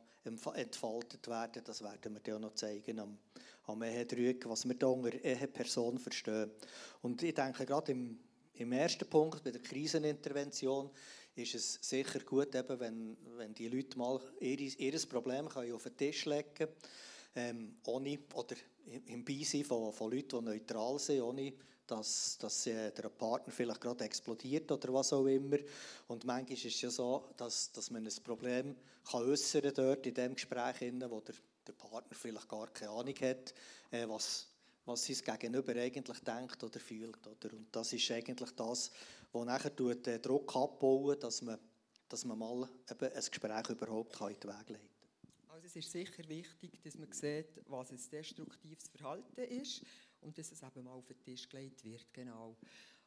entfaltet 0.54 1.26
werden. 1.28 1.62
Das 1.64 1.82
werden 1.82 2.14
wir 2.14 2.20
dir 2.20 2.38
noch 2.38 2.54
zeigen 2.54 2.98
am, 3.00 3.18
am 3.64 3.82
Ehedrück, 3.82 4.48
was 4.48 4.66
wir 4.66 4.74
da 4.74 4.88
unter 4.88 5.14
Eheperson 5.24 5.98
verstehen. 5.98 6.50
Und 7.00 7.22
ich 7.22 7.34
denke, 7.34 7.64
gerade 7.64 7.92
im, 7.92 8.18
im 8.54 8.72
ersten 8.72 9.08
Punkt, 9.08 9.42
bei 9.42 9.50
der 9.50 9.62
Krisenintervention, 9.62 10.90
ist 11.36 11.54
es 11.54 11.78
sicher 11.82 12.20
gut, 12.20 12.54
eben, 12.54 12.80
wenn, 12.80 13.16
wenn 13.36 13.54
die 13.54 13.68
Leute 13.68 13.98
mal 13.98 14.20
ihr, 14.40 14.58
ihr 14.58 15.08
Problem 15.08 15.46
auf 15.48 15.82
den 15.82 15.96
Tisch 15.96 16.24
legen 16.24 16.68
ähm, 17.34 17.76
ohne, 17.86 18.18
oder 18.34 18.56
im 19.06 19.24
Beisein 19.24 19.64
von, 19.64 19.92
von 19.92 20.10
Leuten, 20.10 20.38
die 20.38 20.50
neutral 20.50 20.98
sind, 20.98 21.20
ohne 21.20 21.52
dass, 21.86 22.38
dass 22.38 22.66
äh, 22.66 22.90
der 22.90 23.08
Partner 23.08 23.52
vielleicht 23.52 23.80
gerade 23.80 24.04
explodiert 24.04 24.70
oder 24.72 24.92
was 24.92 25.12
auch 25.12 25.26
immer. 25.26 25.58
Und 26.08 26.24
manchmal 26.24 26.56
ist 26.56 26.64
es 26.64 26.80
ja 26.80 26.90
so, 26.90 27.28
dass, 27.36 27.70
dass 27.72 27.90
man 27.90 28.04
ein 28.04 28.24
Problem 28.24 28.74
kann 29.08 29.22
äußern 29.22 29.72
dort 29.74 30.06
in 30.06 30.14
dem 30.14 30.34
Gespräch, 30.34 30.92
wo 31.08 31.20
der, 31.20 31.34
der 31.66 31.72
Partner 31.74 32.16
vielleicht 32.16 32.48
gar 32.48 32.66
keine 32.68 32.90
Ahnung 32.90 33.14
hat, 33.20 33.54
äh, 33.90 34.08
was, 34.08 34.48
was 34.86 35.04
sein 35.04 35.38
Gegenüber 35.38 35.74
eigentlich 35.74 36.20
denkt 36.20 36.62
oder 36.62 36.80
fühlt. 36.80 37.26
Oder? 37.26 37.54
Und 37.54 37.74
das 37.74 37.92
ist 37.92 38.10
eigentlich 38.10 38.50
das, 38.52 38.90
was 39.32 39.44
nachher 39.44 39.70
den 39.70 40.04
äh, 40.04 40.20
Druck 40.20 40.54
abbauen 40.56 41.18
dass 41.20 41.42
man, 41.42 41.58
dass 42.08 42.24
man 42.24 42.38
mal 42.38 42.68
eben 42.90 43.12
ein 43.12 43.24
Gespräch 43.24 43.68
überhaupt 43.68 44.20
in 44.20 44.26
den 44.28 44.50
Weg 44.50 44.66
kann. 44.66 44.78
Also 45.48 45.66
es 45.66 45.76
ist 45.76 45.90
sicher 45.90 46.28
wichtig, 46.28 46.80
dass 46.82 46.96
man 46.96 47.10
sieht, 47.12 47.60
was 47.66 47.90
ein 47.90 48.00
destruktives 48.10 48.88
Verhalten 48.88 49.40
ist 49.40 49.82
und 50.20 50.38
dass 50.38 50.52
es 50.52 50.62
eben 50.62 50.84
mal 50.84 50.92
auf 50.92 51.06
den 51.06 51.18
Tisch 51.18 51.48
gelegt 51.48 51.84
wird, 51.84 52.12
genau. 52.12 52.56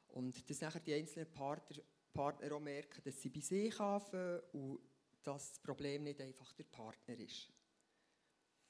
Und 0.09 0.49
dass 0.49 0.61
nachher 0.61 0.79
die 0.79 0.93
einzelnen 0.93 1.31
Partner, 1.31 1.77
Partner 2.11 2.55
auch 2.55 2.59
merken, 2.59 3.01
dass 3.03 3.21
sie 3.21 3.29
bei 3.29 3.39
sich 3.39 3.79
anfangen 3.79 4.41
und 4.51 4.79
dass 5.23 5.51
das 5.51 5.59
Problem 5.59 6.03
nicht 6.03 6.19
einfach 6.21 6.51
der 6.53 6.63
Partner 6.63 7.17
ist, 7.19 7.49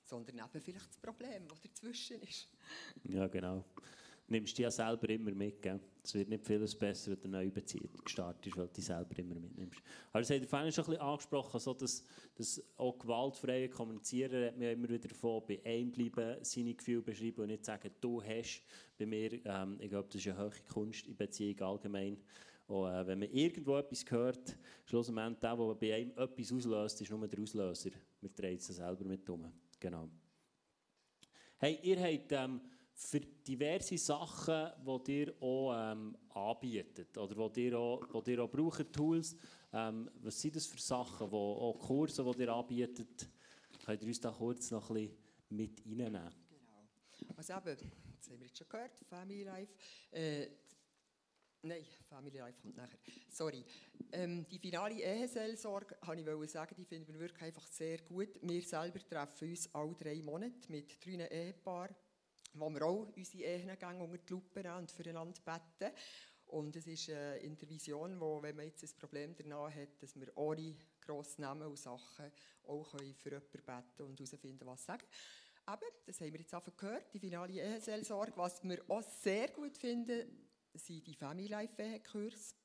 sondern 0.10 0.38
eben 0.38 0.62
vielleicht 0.62 0.90
das 0.90 0.98
Problem, 0.98 1.48
das 1.48 1.62
dazwischen 1.62 2.22
ist. 2.22 2.50
Ja, 3.04 3.28
genau 3.28 3.64
nimmst 4.30 4.58
du 4.58 4.64
ja 4.64 4.72
selber 4.72 5.10
immer 5.10 5.32
mit. 5.32 5.62
Gell? 5.62 5.80
Es 6.04 6.14
wird 6.14 6.30
nicht 6.30 6.46
vieles 6.46 6.76
besser, 6.76 7.12
wenn 7.12 7.20
du 7.20 7.28
eine 7.28 7.38
neue 7.38 7.52
Beziehung 7.52 7.90
gestartet 8.04 8.56
weil 8.56 8.68
du 8.68 8.74
dich 8.74 8.86
selber 8.86 9.18
immer 9.18 9.36
mitnimmst. 9.36 9.80
Aber 10.12 10.22
das 10.22 10.30
hat 10.30 10.42
der 10.42 10.48
vorhin 10.48 10.72
schon 10.72 10.86
ein 10.86 10.90
bisschen 10.92 11.02
angesprochen, 11.02 11.60
so 11.60 11.74
dass, 11.74 12.04
dass 12.36 12.64
auch 12.78 12.98
gewaltfreie 12.98 13.70
Kommunizieren 13.70 14.48
hat 14.48 14.58
mir 14.58 14.72
immer 14.72 14.90
wieder 14.90 15.08
davon, 15.08 15.44
bei 15.48 15.60
einem 15.66 15.92
bleiben, 15.92 16.38
seine 16.44 16.74
Gefühle 16.74 17.02
beschreiben 17.02 17.42
und 17.42 17.48
nicht 17.48 17.66
sagen, 17.66 17.92
du 18.00 18.24
hast 18.24 18.64
bei 18.98 19.06
mir, 19.06 19.46
ähm, 19.46 19.78
ich 19.80 19.90
glaube, 19.90 20.08
das 20.12 20.22
ist 20.22 20.28
eine 20.28 20.40
hohe 20.40 20.52
Kunst 20.72 21.08
in 21.08 21.16
Beziehung 21.16 21.60
allgemein. 21.62 22.18
Und, 22.68 22.92
äh, 22.92 23.08
wenn 23.08 23.20
man 23.20 23.32
irgendwo 23.32 23.78
etwas 23.78 24.06
hört, 24.10 24.56
schlussendlich 24.86 25.40
der, 25.40 25.56
der 25.56 25.76
bei 25.76 25.96
einem 25.96 26.12
etwas 26.12 26.54
auslöst, 26.54 27.02
ist 27.02 27.10
nur 27.10 27.28
der 27.28 27.40
Auslöser. 27.40 27.92
Wir 28.22 28.30
drehen 28.30 28.58
es 28.58 28.68
selber 28.68 29.06
mit 29.06 29.28
um. 29.30 29.52
Genau. 29.80 30.10
Hey, 31.58 31.80
ihr 31.84 32.00
habt... 32.02 32.32
Ähm, 32.32 32.62
für 33.00 33.22
diverse 33.22 33.98
Sachen, 33.98 34.72
die 35.08 35.22
ihr 35.22 35.34
auch 35.42 35.74
ähm, 35.74 36.18
anbietet 36.34 37.18
oder 37.18 37.50
die 37.50 37.68
ihr 37.68 37.80
auch, 37.80 38.24
die 38.24 38.32
ihr 38.32 38.44
auch 38.44 38.50
braucht, 38.50 38.92
Tools. 38.92 39.38
Ähm, 39.72 40.10
was 40.16 40.42
sind 40.42 40.58
das 40.58 40.66
für 40.66 40.82
Sachen, 40.82 41.32
wo, 41.32 41.54
auch 41.54 41.80
Kurse, 41.80 42.30
die 42.36 42.42
ihr 42.42 42.54
anbietet? 42.54 43.30
Könnt 43.86 44.02
ihr 44.02 44.08
uns 44.08 44.20
da 44.20 44.32
kurz 44.32 44.70
noch 44.72 44.90
ein 44.90 44.96
bisschen 44.96 45.18
mit 45.50 45.82
reinnehmen? 45.86 46.30
Genau. 46.50 47.34
Also 47.38 47.54
eben, 47.54 47.94
das 48.18 48.30
haben 48.30 48.40
wir 48.40 48.48
jetzt 48.48 48.58
schon 48.58 48.68
gehört, 48.68 48.92
Family 49.08 49.44
Life. 49.44 49.74
Äh, 50.12 50.48
Nein, 51.62 51.86
Family 52.08 52.38
Life 52.38 52.62
kommt 52.62 52.78
nachher. 52.78 53.00
Sorry. 53.30 53.66
Ähm, 54.12 54.48
die 54.48 54.60
finale 54.60 54.96
Eheseelsorge, 54.96 55.96
kann 55.96 56.18
ich 56.18 56.52
sagen, 56.52 56.76
die 56.76 56.86
finden 56.86 57.14
wir 57.14 57.20
wirklich 57.20 57.42
einfach 57.42 57.68
sehr 57.68 57.98
gut. 58.00 58.40
Wir 58.42 58.62
selber 58.62 59.00
treffen 59.00 59.50
uns 59.50 59.74
alle 59.76 59.94
drei 59.96 60.22
Monate 60.22 60.72
mit 60.72 61.06
drei 61.06 61.28
Ehepaaren 61.28 61.96
wo 62.54 62.70
wir 62.70 62.82
auch 62.86 63.08
unsere 63.16 63.44
Ehengänge 63.44 64.04
unter 64.04 64.18
die 64.18 64.34
Lupe 64.34 64.62
nehmen 64.62 64.78
und 64.78 64.92
füreinander 64.92 65.40
beten. 65.46 65.96
Und 66.48 66.76
es 66.76 66.88
ist 66.88 67.10
äh, 67.10 67.38
in 67.38 67.56
der 67.58 67.70
Vision, 67.70 68.20
wo, 68.20 68.42
wenn 68.42 68.56
man 68.56 68.66
jetzt 68.66 68.84
ein 68.84 68.98
Problem 68.98 69.36
danach 69.36 69.74
hat, 69.74 70.02
dass 70.02 70.20
wir 70.20 70.36
ohne 70.36 70.76
grosse 71.00 71.40
Namen 71.42 71.68
und 71.68 71.78
Sachen 71.78 72.32
auch 72.64 72.88
für 72.88 73.30
jemanden 73.30 73.66
beten 73.66 74.04
und 74.04 74.20
herausfinden, 74.20 74.66
was 74.66 74.84
sagen. 74.84 75.06
Aber, 75.66 75.86
das 76.08 76.20
haben 76.20 76.34
wir 76.34 76.40
jetzt 76.40 76.54
einfach 76.54 76.76
gehört, 76.76 77.14
die 77.14 77.20
finale 77.20 77.54
Eheseelsorge. 77.54 78.34
Was 78.36 78.64
wir 78.64 78.82
auch 78.88 79.04
sehr 79.04 79.50
gut 79.50 79.78
finden, 79.78 80.49
sind 80.74 81.06
die 81.06 81.16
Family 81.16 81.48
Life 81.48 81.82
Ehekurse. 81.82 82.56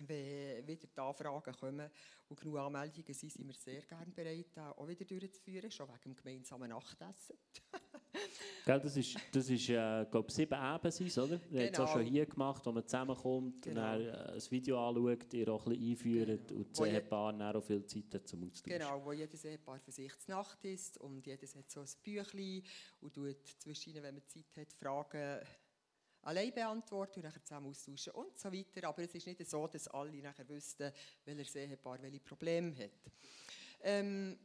Wenn 0.00 0.66
wieder 0.66 0.88
die 0.88 1.00
Anfragen 1.00 1.54
kommen 1.54 1.90
und 2.28 2.40
genug 2.40 2.58
Anmeldungen 2.58 3.14
sind, 3.14 3.32
sind 3.32 3.46
wir 3.46 3.54
sehr 3.54 3.82
gerne 3.82 4.10
bereit, 4.10 4.58
auch 4.58 4.88
wieder 4.88 5.04
durchzuführen, 5.04 5.70
schon 5.70 5.88
wegen 5.88 6.00
dem 6.02 6.16
gemeinsamen 6.16 6.70
Nachtessen. 6.70 7.36
Gell, 8.64 8.80
das 8.80 8.96
ist, 8.96 9.16
das 9.30 9.50
ist 9.50 9.68
äh, 9.68 10.06
glaube 10.10 10.32
sieben 10.32 10.54
Eben 10.54 10.90
sind 10.90 11.18
oder? 11.18 11.40
Wir 11.50 11.66
genau. 11.66 11.66
haben 11.66 11.72
es 11.72 11.80
auch 11.80 11.92
schon 11.92 12.04
hier 12.04 12.26
gemacht, 12.26 12.64
wo 12.64 12.72
man 12.72 12.86
zusammenkommt, 12.86 13.62
genau. 13.62 13.80
dann 13.80 14.00
äh, 14.00 14.32
ein 14.32 14.50
Video 14.50 14.88
anschaut, 14.88 15.34
ihr 15.34 15.48
auch 15.48 15.66
ein 15.66 15.72
bisschen 15.72 15.90
einführt 15.90 16.48
genau. 16.48 16.60
und 16.60 16.70
das 16.78 16.86
Ehepaar 16.88 17.32
dann 17.32 17.56
auch 17.56 17.62
viel 17.62 17.84
Zeit 17.84 18.14
hat 18.14 18.26
zum 18.26 18.44
Austauschen. 18.44 18.78
Genau, 18.78 19.04
wo 19.04 19.12
jedes 19.12 19.44
Ehepaar 19.44 19.80
für 19.80 19.92
sich 19.92 20.18
zur 20.18 20.36
Nacht 20.36 20.64
ist 20.64 20.98
und 20.98 21.26
jedes 21.26 21.54
hat 21.54 21.70
so 21.70 21.80
ein 21.80 21.88
Büchlein 22.02 22.62
und 23.00 23.14
tut 23.14 23.46
zwischen 23.58 23.94
wenn 23.94 24.14
man 24.14 24.26
Zeit 24.26 24.56
hat, 24.56 24.72
Fragen 24.72 25.40
allein 26.24 26.52
beantworten 26.52 27.20
und 27.20 27.24
nachher 27.24 27.42
zusammen 27.42 27.68
austauschen 27.68 28.12
und 28.12 28.38
so 28.38 28.52
weiter. 28.52 28.88
Aber 28.88 29.02
es 29.02 29.14
ist 29.14 29.26
nicht 29.26 29.46
so, 29.46 29.66
dass 29.66 29.88
alle 29.88 30.12
nachher 30.22 30.48
wüssten, 30.48 30.92
welches 31.24 31.54
Ehepaar 31.54 32.00
welche 32.02 32.20
Probleme 32.20 32.74
hat. 32.76 33.12
Ähm, 33.82 34.38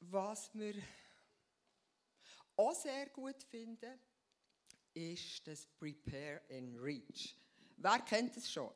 was 0.00 0.54
wir 0.54 0.74
auch 2.56 2.74
sehr 2.74 3.06
gut 3.10 3.42
finde, 3.44 3.98
ist 4.94 5.46
das 5.46 5.66
Prepare 5.66 6.42
and 6.50 6.76
Reach. 6.80 7.36
Wer 7.76 8.00
kennt 8.00 8.36
es 8.36 8.50
schon? 8.50 8.70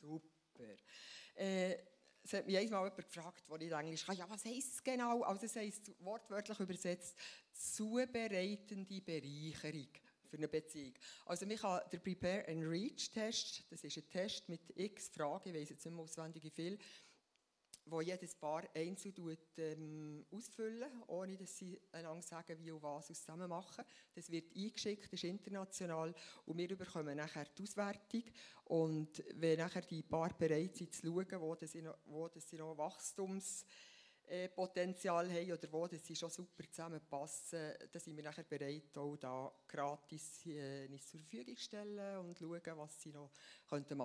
Super. 0.00 0.76
Äh, 1.34 1.76
es 2.28 2.34
hat 2.34 2.46
mich 2.46 2.58
einmal 2.58 2.84
jemand 2.84 2.96
gefragt, 2.96 3.42
wo 3.48 3.56
ich 3.56 3.72
Englisch 3.72 4.04
kann, 4.04 4.16
ja, 4.16 4.28
was 4.28 4.44
heisst 4.44 4.74
es 4.74 4.84
genau? 4.84 5.22
Also 5.22 5.46
es 5.46 5.56
heisst 5.56 5.90
wortwörtlich 6.00 6.60
übersetzt, 6.60 7.16
zubereitende 7.52 9.00
Bereicherung 9.00 9.88
für 10.26 10.36
eine 10.36 10.46
Beziehung. 10.46 10.92
Also 11.24 11.46
man 11.46 11.56
kann 11.56 11.80
den 11.90 12.02
Prepare 12.02 12.46
and 12.46 12.64
Reach 12.64 13.10
Test, 13.10 13.64
das 13.70 13.82
ist 13.82 13.96
ein 13.96 14.06
Test 14.10 14.46
mit 14.50 14.60
x 14.76 15.08
Fragen, 15.08 15.48
ich 15.48 15.54
weiß 15.54 15.70
jetzt 15.70 15.86
nicht 15.86 15.94
mehr 15.94 16.04
auswendig 16.04 16.44
wie 16.44 16.50
viel, 16.50 16.78
wo 17.90 18.00
jedes 18.00 18.34
Paar 18.34 18.64
einzeln 18.74 19.14
ähm, 19.56 20.26
ausfüllen, 20.30 20.90
ohne 21.06 21.36
dass 21.36 21.56
sie 21.56 21.80
einander 21.92 22.22
sagen, 22.22 22.58
wie 22.58 22.70
und 22.70 22.82
was 22.82 23.06
zusammen 23.06 23.48
machen. 23.48 23.84
Das 24.14 24.30
wird 24.30 24.54
eingeschickt, 24.56 25.04
das 25.04 25.14
ist 25.14 25.24
international 25.24 26.14
und 26.46 26.58
wir 26.58 26.76
bekommen 26.76 27.16
nachher 27.16 27.46
die 27.56 27.62
Auswertung 27.62 28.24
und 28.64 29.24
wenn 29.34 29.58
nachher 29.58 29.82
die 29.82 30.02
Paar 30.02 30.34
bereit 30.34 30.76
sind 30.76 30.94
zu 30.94 31.06
schauen, 31.06 31.40
wo 31.40 31.56
sie 31.60 31.82
noch, 31.82 31.98
wo 32.04 32.28
sie 32.34 32.56
noch 32.56 32.76
Wachstumspotenzial 32.76 35.30
haben 35.30 35.52
oder 35.52 35.72
wo 35.72 35.86
sie 35.86 36.16
schon 36.16 36.30
super 36.30 36.64
zusammenpassen, 36.70 37.74
dann 37.90 38.02
sind 38.02 38.16
wir 38.16 38.24
nachher 38.24 38.44
bereit, 38.44 38.96
auch 38.96 39.16
da 39.16 39.52
gratis 39.66 40.46
äh, 40.46 40.88
zur 41.00 41.20
Verfügung 41.20 41.56
zu 41.56 41.62
stellen 41.62 42.18
und 42.18 42.38
schauen, 42.38 42.76
was 42.76 43.00
sie 43.00 43.12
noch 43.12 43.30
machen 43.68 43.68
könnten. 43.68 44.00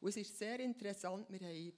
Und 0.00 0.08
es 0.08 0.16
ist 0.16 0.38
sehr 0.38 0.60
interessant, 0.60 1.30
wir 1.30 1.40
haben 1.40 1.72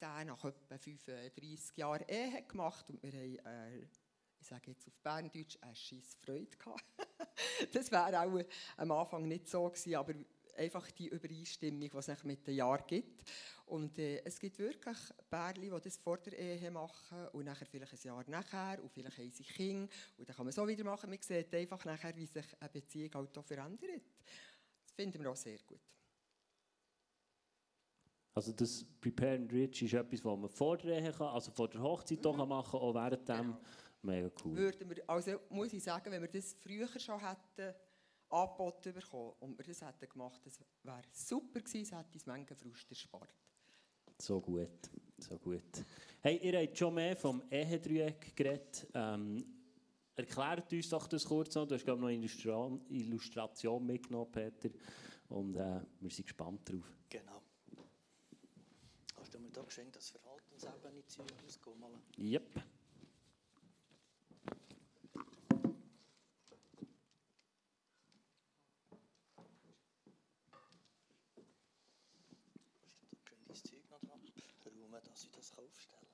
der 0.00 0.24
nach 0.24 0.44
etwa 0.44 0.78
35 0.78 1.76
Jahren 1.76 2.04
Ehe 2.08 2.42
gemacht 2.42 2.88
und 2.88 3.02
wir 3.02 3.12
haben, 3.12 3.38
äh, 3.46 3.78
ich 4.40 4.46
sage 4.46 4.70
jetzt 4.70 4.86
auf 4.86 4.94
Berndeutsch, 5.02 5.58
eine 5.60 5.76
scheisse 5.76 6.16
Freude 6.24 6.56
gehabt. 6.56 6.84
das 7.72 7.90
wäre 7.90 8.20
auch 8.20 8.40
am 8.76 8.90
Anfang 8.90 9.28
nicht 9.28 9.48
so 9.48 9.68
gewesen, 9.68 9.94
aber 9.94 10.14
einfach 10.56 10.90
die 10.90 11.08
Übereinstimmung, 11.08 11.90
die 11.90 11.96
es 11.96 12.24
mit 12.24 12.46
den 12.46 12.54
Jahren 12.54 12.86
gibt. 12.86 13.30
Und 13.66 13.98
äh, 13.98 14.22
es 14.24 14.38
gibt 14.38 14.58
wirklich 14.58 14.96
Pärchen, 15.28 15.62
die 15.62 15.80
das 15.80 15.96
vor 15.96 16.18
der 16.18 16.38
Ehe 16.38 16.70
machen 16.70 17.28
und 17.28 17.44
nachher 17.44 17.66
vielleicht 17.66 17.92
ein 17.92 18.00
Jahr 18.02 18.24
nachher 18.28 18.82
und 18.82 18.92
vielleicht 18.92 19.18
haben 19.18 19.30
sie 19.30 19.44
Kinder 19.44 19.92
und 20.18 20.28
dann 20.28 20.36
kann 20.36 20.44
man 20.44 20.52
so 20.52 20.66
wieder 20.66 20.84
machen. 20.84 21.08
Man 21.08 21.20
sieht 21.20 21.54
einfach 21.54 21.84
nachher, 21.84 22.14
wie 22.16 22.26
sich 22.26 22.46
eine 22.58 22.68
Beziehung 22.68 23.10
halt 23.14 23.38
auch 23.38 23.44
verändert. 23.44 24.02
Das 24.82 24.92
finden 24.92 25.22
wir 25.22 25.30
auch 25.30 25.36
sehr 25.36 25.58
gut. 25.58 25.80
Also 28.34 28.52
das 28.52 28.84
Prepare 29.00 29.36
and 29.36 29.52
Rich 29.52 29.82
ist 29.82 29.94
etwas, 29.94 30.24
was 30.24 30.38
man 30.38 30.48
vor 30.48 30.76
der 30.78 30.98
Ehe 30.98 31.12
kann, 31.12 31.28
also 31.28 31.50
vor 31.50 31.68
der 31.68 31.82
Hochzeit 31.82 32.24
mhm. 32.24 32.48
machen 32.48 32.78
auch 32.78 32.94
während 32.94 33.28
dem. 33.28 33.36
Genau. 33.36 33.58
Mega 34.02 34.30
cool. 34.44 34.56
Würden 34.56 34.88
wir, 34.88 35.10
also 35.10 35.32
muss 35.50 35.72
ich 35.72 35.82
sagen, 35.82 36.10
wenn 36.10 36.22
wir 36.22 36.28
das 36.28 36.56
früher 36.58 36.88
schon 36.98 37.20
hätten 37.20 37.74
angeboten 38.30 38.94
bekommen 38.94 39.34
und 39.40 39.58
wir 39.58 39.64
das 39.64 39.82
hätten 39.82 40.08
gemacht, 40.08 40.40
das 40.44 40.58
wäre 40.82 41.02
super 41.12 41.60
gewesen, 41.60 41.82
es 41.82 41.92
hätte 41.92 42.14
uns 42.14 42.26
Menge 42.26 42.54
Frust 42.54 42.88
erspart. 42.88 43.28
So 44.18 44.40
gut, 44.40 44.90
so 45.18 45.38
gut. 45.38 45.84
Hey, 46.20 46.38
ihr 46.42 46.60
habt 46.60 46.78
schon 46.78 46.94
mehr 46.94 47.16
vom 47.16 47.42
Ehedreieck 47.50 48.36
geredet. 48.36 48.86
Ähm, 48.94 49.44
erklärt 50.14 50.72
uns 50.72 50.88
doch 50.88 51.06
das 51.06 51.24
kurz 51.24 51.54
noch. 51.54 51.66
Du 51.66 51.74
hast 51.74 51.84
glaube 51.84 52.00
noch 52.00 52.08
eine 52.08 52.26
Illustration 52.88 53.84
mitgenommen, 53.84 54.30
Peter. 54.30 54.70
Und 55.28 55.56
äh, 55.56 55.80
wir 56.00 56.10
sind 56.10 56.26
gespannt 56.26 56.68
drauf. 56.68 56.84
Genau. 57.08 57.39
Mir 59.50 59.54
da 59.54 59.62
geschenkt, 59.64 59.96
das 59.96 60.10
Verhalten 60.10 60.48
Holzebene-Zeug 60.52 61.26
ausgummeln. 61.44 62.00
Yep. 62.16 62.62
Zeug 73.64 73.90
noch 73.90 74.00
dran. 74.02 74.20
Räumen, 74.64 75.02
dass 75.02 75.24
ich 75.24 75.32
das 75.32 75.58
aufstellen 75.58 76.09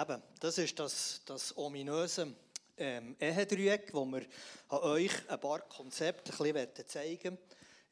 Eben, 0.00 0.22
das 0.38 0.58
ist 0.58 0.78
das, 0.78 1.22
das 1.24 1.56
ominöse 1.56 2.32
ähm, 2.76 3.16
Ehedreieck, 3.18 3.92
wo 3.92 4.04
wir 4.04 4.24
euch 4.68 5.10
ein 5.28 5.40
paar 5.40 5.60
Konzepte 5.62 6.30
ein 6.32 6.52
bisschen 6.52 6.86
zeigen 6.86 7.38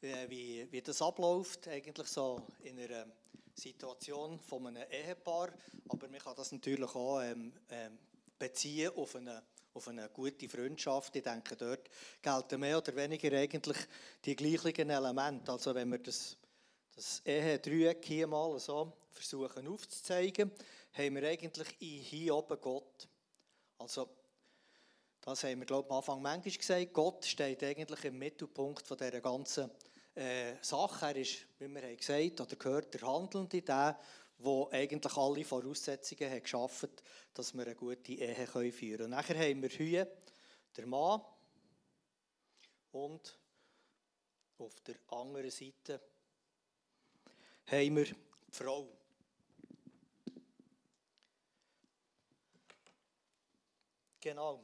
äh, 0.01 0.29
wie, 0.29 0.71
wie 0.71 0.81
das 0.81 1.01
abläuft, 1.01 1.67
eigentlich 1.67 2.07
so 2.07 2.41
in 2.63 2.79
einer 2.79 3.07
Situation 3.53 4.39
von 4.39 4.67
einem 4.67 4.89
Ehepaar. 4.89 5.49
Aber 5.89 6.07
man 6.07 6.21
kann 6.21 6.35
das 6.37 6.53
natürlich 6.53 6.95
auch 6.95 7.19
ähm, 7.19 7.51
ähm, 7.69 7.97
beziehen 8.39 8.91
auf 8.95 9.17
eine, 9.17 9.43
auf 9.73 9.89
eine 9.89 10.07
gute 10.07 10.47
Freundschaft. 10.47 11.13
Ich 11.13 11.23
denke, 11.23 11.57
dort 11.57 11.89
gelten 12.21 12.61
mehr 12.61 12.77
oder 12.77 12.95
weniger 12.95 13.37
eigentlich 13.37 13.77
die 14.23 14.35
gleichen 14.37 14.89
Elemente. 14.89 15.51
Also 15.51 15.75
wenn 15.75 15.89
wir 15.89 15.99
das, 15.99 16.37
das 16.95 17.21
Ehe-Dreieck 17.25 18.05
hier 18.05 18.27
mal 18.27 18.57
so 18.59 18.93
versuchen 19.11 19.67
aufzuzeigen, 19.67 20.51
haben 20.97 21.15
wir 21.15 21.27
eigentlich 21.27 21.67
hier 21.79 22.35
oben 22.35 22.59
Gott. 22.59 23.07
Also 23.77 24.09
das 25.21 25.43
haben 25.43 25.59
wir, 25.59 25.65
glaube 25.65 25.87
ich, 25.87 25.91
am 25.91 25.97
Anfang 25.97 26.21
manchmal 26.21 26.55
gesagt. 26.55 26.93
Gott 26.93 27.25
steht 27.25 27.63
eigentlich 27.63 28.03
im 28.05 28.17
Mittelpunkt 28.17 28.87
von 28.87 28.97
dieser 28.97 29.21
ganzen 29.21 29.69
äh, 30.15 30.55
Sache. 30.61 31.07
Er 31.07 31.15
ist, 31.17 31.45
wie 31.59 31.67
wir 31.67 31.81
haben 31.81 31.97
gesagt 31.97 32.41
oder 32.41 32.55
gehört, 32.55 32.93
der 32.93 33.01
Handelnde, 33.01 33.61
der, 33.61 33.99
der 34.39 34.67
eigentlich 34.71 35.17
alle 35.17 35.43
Voraussetzungen 35.43 36.31
hat 36.31 36.43
geschaffen 36.43 36.89
hat, 36.89 37.03
dass 37.33 37.53
wir 37.53 37.63
eine 37.63 37.75
gute 37.75 38.13
Ehe 38.13 38.71
führen 38.71 38.97
können. 38.97 39.09
Nachher 39.11 39.37
haben 39.37 39.61
wir 39.61 39.69
hier 39.69 40.11
den 40.75 40.89
Mann 40.89 41.21
und 42.91 43.37
auf 44.57 44.79
der 44.81 44.95
anderen 45.09 45.51
Seite 45.51 46.01
haben 47.67 47.95
wir 47.95 48.05
die 48.05 48.15
Frau. 48.51 48.87
Genau. 54.27 54.59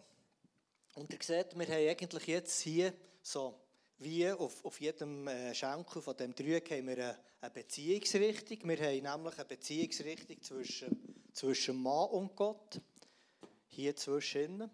Und 0.95 1.13
ihr 1.13 1.19
seht, 1.21 1.57
wir 1.57 1.65
haben 1.65 1.87
eigentlich 1.87 2.27
jetzt 2.27 2.59
hier 2.59 2.93
so 3.21 3.61
wie 3.99 4.29
auf, 4.29 4.65
auf 4.65 4.81
jedem 4.81 5.25
äh, 5.29 5.55
Schenkel 5.55 6.01
von 6.01 6.17
dem 6.17 6.35
Dreieck 6.35 6.69
haben 6.69 6.87
wir 6.87 6.97
eine, 6.97 7.19
eine 7.39 7.49
Beziehungsrichtung. 7.49 8.57
Wir 8.67 8.77
haben 8.77 9.21
nämlich 9.23 9.39
eine 9.39 9.45
Beziehungsrichtung 9.45 10.41
zwischen, 10.41 11.15
zwischen 11.31 11.81
Mann 11.81 12.09
und 12.09 12.35
Gott. 12.35 12.81
Hier 13.67 13.95
zwischen. 13.95 14.69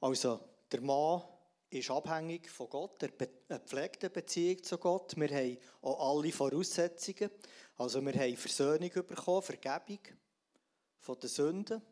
Also 0.00 0.38
der 0.70 0.80
Mann 0.80 1.22
ist 1.70 1.90
abhängig 1.90 2.48
von 2.48 2.70
Gott, 2.70 3.02
er 3.02 3.58
pflegt 3.58 4.04
eine 4.04 4.10
Beziehung 4.10 4.62
zu 4.62 4.78
Gott. 4.78 5.16
Wir 5.16 5.28
haben 5.28 5.58
auch 5.82 6.18
alle 6.18 6.30
Voraussetzungen. 6.30 7.32
Also 7.78 8.00
wir 8.00 8.12
haben 8.12 8.36
Versöhnung 8.36 8.90
bekommen, 8.90 9.42
Vergebung 9.42 9.98
von 11.00 11.18
den 11.18 11.28
Sünden 11.28 11.82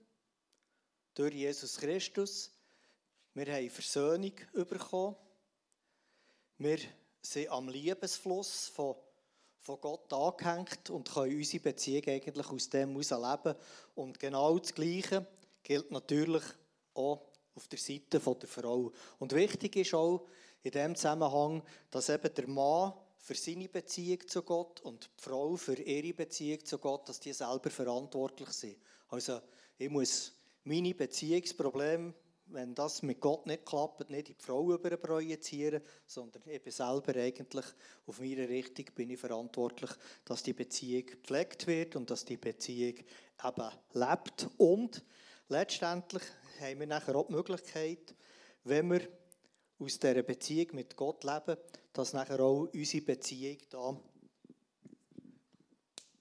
durch 1.15 1.35
Jesus 1.35 1.77
Christus. 1.77 2.51
Wir 3.35 3.47
haben 3.53 3.71
Versöhnung 3.71 4.33
bekommen. 4.53 5.17
Wir 6.59 6.79
sind 7.23 7.49
am 7.51 7.69
Liebesfluss 7.69 8.69
von, 8.69 8.97
von 9.61 9.81
Gott 9.81 10.13
angehängt 10.13 10.91
und 10.91 11.11
können 11.13 11.37
unsere 11.37 11.63
Beziehung 11.63 12.05
eigentlich 12.07 12.47
aus 12.47 12.69
dem 12.69 13.01
heraus 13.01 13.11
leben. 13.11 13.59
Und 13.95 14.19
genau 14.19 14.59
das 14.59 14.75
Gleiche 14.75 15.27
gilt 15.63 15.91
natürlich 15.91 16.43
auch 16.95 17.23
auf 17.55 17.69
der 17.69 17.79
Seite 17.79 18.19
der 18.19 18.49
Frau. 18.49 18.93
Und 19.19 19.33
wichtig 19.33 19.77
ist 19.77 19.95
auch 19.95 20.27
in 20.63 20.73
dem 20.73 20.97
Zusammenhang, 20.97 21.63
dass 21.91 22.09
eben 22.09 22.35
der 22.35 22.49
Mann 22.49 22.93
für 23.19 23.35
seine 23.35 23.69
Beziehung 23.69 24.27
zu 24.27 24.43
Gott 24.43 24.81
und 24.81 25.11
die 25.19 25.23
Frau 25.23 25.57
für 25.57 25.81
ihre 25.81 26.13
Beziehung 26.13 26.65
zu 26.65 26.79
Gott, 26.79 27.09
dass 27.09 27.21
die 27.21 27.33
selber 27.33 27.71
verantwortlich 27.71 28.51
sind. 28.51 28.77
Also 29.09 29.41
ich 29.79 29.89
muss 29.89 30.33
meine 30.65 30.95
Beziehungsprobleme, 30.95 32.15
wenn 32.47 32.75
das 32.75 33.03
mit 33.03 33.21
Gott 33.21 33.47
nicht 33.47 33.65
klappt, 33.65 34.11
nicht 34.11 34.29
in 34.29 34.37
die 34.37 34.43
Frau 34.43 34.73
überprojizieren, 34.73 35.83
sondern 36.07 36.47
eben 36.49 36.71
selber 36.71 37.17
eigentlich 37.17 37.65
auf 38.07 38.21
meine 38.21 38.49
Richtung 38.49 38.87
bin 38.95 39.11
ich 39.11 39.21
verantwortlich, 39.21 39.91
dass 40.25 40.43
die 40.43 40.53
Beziehung 40.53 41.07
gepflegt 41.07 41.67
wird 41.67 41.97
und 41.97 42.11
dass 42.11 42.25
die 42.25 42.37
Beziehung 42.37 42.97
eben 42.99 43.71
lebt. 43.93 44.49
Und 44.59 45.03
letztendlich 45.49 46.23
haben 46.61 46.81
wir 46.81 46.87
nachher 46.87 47.17
auch 47.17 47.27
die 47.27 47.33
Möglichkeit, 47.33 48.15
wenn 48.65 48.91
wir 48.91 49.09
aus 49.79 49.99
dieser 49.99 50.23
Beziehung 50.23 50.75
mit 50.75 50.97
Gott 50.97 51.25
leben, 51.25 51.59
dass 51.93 52.13
nachher 52.13 52.41
auch 52.41 52.69
unsere 52.73 53.05
Beziehung 53.05 53.59
da 53.71 54.01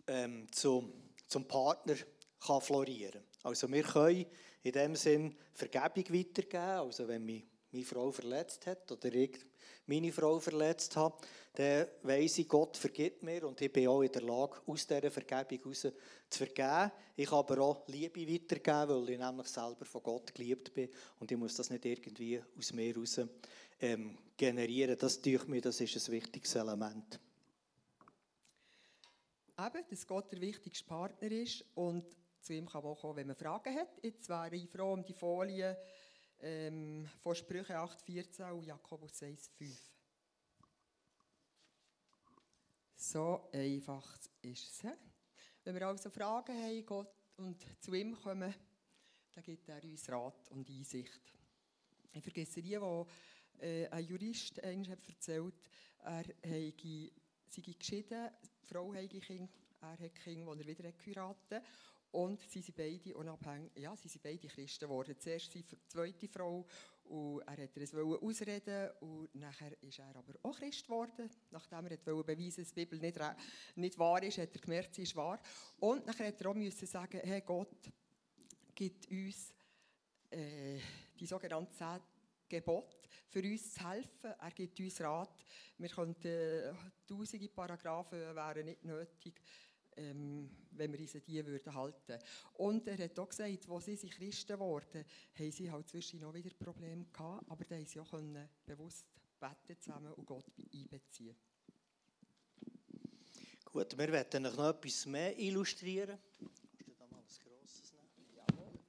ähm, 0.07 0.47
zum, 0.51 0.91
zum 1.27 1.47
Partner 1.47 1.95
kann 2.39 2.61
florieren 2.61 3.23
Also 3.43 3.69
wir 3.71 3.83
können 3.83 4.25
in 4.63 4.71
dem 4.71 4.95
Sinn 4.95 5.35
Vergebung 5.53 6.05
weitergeben. 6.17 6.57
Also 6.57 7.07
wenn 7.07 7.25
mich 7.25 7.43
meine 7.71 7.85
Frau 7.85 8.11
verletzt 8.11 8.65
hat 8.67 8.91
oder 8.91 9.13
ich 9.13 9.39
meine 9.85 10.11
Frau 10.11 10.39
verletzt 10.39 10.95
habe, 10.95 11.17
dann 11.55 11.87
weiss 12.03 12.37
ich, 12.37 12.47
Gott 12.47 12.77
vergibt 12.77 13.21
mir 13.21 13.45
und 13.45 13.59
ich 13.61 13.71
bin 13.71 13.87
auch 13.87 14.01
in 14.01 14.11
der 14.11 14.21
Lage, 14.21 14.61
aus 14.65 14.87
dieser 14.87 15.11
Vergebung 15.11 15.59
heraus 15.59 15.87
zu 16.29 16.37
vergeben. 16.37 16.91
Ich 17.15 17.29
kann 17.29 17.39
aber 17.39 17.59
auch 17.59 17.87
Liebe 17.87 18.21
weitergeben, 18.21 18.89
weil 18.89 19.09
ich 19.09 19.19
nämlich 19.19 19.47
selber 19.47 19.85
von 19.85 20.03
Gott 20.03 20.33
geliebt 20.33 20.73
bin 20.73 20.89
und 21.19 21.31
ich 21.31 21.37
muss 21.37 21.55
das 21.55 21.69
nicht 21.69 21.85
irgendwie 21.85 22.41
aus 22.57 22.73
mir 22.73 22.93
heraus 22.93 23.19
ähm, 23.81 24.17
generieren. 24.37 24.97
Das 24.97 25.21
durch 25.21 25.47
mir, 25.47 25.61
das 25.61 25.81
ist 25.81 26.07
ein 26.07 26.13
wichtiges 26.13 26.55
Element. 26.55 27.19
Eben, 29.59 29.83
dass 29.89 30.07
Gott 30.07 30.31
der 30.31 30.41
wichtigste 30.41 30.85
Partner 30.85 31.31
ist 31.31 31.65
und 31.75 32.05
zu 32.43 32.53
ihm 32.53 32.67
kann 32.67 32.83
man 32.83 32.95
kommen, 32.95 33.15
wenn 33.15 33.27
man 33.27 33.35
Fragen 33.35 33.75
hat. 33.75 34.03
Jetzt 34.03 34.27
wäre 34.29 34.55
ich 34.55 34.69
froh 34.69 34.93
um 34.93 35.03
die 35.03 35.13
Folie 35.13 35.77
ähm, 36.39 37.07
von 37.21 37.35
Sprüche 37.35 37.77
8,14 37.77 38.51
und 38.51 38.65
Jakobus 38.65 39.21
1,5. 39.21 39.77
So 42.95 43.49
einfach 43.51 44.17
ist 44.41 44.83
es. 44.83 44.91
Wenn 45.63 45.75
wir 45.75 45.87
also 45.87 46.09
Fragen 46.09 46.55
haben 46.55 46.85
Gott 46.85 47.15
und 47.37 47.65
zu 47.81 47.93
ihm 47.93 48.15
kommen, 48.15 48.53
dann 49.33 49.43
gibt 49.43 49.67
er 49.69 49.83
uns 49.83 50.09
Rat 50.09 50.49
und 50.51 50.69
Einsicht. 50.69 51.33
Ich 52.11 52.21
vergesse 52.21 52.59
nie, 52.59 52.79
wo 52.79 53.07
äh, 53.59 53.87
ein 53.87 54.05
Jurist 54.05 54.63
einmal 54.63 54.89
hat 54.89 55.07
erzählt 55.07 55.55
er 56.03 56.25
sei 56.43 56.73
geschieden, 57.77 58.29
die 58.61 58.67
Frau 58.67 58.93
habe 58.93 59.07
Kinder, 59.07 59.49
er 59.81 59.99
hat 59.99 60.15
Kinder, 60.15 60.55
die 60.55 60.61
er 60.61 60.67
wieder 60.67 60.91
geheiratet. 60.91 61.63
Und 62.13 62.39
sie 62.47 62.61
sind 62.61 62.77
beide 62.77 63.15
unabhängig, 63.15 63.71
ja, 63.75 63.95
sie 63.95 64.07
sind 64.07 64.21
beide 64.21 64.47
Christen 64.47 64.85
geworden. 64.85 65.15
Zuerst 65.17 65.51
die 65.55 65.65
zweite 65.87 66.27
Frau 66.27 66.63
und 67.05 67.41
er 67.41 67.57
wollte 67.57 67.81
es 67.81 67.93
ausreden 67.95 68.91
und 69.01 69.33
nachher 69.33 69.81
ist 69.81 69.97
er 69.97 70.15
aber 70.15 70.33
auch 70.43 70.55
Christ 70.55 70.85
geworden. 70.85 71.27
Nachdem 71.49 71.87
er 71.87 71.97
wollte 72.05 72.35
beweisen, 72.35 72.63
dass 72.63 72.71
die 72.71 72.85
Bibel 72.85 72.99
nicht, 72.99 73.19
nicht 73.75 73.97
wahr 73.97 74.21
ist, 74.21 74.37
hat 74.37 74.53
er 74.53 74.61
gemerkt, 74.61 74.93
sie 74.93 75.01
ist 75.01 75.15
wahr. 75.15 75.41
Und 75.79 76.05
nachher 76.05 76.27
hat 76.27 76.39
er 76.39 76.51
auch 76.51 76.71
sagen, 76.85 77.19
hey, 77.23 77.41
Gott 77.41 77.91
gibt 78.75 79.09
uns 79.09 79.51
äh, 80.29 80.79
die 81.19 81.25
sogenannten 81.25 81.73
zehn 81.73 81.99
Gebote, 82.47 83.09
für 83.27 83.41
uns 83.41 83.73
zu 83.73 83.89
helfen. 83.89 84.33
Er 84.39 84.51
gibt 84.51 84.79
uns 84.79 85.01
Rat. 85.01 85.43
Wir 85.79 85.89
könnten 85.89 86.27
äh, 86.27 86.73
tausende 87.07 87.49
Paragraphen 87.49 88.35
wären 88.35 88.65
nicht 88.65 88.85
nötig 88.85 89.41
ähm, 89.97 90.49
wenn 90.71 90.91
wir 90.91 90.99
uns 90.99 91.15
an 91.15 91.21
die 91.25 91.45
würden 91.45 91.73
halten 91.73 92.19
Und 92.53 92.87
er 92.87 92.97
hat 92.97 93.19
auch 93.19 93.29
gesagt, 93.29 93.69
als 93.69 93.85
sie 93.85 94.09
Christen 94.09 94.59
wurden, 94.59 95.05
haben 95.37 95.51
sie 95.51 95.71
halt 95.71 95.87
zwischendurch 95.87 96.33
noch 96.33 96.33
wieder 96.33 96.55
Probleme 96.55 97.05
gehabt, 97.11 97.49
aber 97.49 97.65
da 97.65 97.75
haben 97.75 97.85
sie 97.85 97.99
auch 97.99 98.09
können 98.09 98.49
bewusst 98.65 99.05
beten 99.39 99.79
zusammen 99.79 100.13
und 100.13 100.25
Gott 100.25 100.45
einbeziehen. 100.73 101.35
Gut, 103.65 103.97
wir 103.97 104.11
werden 104.11 104.43
noch 104.43 104.69
etwas 104.69 105.05
mehr 105.07 105.37
illustrieren. 105.37 106.19
Kannst 106.39 106.87
du 106.87 106.93
da 106.93 107.07
mal 107.07 107.17
ein 107.17 107.25
grosses 107.43 107.91
nehmen? 107.93 108.35
Jawohl. 108.35 108.79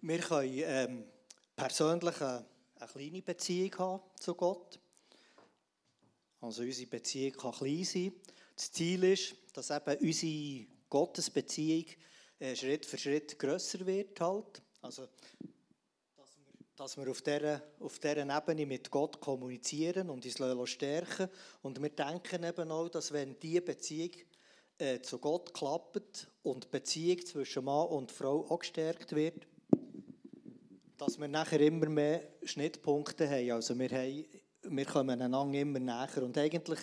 Wir 0.02 0.18
können 0.20 0.62
ähm, 0.64 1.04
persönlich 1.56 2.20
eine, 2.20 2.46
eine 2.76 2.88
kleine 2.88 3.22
Beziehung 3.22 3.78
haben 3.78 4.02
zu 4.20 4.34
Gott. 4.36 4.78
Also 6.40 6.62
unsere 6.62 6.88
Beziehung 6.88 7.32
kann 7.32 7.52
klein 7.52 7.84
sein. 7.84 8.12
Das 8.56 8.72
Ziel 8.72 9.04
ist, 9.04 9.34
dass 9.52 9.70
eben 9.70 9.96
unsere 9.96 10.66
Gottesbeziehung 10.88 11.86
äh, 12.38 12.56
Schritt 12.56 12.86
für 12.86 12.98
Schritt 12.98 13.38
grösser 13.38 13.84
wird. 13.86 14.18
Halt. 14.20 14.62
Also, 14.80 15.06
dass 16.16 16.36
wir, 16.38 16.52
dass 16.76 16.96
wir 16.96 17.10
auf, 17.10 17.20
dieser, 17.22 17.62
auf 17.80 17.98
dieser 17.98 18.36
Ebene 18.36 18.66
mit 18.66 18.90
Gott 18.90 19.20
kommunizieren 19.20 20.08
und 20.08 20.24
uns 20.24 20.70
stärken 20.70 21.28
Und 21.62 21.82
wir 21.82 21.90
denken 21.90 22.44
eben 22.44 22.70
auch, 22.70 22.88
dass 22.88 23.12
wenn 23.12 23.38
diese 23.38 23.60
Beziehung 23.60 24.12
äh, 24.78 25.00
zu 25.02 25.18
Gott 25.18 25.52
klappt 25.52 26.28
und 26.42 26.64
die 26.64 26.68
Beziehung 26.68 27.24
zwischen 27.26 27.64
Mann 27.64 27.88
und 27.88 28.10
Frau 28.10 28.46
auch 28.48 28.60
gestärkt 28.60 29.14
wird, 29.14 29.46
dass 30.96 31.18
wir 31.18 31.28
nachher 31.28 31.60
immer 31.60 31.88
mehr 31.88 32.22
Schnittpunkte 32.44 33.28
haben. 33.28 33.50
Also 33.52 33.78
wir, 33.78 33.90
haben, 33.90 34.24
wir 34.70 34.84
kommen 34.84 35.20
einander 35.20 35.58
immer 35.58 35.80
näher. 35.80 36.22
Und 36.22 36.38
eigentlich 36.38 36.78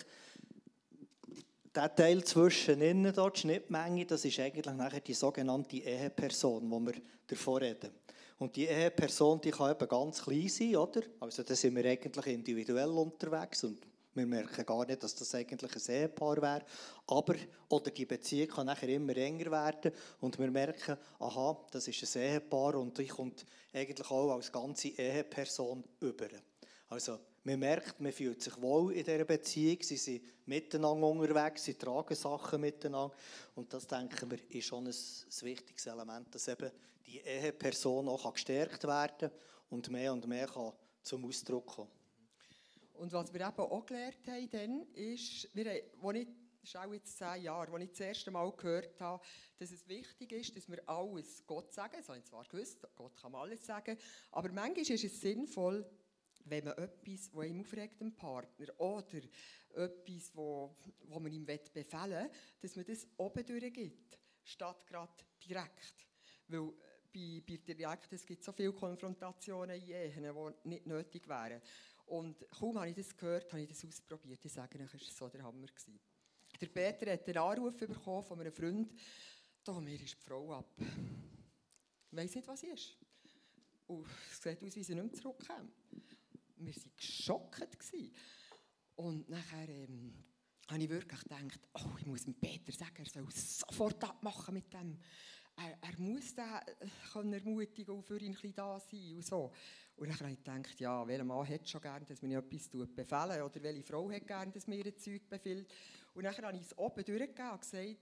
der 1.74 1.94
Teil 1.94 2.22
zwischen 2.24 2.80
innen, 2.82 3.14
dort, 3.14 3.36
die 3.36 3.40
Schnittmenge, 3.40 4.04
das 4.04 4.24
ist 4.24 4.38
eigentlich 4.40 4.74
nachher 4.74 5.00
die 5.00 5.14
sogenannte 5.14 5.76
Eheperson, 5.76 6.70
wo 6.70 6.80
wir 6.80 6.94
davor 7.26 7.60
reden. 7.60 7.90
Und 8.38 8.54
die 8.56 8.66
Eheperson, 8.66 9.40
die 9.40 9.50
kann 9.50 9.72
eben 9.72 9.88
ganz 9.88 10.22
klein 10.22 10.48
sein, 10.48 10.76
oder? 10.76 11.02
Also 11.20 11.42
da 11.42 11.54
sind 11.54 11.74
wir 11.74 11.84
eigentlich 11.84 12.26
individuell 12.26 12.90
unterwegs 12.90 13.64
und 13.64 13.78
wir 14.14 14.26
merken 14.26 14.66
gar 14.66 14.84
nicht, 14.84 15.02
dass 15.02 15.14
das 15.14 15.34
eigentlich 15.34 15.74
ein 15.74 15.94
Ehepaar 15.94 16.42
wäre. 16.42 16.62
Aber, 17.06 17.34
oder 17.68 17.90
die 17.90 18.06
Beziehung 18.06 18.48
kann 18.48 18.66
nachher 18.66 18.88
immer 18.88 19.16
enger 19.16 19.50
werden 19.50 19.92
und 20.20 20.38
wir 20.38 20.50
merken, 20.50 20.96
aha, 21.20 21.56
das 21.70 21.88
ist 21.88 22.16
ein 22.16 22.22
Ehepaar 22.22 22.74
und 22.76 22.98
ich 22.98 23.08
komme 23.08 23.32
eigentlich 23.72 24.10
auch 24.10 24.34
als 24.34 24.52
ganze 24.52 24.88
Eheperson 24.88 25.84
über. 26.00 26.28
Also, 26.88 27.18
man 27.48 27.60
merkt, 27.60 27.98
man 27.98 28.12
fühlt 28.12 28.42
sich 28.42 28.60
wohl 28.60 28.92
in 28.92 29.04
dieser 29.04 29.24
Beziehung, 29.24 29.78
sie 29.80 29.96
sind 29.96 30.22
miteinander 30.46 31.06
unterwegs, 31.06 31.64
sie 31.64 31.74
tragen 31.74 32.14
Sachen 32.14 32.60
miteinander. 32.60 33.14
Und 33.54 33.72
das, 33.72 33.86
denken 33.86 34.30
wir, 34.30 34.38
ist 34.50 34.66
schon 34.66 34.86
ein, 34.86 34.94
wichtiges 35.40 35.86
Element, 35.86 36.34
dass 36.34 36.48
eben 36.48 36.70
die 37.06 37.20
Eheperson 37.20 38.06
auch 38.08 38.32
gestärkt 38.34 38.84
werden 38.84 39.30
kann 39.30 39.38
und 39.70 39.90
mehr 39.90 40.12
und 40.12 40.26
mehr 40.26 40.46
kann 40.46 40.72
zum 41.02 41.24
Ausdruck 41.24 41.66
kommen 41.66 41.90
Und 42.94 43.12
was 43.12 43.32
wir 43.32 43.40
eben 43.40 43.58
auch 43.58 43.86
gelernt 43.86 44.26
haben, 44.26 44.50
dann, 44.50 44.82
ist, 44.92 45.48
wir 45.54 45.70
haben, 45.70 46.16
ich 46.16 46.28
das 46.60 46.74
ist 46.74 46.76
auch 46.76 46.92
jetzt 46.92 47.16
zehn 47.16 47.44
Jahre, 47.44 47.72
als 47.72 47.82
ich 47.84 47.90
das 47.90 48.00
erste 48.00 48.30
Mal 48.30 48.52
gehört 48.52 49.00
habe, 49.00 49.22
dass 49.58 49.70
es 49.70 49.88
wichtig 49.88 50.32
ist, 50.32 50.54
dass 50.54 50.68
wir 50.68 50.86
alles 50.86 51.42
Gott 51.46 51.72
sagen. 51.72 51.94
Das 51.96 52.08
habe 52.08 52.18
ich 52.18 52.24
zwar 52.24 52.44
gewusst, 52.44 52.86
Gott 52.94 53.16
kann 53.16 53.34
alles 53.34 53.64
sagen, 53.64 53.96
aber 54.32 54.52
manchmal 54.52 54.80
ist 54.80 55.04
es 55.04 55.20
sinnvoll, 55.20 55.88
wenn 56.50 56.64
man 56.64 56.78
etwas, 56.78 57.30
das 57.30 57.44
ihm 57.44 57.60
aufregt, 57.60 58.00
dem 58.00 58.14
Partner, 58.14 58.80
oder 58.80 59.20
etwas, 59.74 60.34
wo, 60.34 60.76
wo 61.04 61.20
man 61.20 61.32
ihm 61.32 61.46
befehlen 61.46 61.84
will, 62.10 62.30
dass 62.60 62.76
man 62.76 62.84
das 62.84 63.06
oben 63.16 63.44
durchgibt, 63.44 64.18
statt 64.44 64.86
gerade 64.86 65.12
direkt. 65.44 66.06
Weil 66.48 66.68
äh, 66.68 66.72
bei, 67.12 67.42
bei 67.46 67.74
direkt, 67.74 68.12
es 68.12 68.26
gibt 68.26 68.42
so 68.42 68.52
viele 68.52 68.72
Konfrontationen 68.72 69.80
in 69.80 69.88
Ehen, 69.88 70.34
die 70.64 70.68
nicht 70.68 70.86
nötig 70.86 71.28
wären. 71.28 71.60
Und 72.06 72.48
kaum 72.50 72.78
habe 72.78 72.88
ich 72.88 72.96
das 72.96 73.16
gehört, 73.16 73.52
habe 73.52 73.62
ich 73.62 73.68
das 73.68 73.84
ausprobiert. 73.84 74.42
Ich 74.42 74.52
sage 74.52 74.78
euch, 74.78 74.94
es 74.94 75.20
war 75.20 75.28
so 75.28 75.28
der 75.28 75.44
Hammer. 75.44 75.66
Gewesen. 75.66 76.00
Der 76.60 76.66
Peter 76.66 77.12
hat 77.12 77.28
einen 77.28 77.38
Anruf 77.38 77.76
bekommen 77.76 78.24
von 78.24 78.40
einem 78.40 78.52
Freund, 78.52 78.92
da 79.62 79.78
mir 79.80 80.00
ist 80.00 80.14
die 80.14 80.22
Frau 80.22 80.52
ab. 80.54 80.72
Ich 82.10 82.16
weiss 82.16 82.34
nicht, 82.34 82.48
was 82.48 82.60
sie 82.60 82.68
ist. 82.68 82.96
Und 83.86 84.06
es 84.30 84.42
sieht 84.42 84.62
aus, 84.62 84.76
wie 84.76 84.82
sie 84.82 84.94
nicht 84.94 85.04
mehr 85.04 85.12
zurückkommt 85.12 85.72
wir 86.60 86.74
waren 86.74 86.92
geschockt. 86.96 87.92
Und 88.96 89.28
nachher 89.28 89.68
ähm, 89.68 90.12
habe 90.68 90.82
ich 90.82 90.88
wirklich 90.88 91.20
gedacht, 91.20 91.60
oh, 91.74 91.96
ich 91.98 92.06
muss 92.06 92.24
dem 92.24 92.34
Peter 92.34 92.72
sagen, 92.72 92.96
er 92.98 93.06
soll 93.06 93.26
sofort 93.30 94.02
abmachen 94.04 94.54
mit 94.54 94.72
dem. 94.72 94.98
Er, 95.56 95.78
er 95.80 96.00
muss 96.00 96.34
den 96.34 96.44
äh, 96.44 97.36
ermutigen 97.36 97.94
und 97.94 98.04
für 98.04 98.20
ihn 98.20 98.36
da 98.54 98.78
sein 98.78 99.14
und 99.16 99.24
so. 99.24 99.52
Und 99.96 100.08
dann 100.08 100.20
habe 100.20 100.30
ich 100.30 100.38
gedacht, 100.38 100.78
ja, 100.78 101.06
welcher 101.06 101.24
Mann 101.24 101.44
hätte 101.44 101.66
schon 101.66 101.80
gerne, 101.80 102.04
dass 102.04 102.22
man 102.22 102.30
etwas 102.30 102.68
befehlen 102.68 103.42
oder 103.42 103.62
welche 103.62 103.82
Frau 103.82 104.10
hätte 104.10 104.26
gerne, 104.26 104.52
dass 104.52 104.66
mir 104.68 104.84
ein 104.84 104.96
Zeug 104.96 105.28
befiehlt. 105.28 105.72
Und 106.14 106.24
dann 106.24 106.36
habe 106.36 106.56
ich 106.56 106.62
es 106.62 106.78
oben 106.78 107.04
durchgegeben 107.04 107.50
und 107.50 107.60
gesagt, 107.60 107.96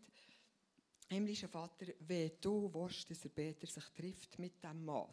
himmlischer 1.08 1.48
Vater, 1.48 1.86
wenn 2.00 2.32
du 2.40 2.72
willst, 2.72 3.10
dass 3.10 3.24
er 3.24 3.30
Peter 3.30 3.66
sich 3.66 3.84
trifft 3.94 4.38
mit 4.38 4.62
dem 4.62 4.84
Mann, 4.84 5.06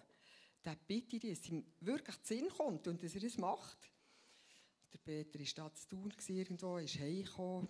dann 0.64 0.78
bitte 0.88 1.18
ich, 1.18 1.40
dass 1.40 1.50
ihm 1.50 1.66
wirklich 1.82 2.22
zu 2.24 2.34
Sinn 2.34 2.50
kommt 2.50 2.88
und 2.88 3.04
dass 3.04 3.16
er 3.16 3.24
es 3.24 3.38
macht. 3.38 3.78
Der 4.94 4.98
Peter 5.00 5.40
war 5.40 5.70
da 5.70 5.74
zu 5.76 5.88
tun, 5.90 6.14
irgendwo, 6.28 6.78
ist 6.78 7.00
heimgekommen. 7.00 7.68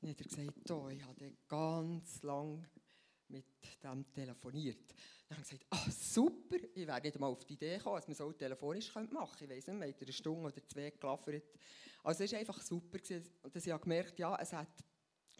Dann 0.00 0.10
hat 0.10 0.20
er 0.20 0.24
gesagt, 0.24 0.70
oh, 0.70 0.88
ich 0.88 1.02
habe 1.02 1.32
ganz 1.48 2.22
lang 2.22 2.64
mit 3.28 3.44
dem 3.82 4.12
telefoniert. 4.12 4.94
Dann 5.28 5.38
habe 5.38 5.42
ich 5.42 5.50
gesagt, 5.50 5.66
ah, 5.70 5.90
super, 5.90 6.56
ich 6.74 6.86
wäre 6.86 7.00
nicht 7.00 7.18
mal 7.18 7.26
auf 7.26 7.44
die 7.44 7.54
Idee 7.54 7.78
gekommen, 7.78 7.96
dass 7.96 8.06
man 8.06 8.16
so 8.16 8.32
telefonisch 8.32 8.94
machen 8.94 9.10
könnte. 9.10 9.44
Ich 9.44 9.50
weiß 9.50 9.66
nicht, 9.66 9.78
man 9.78 9.88
hat 9.88 10.00
eine 10.00 10.12
Stunde 10.12 10.52
oder 10.52 10.68
zwei 10.68 10.90
gelaffert. 10.90 11.42
Also 12.04 12.22
es 12.22 12.32
war 12.32 12.38
einfach 12.38 12.60
super, 12.60 12.98
dass 12.98 13.66
ich 13.66 13.80
gemerkt 13.80 14.18
ja, 14.20 14.36
es 14.40 14.52
hat 14.52 14.68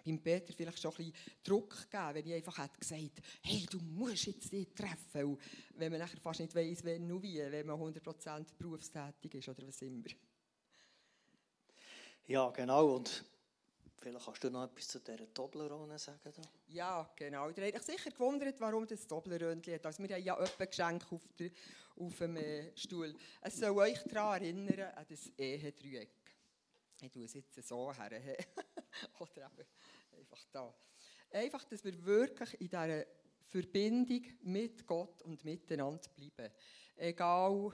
beim 0.06 0.20
Peter 0.20 0.52
vielleicht 0.52 0.80
schon 0.80 0.92
ein 0.92 0.96
bisschen 0.96 1.14
Druck 1.42 1.90
gegeben, 1.90 2.14
wenn 2.14 2.26
ich 2.26 2.34
einfach 2.34 2.58
hätte 2.58 2.78
gesagt 2.78 3.22
hey, 3.42 3.66
du 3.68 3.78
musst 3.78 4.26
jetzt 4.26 4.52
dich 4.52 4.68
treffen. 4.74 5.24
Und 5.24 5.40
wenn 5.76 5.90
man 5.90 6.00
nachher 6.00 6.20
fast 6.20 6.40
nicht 6.40 6.54
weiss, 6.54 6.84
wenn 6.84 7.10
und 7.10 7.22
wie, 7.22 7.38
wenn 7.38 7.66
man 7.66 7.78
100% 7.78 8.46
berufstätig 8.56 9.34
ist 9.34 9.48
oder 9.48 9.66
was 9.66 9.82
immer. 9.82 10.08
Ja, 12.26 12.50
genau. 12.50 12.96
Und 12.96 13.24
vielleicht 13.98 14.24
kannst 14.24 14.44
du 14.44 14.50
noch 14.50 14.64
etwas 14.64 14.88
zu 14.88 15.00
dieser 15.00 15.32
Toblerone 15.32 15.98
sagen. 15.98 16.32
Da. 16.34 16.42
Ja, 16.68 17.10
genau. 17.16 17.48
Ihr 17.50 17.66
habt 17.66 17.76
euch 17.76 17.82
sicher 17.82 18.10
gewundert, 18.10 18.60
warum 18.60 18.86
das 18.86 19.06
Toblerone 19.06 19.62
hat. 19.66 19.86
Also 19.86 20.02
wir 20.02 20.14
haben 20.14 20.24
ja 20.24 20.38
etwas 20.38 20.68
Geschenk 20.68 21.12
auf, 21.12 21.22
der, 21.38 21.50
auf 21.98 22.16
dem 22.18 22.36
äh, 22.36 22.76
Stuhl. 22.76 23.14
Es 23.40 23.56
soll 23.56 23.76
euch 23.76 24.02
daran 24.04 24.42
erinnern, 24.42 24.92
an 24.94 25.06
das 25.08 25.30
Ehedreieck. 25.36 26.10
Ich 27.00 27.10
tue 27.10 27.24
es 27.24 27.34
jetzt 27.34 27.54
so 27.68 27.92
her. 27.92 28.10
Oder 29.20 29.50
einfach 30.16 30.44
da. 30.50 30.74
Einfach, 31.30 31.64
dass 31.64 31.84
wir 31.84 32.04
wirklich 32.04 32.60
in 32.60 32.68
dieser 32.68 33.04
Verbindung 33.46 34.22
mit 34.42 34.86
Gott 34.86 35.22
und 35.22 35.44
miteinander 35.44 36.08
bleiben. 36.14 36.52
Egal, 36.96 37.70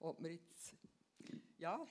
ob 0.00 0.22
wir 0.22 0.32
jetzt 0.32 0.74
ja, 1.58 1.86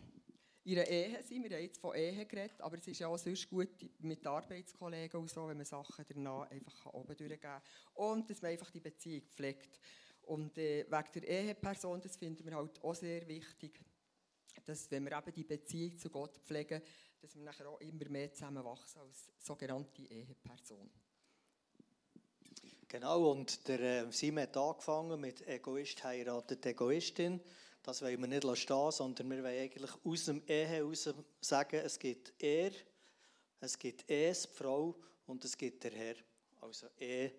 in 0.66 0.80
einer 0.80 0.88
Ehe 0.88 1.24
sind, 1.24 1.44
wir 1.44 1.56
haben 1.56 1.64
jetzt 1.64 1.80
von 1.80 1.96
Ehe 1.96 2.26
geredet, 2.26 2.60
aber 2.60 2.78
es 2.78 2.88
ist 2.88 3.00
ja 3.00 3.08
auch 3.08 3.18
sonst 3.18 3.48
gut 3.50 3.70
mit 4.00 4.26
Arbeitskollegen 4.26 5.20
und 5.20 5.30
so, 5.30 5.48
wenn 5.48 5.58
man 5.58 5.66
Sachen 5.66 6.06
danach 6.08 6.50
einfach 6.50 6.94
oben 6.94 7.16
durchgeben 7.16 7.40
kann. 7.40 7.62
Und 7.94 8.30
dass 8.30 8.42
man 8.42 8.52
einfach 8.52 8.72
die 8.72 8.80
Beziehung 8.80 9.22
pflegt. 9.30 9.80
Und 10.24 10.58
äh, 10.58 10.86
wegen 10.90 11.12
der 11.14 11.28
Eheperson, 11.28 12.02
das 12.02 12.18
finden 12.18 12.44
wir 12.46 12.56
halt 12.56 12.84
auch 12.84 12.96
sehr 12.96 13.28
wichtig, 13.28 13.80
dass 14.66 14.90
wenn 14.92 15.06
wir 15.06 15.18
eben 15.18 15.34
die 15.34 15.44
Beziehung 15.44 15.98
zu 15.98 16.10
Gott 16.10 16.38
pflegen, 16.38 16.82
dass 17.22 17.36
wir 17.36 17.44
nachher 17.44 17.70
auch 17.70 17.80
immer 17.80 18.10
mehr 18.10 18.34
zusammenwachsen 18.34 19.02
als 19.02 19.30
sogenannte 19.40 20.02
Eheperson. 20.02 20.90
Genau, 22.88 23.32
und 23.32 23.68
der 23.68 23.80
äh, 23.80 24.12
Simon 24.12 24.44
hat 24.44 24.58
angefangen 24.58 25.20
mit 25.20 25.46
Egoist 25.48 26.04
heiratet 26.04 26.66
Egoistin. 26.66 27.42
Das 27.82 28.02
wollen 28.02 28.20
wir 28.20 28.28
nicht 28.28 28.58
stehen 28.58 28.92
sondern 28.92 29.30
wir 29.30 29.44
wollen 29.44 29.60
eigentlich 29.60 29.92
aus 30.04 30.26
dem 30.26 30.42
Ehe 30.48 30.66
heraus 30.66 31.10
sagen, 31.42 31.82
es 31.84 32.00
gibt 32.00 32.34
er, 32.40 32.72
es 33.60 33.78
gibt 33.78 34.10
es, 34.10 34.44
die 34.44 34.56
Frau, 34.56 34.96
und 35.28 35.44
es 35.44 35.58
gibt 35.58 35.84
der 35.84 35.92
Herr. 35.92 36.16
Also 36.62 36.88
Ehe. 37.00 37.32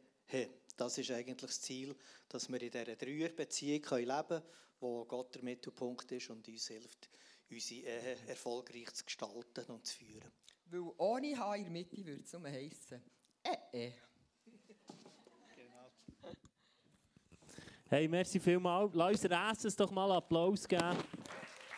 Das 0.77 0.99
ist 0.99 1.11
eigentlich 1.11 1.37
das 1.37 1.61
Ziel, 1.61 1.95
dass 2.29 2.49
wir 2.49 2.61
in 2.61 2.71
dieser 2.71 2.97
Dreierbeziehung 2.97 3.83
leben 3.99 4.09
können, 4.09 4.43
wo 4.87 5.05
Gott 5.05 5.35
der 5.35 5.43
Mittelpunkt 5.43 6.11
ist 6.13 6.31
und 6.31 6.47
uns 6.47 6.69
hilft, 6.69 7.11
unsere 7.51 7.81
Ehe 7.81 8.17
erfolgreich 8.29 8.93
zu 8.95 9.05
gestalten 9.05 9.65
und 9.67 9.85
zu 9.85 9.97
führen. 9.97 10.31
Weil 10.67 10.93
ohne 10.99 11.39
H 11.39 11.57
in 11.57 11.65
der 11.65 11.73
Mitte 11.73 12.05
würde 12.05 12.23
es 12.23 12.33
nur 12.33 12.49
heissen, 12.49 13.03
äh, 13.43 13.87
äh. 13.87 13.93
Genau. 15.55 15.91
Hey, 17.89 18.09
merci 18.09 18.41
vielmals. 18.41 18.95
Lass 18.95 19.25
uns 19.25 19.65
Essen 19.65 19.77
doch 19.77 19.91
mal 19.91 20.11
Applaus 20.13 20.67
geben. 20.67 20.97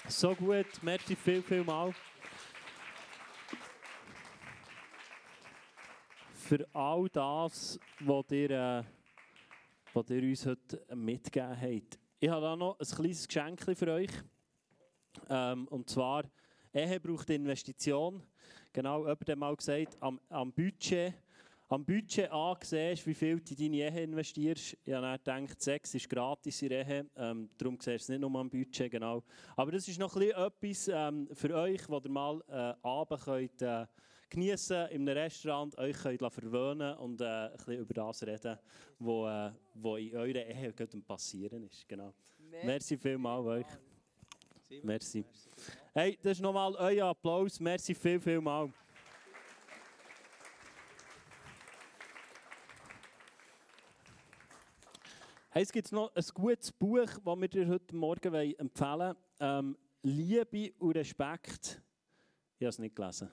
So 0.09 0.35
gut, 0.35 0.67
merci 0.83 1.15
viel, 1.17 1.43
viel 1.43 1.65
mal. 1.65 1.95
Für 6.35 6.67
all 6.73 7.09
das, 7.11 7.79
was 8.01 8.31
ihr, 8.31 8.51
äh, 8.51 8.85
was 9.93 10.11
ihr 10.11 10.23
uns 10.23 10.47
heute 10.47 10.97
mitgegeben 10.97 11.61
habt. 11.61 12.08
Ich 12.21 12.29
habe 12.29 12.43
da 12.43 12.57
noch 12.57 12.77
ein 12.81 12.85
kleines 12.85 13.29
Geschenk 13.29 13.63
für 13.63 13.93
euch. 13.93 14.11
Ähm, 15.31 15.69
und 15.69 15.89
zwar, 15.89 16.25
Ehe 16.75 16.99
braucht 16.99 17.31
Investition. 17.31 18.21
Genau, 18.73 19.03
jemand 19.03 19.29
hat 19.29 19.39
mal 19.39 19.55
gesagt, 19.55 19.97
am, 20.01 20.21
am 20.29 20.53
Budget, 20.53 21.15
am 21.69 21.85
Budget 21.85 22.29
ansiehst, 22.33 23.07
wie 23.07 23.15
viel 23.15 23.39
du 23.39 23.55
in 23.55 23.73
deine 23.73 23.77
Ehe 23.77 24.03
investierst. 24.03 24.77
Ich 24.85 24.93
habe 24.93 25.21
dann 25.23 25.47
gedacht, 25.47 25.63
Sex 25.63 25.95
ist 25.95 26.11
gratis 26.11 26.61
in 26.63 26.73
Ehe, 26.73 27.07
ähm, 27.15 27.51
darum 27.57 27.77
siehst 27.77 27.87
du 27.87 27.95
es 27.95 28.09
nicht 28.09 28.21
nur 28.21 28.35
am 28.35 28.51
Budget, 28.51 28.91
genau. 28.91 29.23
Aber 29.55 29.71
das 29.71 29.87
ist 29.87 30.01
noch 30.01 30.17
etwas 30.17 30.91
ähm, 30.93 31.29
für 31.33 31.55
euch, 31.55 31.89
wo 31.89 32.01
ihr 32.01 32.11
mal 32.11 32.43
äh, 32.49 32.75
Abend 32.85 33.23
könnt, 33.23 33.63
äh, 33.63 33.87
geniessen 34.29 34.89
in 34.89 35.09
einem 35.09 35.19
Restaurant, 35.19 35.77
euch 35.79 35.97
könnt 35.97 36.33
verwöhnen 36.33 36.97
und 36.99 37.21
äh, 37.21 37.25
ein 37.25 37.53
bisschen 37.53 37.79
über 37.79 37.95
das 37.95 38.23
reden, 38.23 38.59
was 38.99 39.53
äh, 39.75 40.07
in 40.07 40.17
eurer 40.17 40.47
Ehe 40.47 40.73
passieren 41.07 41.65
ist. 41.65 41.89
Genau. 41.89 42.13
Merci, 42.39 42.67
Merci 42.67 42.99
vielmals 42.99 43.47
euch. 43.47 43.67
Merci. 44.83 45.25
Hey, 45.95 46.19
das 46.23 46.33
ist 46.33 46.41
nochmal 46.43 46.75
euer 46.77 47.07
Applaus. 47.07 47.59
Merci 47.59 47.95
viel, 47.95 48.21
viel 48.21 48.41
mal. 48.41 48.71
Hey, 55.51 55.63
es 55.63 55.73
gibt 55.73 55.91
noch 55.91 56.15
ein 56.15 56.25
gutes 56.35 56.71
Buch, 56.71 57.07
das 57.07 57.41
wir 57.41 57.49
dir 57.49 57.67
heute 57.67 57.97
Morgen 57.97 58.35
empfehlen 58.35 58.99
wollen. 58.99 59.17
Ähm, 59.41 59.77
Liebe 60.03 60.73
und 60.79 60.93
Respekt 60.93 61.83
ich 62.61 62.65
habe 62.65 62.71
es 62.71 62.79
nicht 62.81 62.97
gelesen. 62.97 63.31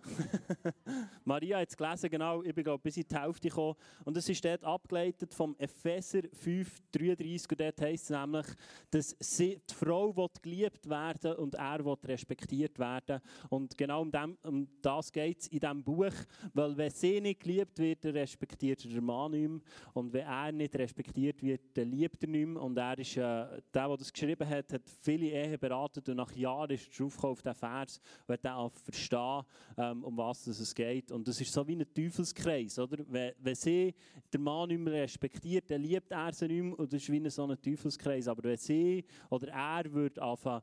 Maria 1.25 1.57
hat 1.57 1.69
es 1.69 1.75
gelesen, 1.75 2.11
genau. 2.11 2.43
Ich 2.43 2.53
bin 2.53 2.63
glaube 2.63 2.83
bis 2.83 2.97
in 2.97 3.05
die 3.09 3.15
Hälfte 3.15 3.49
gekommen. 3.49 3.75
Und 4.03 4.15
es 4.17 4.29
ist 4.29 4.45
dort 4.45 4.63
abgeleitet 4.63 5.33
vom 5.33 5.55
Epheser 5.57 6.21
5, 6.31 6.81
33. 6.91 7.49
Und 7.49 7.59
dort 7.59 7.81
heisst 7.81 8.03
es 8.03 8.09
nämlich, 8.11 8.45
dass 8.91 9.15
sie, 9.19 9.59
die 9.67 9.73
Frau 9.73 10.15
will 10.15 10.27
geliebt 10.43 10.87
werden 10.87 11.33
und 11.37 11.55
er 11.55 11.83
will 11.83 11.97
respektiert 12.03 12.77
werden. 12.77 13.19
Und 13.49 13.75
genau 13.75 14.03
um, 14.03 14.11
dem, 14.11 14.37
um 14.43 14.67
das 14.83 15.11
geht 15.11 15.41
es 15.41 15.47
in 15.47 15.59
diesem 15.59 15.83
Buch. 15.83 16.13
Weil 16.53 16.77
wenn 16.77 16.91
sie 16.91 17.19
nicht 17.19 17.39
geliebt 17.39 17.79
wird, 17.79 18.05
respektiert 18.05 18.85
er 18.85 18.91
den 18.91 19.05
Mann 19.05 19.31
nicht 19.31 19.49
mehr. 19.49 19.61
Und 19.93 20.13
wenn 20.13 20.27
er 20.27 20.51
nicht 20.51 20.75
respektiert 20.75 21.41
wird, 21.41 21.61
dann 21.73 21.89
liebt 21.89 22.21
er 22.23 22.29
nicht 22.29 22.45
mehr. 22.45 22.61
Und 22.61 22.77
er 22.77 22.99
ist, 22.99 23.17
äh, 23.17 23.21
der, 23.21 23.61
der 23.73 23.97
das 23.97 24.13
geschrieben 24.13 24.47
hat, 24.47 24.71
hat 24.71 24.83
viele 25.01 25.31
Ehen 25.31 25.57
beraten. 25.57 26.03
Und 26.07 26.15
nach 26.15 26.31
Jahren 26.33 26.69
ist 26.69 26.91
er 26.91 26.97
draufgekommen 26.99 27.31
auf 27.31 27.41
diesen 27.41 27.55
Vers 27.55 27.99
und 28.27 28.33
hat 28.33 28.43
den 28.43 28.69
verstanden 28.69 29.14
verstehen, 29.15 29.45
ähm, 29.77 30.03
um 30.03 30.17
was 30.17 30.47
es 30.47 30.73
geht. 30.73 31.11
Und 31.11 31.27
das 31.27 31.39
ist 31.39 31.51
so 31.51 31.67
wie 31.67 31.75
ein 31.75 31.85
Teufelskreis. 31.93 32.79
Oder? 32.79 33.03
Wenn, 33.07 33.33
wenn 33.39 33.55
sie 33.55 33.93
den 34.33 34.41
Mann 34.41 34.69
nicht 34.69 34.79
mehr 34.79 34.93
respektiert, 34.93 35.69
dann 35.69 35.81
liebt 35.81 36.11
er 36.11 36.33
sie 36.33 36.47
nicht 36.47 36.63
mehr. 36.63 36.79
Und 36.79 36.91
das 36.91 37.01
ist 37.01 37.11
wie 37.11 37.29
so 37.29 37.45
ein 37.45 37.61
Teufelskreis. 37.61 38.27
Aber 38.27 38.43
wenn 38.43 38.57
sie 38.57 39.05
oder 39.29 39.49
er 39.49 39.91
würde 39.91 40.21
anfangen, 40.21 40.61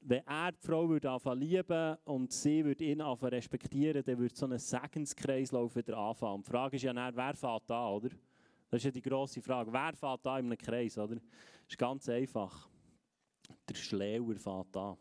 wenn 0.00 0.24
er 0.26 0.52
die 0.52 0.66
Frau 0.66 0.88
würde 0.88 1.10
anfangen 1.10 1.40
lieben 1.40 1.96
und 2.04 2.32
sie 2.32 2.64
würde 2.64 2.84
ihn 2.84 3.00
anfangen 3.00 3.34
respektieren, 3.34 4.02
dann 4.04 4.18
würde 4.18 4.34
so 4.34 4.46
ein 4.46 4.58
Segenskreislauf 4.58 5.74
wieder 5.74 5.96
anfangen. 5.98 6.36
Und 6.36 6.46
die 6.46 6.50
Frage 6.50 6.76
ist 6.76 6.82
ja 6.82 6.92
dann, 6.92 7.16
wer 7.16 7.34
fährt 7.34 7.70
an, 7.70 7.92
oder? 7.92 8.08
Das 8.70 8.78
ist 8.78 8.84
ja 8.84 8.90
die 8.90 9.02
grosse 9.02 9.40
Frage. 9.40 9.72
Wer 9.72 9.94
fährt 9.94 10.26
an 10.26 10.40
in 10.40 10.46
einem 10.46 10.58
Kreis, 10.58 10.98
oder? 10.98 11.16
Das 11.16 11.70
ist 11.70 11.78
ganz 11.78 12.08
einfach. 12.08 12.68
Der 13.68 13.74
Schlauer 13.74 14.36
fährt 14.36 14.76
an. 14.76 14.96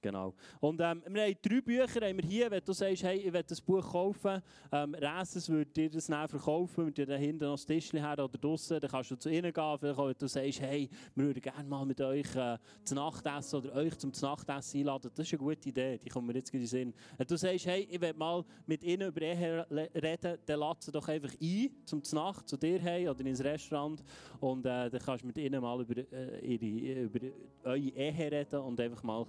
Genau. 0.00 0.34
Und 0.60 0.80
ähm, 0.80 1.02
wir 1.08 1.22
haben 1.22 1.36
drei 1.42 1.60
Bücher 1.60 2.06
haben 2.06 2.18
wir 2.18 2.24
hier. 2.24 2.50
Wenn 2.50 2.64
du 2.64 2.72
sagst, 2.72 3.02
hey, 3.02 3.18
ich 3.18 3.32
will 3.32 3.42
das 3.42 3.60
Buch 3.60 3.90
kaufen, 3.90 4.40
ähm, 4.70 4.94
Reses 4.94 5.48
würde 5.48 5.70
dir 5.70 5.90
das 5.90 6.08
näher 6.08 6.28
verkaufen, 6.28 6.84
mit 6.84 6.98
dir 6.98 7.06
da 7.06 7.16
hinten 7.16 7.44
noch 7.44 7.54
das 7.54 7.66
Tischchen 7.66 7.98
her 7.98 8.12
oder 8.12 8.38
draußen, 8.38 8.78
dann 8.78 8.90
kannst 8.90 9.10
du 9.10 9.16
zu 9.16 9.28
ihnen 9.28 9.52
gehen. 9.52 9.78
Vielleicht 9.78 9.98
auch, 9.98 10.06
wenn 10.06 10.14
du 10.16 10.28
sagst, 10.28 10.60
hey, 10.60 10.88
wir 11.16 11.24
würden 11.26 11.42
gerne 11.42 11.68
mal 11.68 11.84
mit 11.84 12.00
euch 12.00 12.34
äh, 12.36 12.58
zu 12.84 12.94
Nacht 12.94 13.26
essen 13.26 13.56
oder 13.56 13.74
euch 13.74 13.98
zum 13.98 14.12
Nachtessen 14.22 14.80
einladen. 14.80 15.10
Das 15.14 15.26
ist 15.26 15.32
eine 15.32 15.38
gute 15.38 15.68
Idee, 15.68 15.98
die 15.98 16.08
kommt 16.08 16.28
mir 16.28 16.34
jetzt 16.34 16.54
in 16.54 16.60
den 16.60 16.66
Sinn. 16.68 16.94
Wenn 17.16 17.26
du 17.26 17.36
sagst, 17.36 17.66
hey, 17.66 17.88
ich 17.90 18.00
will 18.00 18.14
mal 18.14 18.44
mit 18.66 18.84
ihnen 18.84 19.08
über 19.08 19.22
Ehe 19.22 19.66
reden, 19.94 20.38
dann 20.46 20.60
lade 20.60 20.78
sie 20.80 20.92
doch 20.92 21.08
einfach 21.08 21.34
ein 21.40 21.70
zum 21.84 22.02
Nacht 22.12 22.48
zu 22.48 22.56
dir 22.56 22.78
hey 22.78 23.08
oder 23.08 23.24
ins 23.24 23.42
Restaurant 23.42 24.02
und 24.40 24.64
äh, 24.64 24.90
dann 24.90 25.00
kannst 25.00 25.24
du 25.24 25.26
mit 25.26 25.38
ihnen 25.38 25.60
mal 25.60 25.80
über, 25.80 25.96
äh, 26.12 26.38
ihre, 26.40 27.02
über 27.02 27.20
eure 27.64 27.78
Ehe 27.78 28.32
reden 28.32 28.60
und 28.60 28.80
einfach 28.80 29.02
mal 29.02 29.22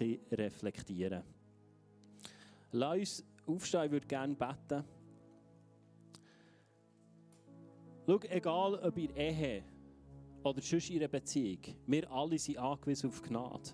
ein 0.00 0.13
reflektieren. 0.32 1.22
Lass 2.72 2.98
uns 2.98 3.24
aufstehen, 3.46 3.84
ich 3.84 3.90
würde 3.92 4.06
gerne 4.06 4.34
beten. 4.34 4.84
Schau, 8.06 8.20
egal 8.28 8.74
ob 8.74 8.98
ihr 8.98 9.16
Ehe 9.16 9.62
oder 10.42 10.60
sonst 10.60 10.90
in 10.90 10.96
einer 10.98 11.08
Beziehung, 11.08 11.60
wir 11.86 12.10
alle 12.10 12.38
sind 12.38 12.58
angewiesen 12.58 13.08
auf 13.08 13.22
Gnade. 13.22 13.70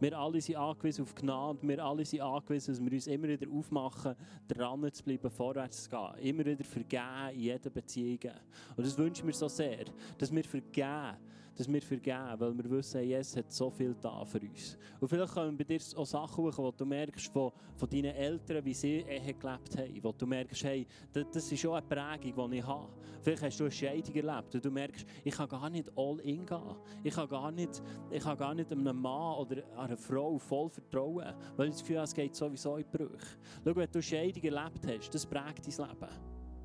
Wir 0.00 0.18
alle 0.18 0.40
sind 0.40 0.56
angewiesen 0.56 1.02
auf 1.02 1.14
Gnade. 1.14 1.58
Wir 1.62 1.84
alle 1.84 2.04
sind 2.04 2.22
angewiesen, 2.22 2.74
dass 2.74 2.84
wir 2.84 2.92
uns 2.92 3.06
immer 3.06 3.28
wieder 3.28 3.48
aufmachen, 3.48 4.16
dran 4.48 4.92
zu 4.92 5.04
bleiben, 5.04 5.30
vorwärts 5.30 5.84
zu 5.84 5.90
gehen. 5.90 6.14
Immer 6.20 6.44
wieder 6.44 6.64
vergeben 6.64 7.28
in 7.34 7.40
jeder 7.40 7.70
Beziehung. 7.70 8.32
Und 8.76 8.84
das 8.84 8.98
wünschen 8.98 9.28
wir 9.28 9.34
so 9.34 9.46
sehr, 9.46 9.84
dass 10.18 10.34
wir 10.34 10.42
vergeben 10.42 11.16
dass 11.56 11.70
wir 11.70 11.82
vergeben, 11.82 12.34
weil 12.38 12.56
wir 12.56 12.70
wissen, 12.70 13.02
Jesus 13.02 13.36
hat 13.36 13.52
so 13.52 13.70
viel 13.70 13.94
da 14.00 14.24
für 14.24 14.40
uns. 14.40 14.76
Und 15.00 15.08
vielleicht 15.08 15.34
kommen 15.34 15.56
bei 15.56 15.64
dir 15.64 15.80
auch 15.96 16.06
Sachen 16.06 16.44
hoch, 16.44 16.58
wo 16.58 16.70
du 16.70 16.84
merkst 16.84 17.32
von, 17.32 17.52
von 17.76 17.88
deinen 17.88 18.14
Eltern, 18.14 18.64
wie 18.64 18.74
sie 18.74 19.04
Ehe 19.08 19.34
gelebt 19.34 19.76
haben, 19.76 20.02
wo 20.02 20.12
du 20.12 20.26
merkst, 20.26 20.64
hey, 20.64 20.86
das, 21.12 21.24
das 21.32 21.52
ist 21.52 21.60
schon 21.60 21.74
eine 21.74 21.86
Prägung, 21.86 22.50
die 22.50 22.58
ich 22.58 22.66
habe. 22.66 22.88
Vielleicht 23.20 23.42
hast 23.42 23.60
du 23.60 23.64
eine 23.64 23.70
Scheidung 23.70 24.14
erlebt 24.14 24.54
und 24.54 24.64
du 24.64 24.70
merkst, 24.70 25.06
ich 25.24 25.34
kann 25.34 25.48
gar 25.48 25.70
nicht 25.70 25.90
all 25.96 26.18
in 26.20 26.44
gehen. 26.44 26.76
Ich 27.04 27.14
kann 27.14 27.28
gar 27.28 27.50
nicht, 27.52 27.82
ich 28.10 28.22
kann 28.22 28.36
gar 28.36 28.54
nicht 28.54 28.72
einem 28.72 29.00
Mann 29.00 29.36
oder 29.38 29.62
einer 29.76 29.96
Frau 29.96 30.38
voll 30.38 30.70
vertrauen, 30.70 31.34
weil 31.56 31.68
ich 31.68 31.74
das 31.74 31.82
Gefühl 31.82 31.96
habe, 31.98 32.04
es 32.04 32.14
geht 32.14 32.34
sowieso 32.34 32.76
in 32.76 32.86
Brüche. 32.90 33.38
Schau, 33.64 33.76
wenn 33.76 33.90
du 33.90 34.02
Scheidung 34.02 34.42
erlebt 34.42 34.86
hast, 34.86 35.14
das 35.14 35.26
prägt 35.26 35.66
dein 35.66 35.88
Leben. 35.88 36.08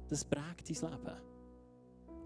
Das 0.09 0.23
prägt 0.23 0.69
dein 0.69 0.91
Leben. 0.91 1.26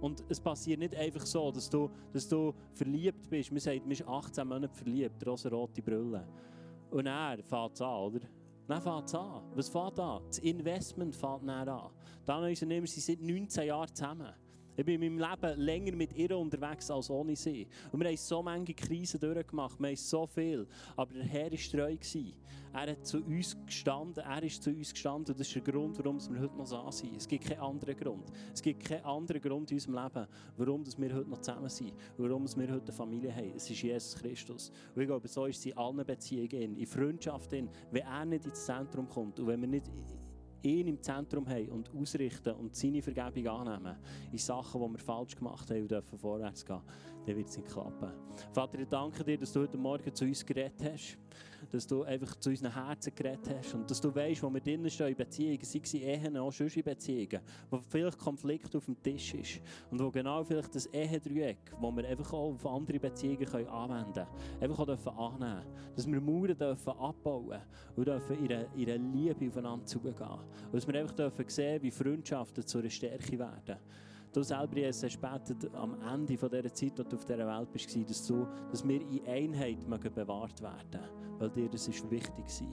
Und 0.02 0.24
es 0.30 0.40
passiert 0.40 0.80
nicht 0.80 0.96
einfach 0.96 1.26
so, 1.26 1.52
dass 1.52 1.70
du, 1.70 1.90
dass 2.12 2.28
du 2.28 2.54
verliebt 2.74 3.30
bist. 3.30 3.52
Man 3.52 3.60
sagt, 3.60 3.82
man 3.82 3.92
ist 3.92 4.08
18 4.08 4.48
Monate 4.48 4.74
verliebt, 4.74 5.26
rosa-rote 5.26 5.82
Brille. 5.82 6.28
Und 6.90 7.06
er 7.06 7.38
fängt 7.44 7.76
es 7.76 7.82
an, 7.82 8.00
oder? 8.00 8.20
Dann 8.68 8.82
fängt 8.82 9.06
es 9.06 9.16
an. 9.16 9.44
Was 9.56 9.70
fängt 9.70 10.00
an? 10.00 10.24
Das 10.28 10.40
Investment 10.40 11.16
fängt 11.16 11.48
dann 11.48 11.70
an. 11.70 11.92
Dann 12.26 12.44
Unternehmer, 12.44 12.88
sie 12.88 13.00
sind 13.00 13.22
19 13.22 13.68
Jahre 13.68 13.94
zusammen. 13.94 14.34
Ich 14.78 14.86
bin 14.86 15.02
in 15.02 15.18
meinem 15.18 15.30
Leben 15.30 15.60
länger 15.60 15.96
mit 15.96 16.14
ihr 16.14 16.38
unterwegs 16.38 16.90
als 16.90 17.10
ohne 17.10 17.36
sie. 17.36 17.68
Und 17.92 18.00
wir 18.00 18.08
haben 18.08 18.18
so 18.18 18.44
viele 18.44 18.74
Krisen 18.74 19.20
durchgemacht, 19.20 19.80
wir 19.80 19.90
haben 19.90 19.96
so 19.96 20.26
viel. 20.26 20.68
Aber 20.96 21.14
der 21.14 21.24
Herr 21.24 21.52
war 21.52 21.60
treu. 21.60 21.98
Er 22.74 22.92
hat 22.92 23.06
zu 23.06 23.18
uns 23.18 23.58
gestanden, 23.66 24.24
er 24.24 24.44
ist 24.44 24.64
zu 24.64 24.70
uns 24.70 24.94
gestanden. 24.94 25.36
Das 25.38 25.46
ist 25.46 25.54
der 25.54 25.62
Grund, 25.62 25.98
warum 25.98 26.20
wir 26.20 26.40
heute 26.40 26.56
noch 26.56 26.66
so 26.66 26.90
sind. 26.90 27.18
Es 27.18 27.28
gibt 27.28 27.44
keinen 27.44 27.60
anderen 27.60 27.98
Grund. 27.98 28.32
Es 28.54 28.62
gibt 28.62 28.86
keinen 28.86 29.04
anderen 29.04 29.42
Grund 29.42 29.70
in 29.72 29.76
unserem 29.76 29.96
Leben, 29.96 30.28
warum 30.56 30.86
wir 30.86 31.14
heute 31.14 31.30
noch 31.30 31.42
zusammen 31.42 31.70
sind. 31.70 31.94
Warum 32.18 32.46
wir 32.46 32.72
heute 32.72 32.84
eine 32.84 32.92
Familie 32.94 33.36
haben. 33.36 33.52
Es 33.56 33.70
ist 33.70 33.82
Jesus 33.82 34.16
Christus. 34.16 34.72
Und 34.96 35.02
ich 35.02 35.08
glaube, 35.08 35.28
so 35.28 35.48
ist 35.48 35.58
es 35.58 35.66
in 35.66 35.78
allen 35.78 36.06
Beziehungen, 36.06 36.78
in 36.78 36.88
Freundschaft, 36.88 37.52
wenn 37.52 37.70
er 37.92 38.26
nicht 38.26 38.46
ins 38.46 38.66
Zentrum 38.66 39.10
kommt 39.10 39.38
und 39.40 39.48
wenn 39.48 39.60
wir 39.60 39.68
nicht 39.68 39.92
ihn 40.64 40.88
im 40.88 41.02
Zentrum 41.02 41.48
haben 41.48 41.70
und 41.70 41.90
ausrichten 41.96 42.54
und 42.56 42.76
seine 42.76 43.02
Vergebung 43.02 43.48
annehmen 43.48 43.96
in 44.32 44.38
Sachen, 44.38 44.82
die 44.82 44.94
wir 44.94 45.00
falsch 45.00 45.36
gemacht 45.36 45.70
haben 45.70 45.82
und 45.82 45.92
dürfen 45.92 46.18
vorwärts 46.18 46.66
gehen, 46.66 46.82
dann 47.26 47.36
wird 47.36 47.48
es 47.48 47.58
nicht 47.58 47.70
klappen. 47.70 48.12
Vater, 48.54 48.80
ich 48.80 48.88
danke 48.88 49.24
dir, 49.24 49.38
dass 49.38 49.52
du 49.52 49.62
heute 49.62 49.78
Morgen 49.78 50.14
zu 50.14 50.26
uns 50.26 50.46
geredet 50.46 50.82
hast 50.84 51.18
dass 51.72 51.88
du 51.88 52.04
einfach 52.04 52.36
zu 52.36 52.50
unseren 52.50 52.74
Herzen 52.74 53.14
geredet 53.16 53.50
hast 53.50 53.74
und 53.74 53.90
dass 53.90 54.02
du 54.02 54.14
weißt, 54.14 54.44
wo 54.44 54.50
wir 54.50 54.62
drinnen 54.62 54.90
stehen 54.90 55.08
in 55.08 55.16
Beziehungen, 55.16 55.64
sei 55.64 55.82
es 55.84 55.94
Ehen, 55.94 56.38
auch 56.38 56.52
sonst 56.52 56.78
in 56.78 56.84
Beziehungen, 56.84 57.40
wo 57.70 57.80
vielleicht 57.80 58.18
Konflikt 58.18 58.76
auf 58.76 58.86
dem 58.86 59.02
Tisch 59.02 59.34
ist 59.34 59.62
und 59.90 60.00
wo 60.00 60.10
genau 60.10 60.44
vielleicht 60.44 60.74
das 60.76 60.88
Ehedreieck, 60.88 61.72
wo 61.80 61.92
wir 61.92 62.08
einfach 62.08 62.34
auch 62.34 62.54
auf 62.54 62.66
andere 62.66 63.00
Beziehungen 63.00 63.46
können 63.46 63.68
anwenden 63.68 64.14
können, 64.14 64.28
einfach 64.62 64.80
auch 64.80 64.86
dürfen 64.86 65.10
annehmen 65.10 65.66
Dass 65.96 66.08
wir 66.08 66.22
Mauern 66.22 66.58
dürfen 66.58 66.94
abbauen 66.94 67.62
und 67.96 68.08
dürfen 68.08 68.38
in 68.46 68.52
in 68.52 68.90
einer 68.90 69.16
Liebe 69.16 69.48
aufeinander 69.48 69.86
zugehen. 69.86 70.16
Und 70.16 70.74
dass 70.74 70.88
wir 70.88 70.96
einfach 71.00 71.16
dürfen 71.16 71.48
sehen, 71.48 71.82
wie 71.82 71.92
Freundschaften 71.92 72.66
zu 72.66 72.80
einer 72.80 72.90
Stärke 72.90 73.40
werden. 73.40 73.78
Du 74.34 74.44
selber, 74.44 74.78
Jesus, 74.78 75.04
hast 75.04 75.20
betet 75.20 75.74
am 75.76 75.98
Ende 76.02 76.38
dieser 76.38 76.74
Zeit, 76.74 77.00
als 77.00 77.10
du 77.10 77.16
auf 77.18 77.26
dieser 77.26 77.48
Welt 77.48 77.72
bist, 77.72 78.10
dass, 78.10 78.28
du, 78.28 78.48
dass 78.72 78.88
wir 78.88 79.02
in 79.02 79.26
Einheit 79.28 79.80
bewahrt 80.16 80.62
werden 80.62 81.22
weil 81.42 81.50
dir 81.50 81.68
das 81.68 81.88
ist 81.88 82.10
wichtig 82.12 82.46
war. 82.46 82.68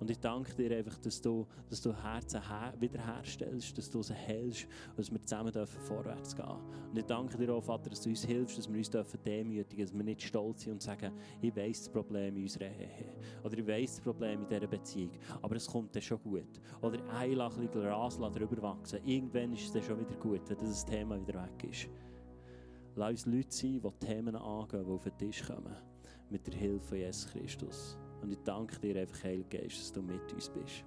Und 0.00 0.10
ich 0.10 0.18
danke 0.18 0.54
dir 0.54 0.78
einfach, 0.78 0.96
dass 0.98 1.20
du, 1.20 1.46
dass 1.68 1.82
du 1.82 1.92
Herzen 1.92 2.40
wiederherstellst, 2.78 3.76
dass 3.76 3.90
du 3.90 4.02
sie 4.02 4.14
hältst 4.14 4.66
und 4.88 4.98
dass 4.98 5.12
wir 5.12 5.22
zusammen 5.22 5.52
dürfen 5.52 5.80
vorwärts 5.82 6.34
gehen 6.34 6.46
Und 6.46 6.98
ich 6.98 7.04
danke 7.04 7.36
dir 7.36 7.52
auch, 7.52 7.62
Vater, 7.62 7.90
dass 7.90 8.00
du 8.00 8.08
uns 8.08 8.24
hilfst, 8.24 8.56
dass 8.56 8.68
wir 8.68 8.78
uns 8.78 8.88
dürfen 8.88 9.20
demütigen 9.24 9.84
dass 9.84 9.94
wir 9.94 10.02
nicht 10.02 10.22
stolz 10.22 10.62
sind 10.62 10.72
und 10.72 10.82
sagen, 10.82 11.12
ich 11.42 11.54
weiss 11.54 11.80
das 11.80 11.92
Problem 11.92 12.34
in 12.34 12.42
unserer 12.42 12.70
Ehe. 12.70 13.12
Oder 13.44 13.58
ich 13.58 13.66
weiss 13.66 13.96
das 13.96 14.00
Problem 14.00 14.40
in 14.40 14.48
dieser 14.48 14.66
Beziehung. 14.66 15.12
Aber 15.42 15.56
es 15.56 15.66
kommt 15.66 15.94
dann 15.94 16.02
schon 16.02 16.22
gut. 16.22 16.60
Oder 16.80 16.98
ein 17.10 17.28
bisschen 17.28 17.70
Gras 17.70 18.16
drüber 18.16 18.62
wachsen. 18.62 19.00
Irgendwann 19.04 19.52
ist 19.52 19.64
es 19.64 19.72
dann 19.72 19.82
schon 19.82 20.00
wieder 20.00 20.16
gut, 20.16 20.40
wenn 20.48 20.56
das 20.56 20.86
Thema 20.86 21.20
wieder 21.20 21.42
weg 21.42 21.70
ist. 21.70 21.88
Lass 22.96 23.10
uns 23.10 23.26
Leute 23.26 23.52
sein, 23.54 23.80
die 23.82 24.06
Themen 24.06 24.34
angehen, 24.34 24.84
die 24.84 24.90
auf 24.90 25.04
den 25.04 25.18
Tisch 25.18 25.42
kommen. 25.46 25.76
Mit 26.30 26.46
der 26.46 26.54
Hilfe 26.54 26.86
von 26.86 26.98
Jesus 26.98 27.30
Christus. 27.30 27.99
Und 28.22 28.32
ich 28.32 28.38
danke 28.44 28.78
dir 28.78 29.00
einfach, 29.00 29.24
Heiliger 29.24 29.58
Geist, 29.58 29.80
dass 29.80 29.92
du 29.92 30.02
mit 30.02 30.32
uns 30.32 30.48
bist. 30.50 30.84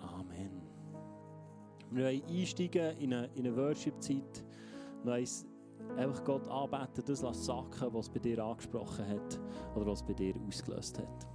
Amen. 0.00 0.62
Wir 1.90 2.04
wollen 2.04 2.22
einsteigen 2.28 2.96
in 2.98 3.14
eine, 3.14 3.30
in 3.34 3.46
eine 3.46 3.56
Worship-Zeit. 3.56 4.44
Wir 5.02 5.24
einfach 5.96 6.24
Gott 6.24 6.48
anbeten, 6.48 7.04
das 7.06 7.22
lassen 7.22 7.42
sacken, 7.42 7.92
was 7.92 8.08
bei 8.08 8.18
dir 8.18 8.42
angesprochen 8.42 9.06
hat 9.06 9.40
oder 9.74 9.86
was 9.86 10.02
bei 10.02 10.14
dir 10.14 10.34
ausgelöst 10.46 10.98
hat. 10.98 11.33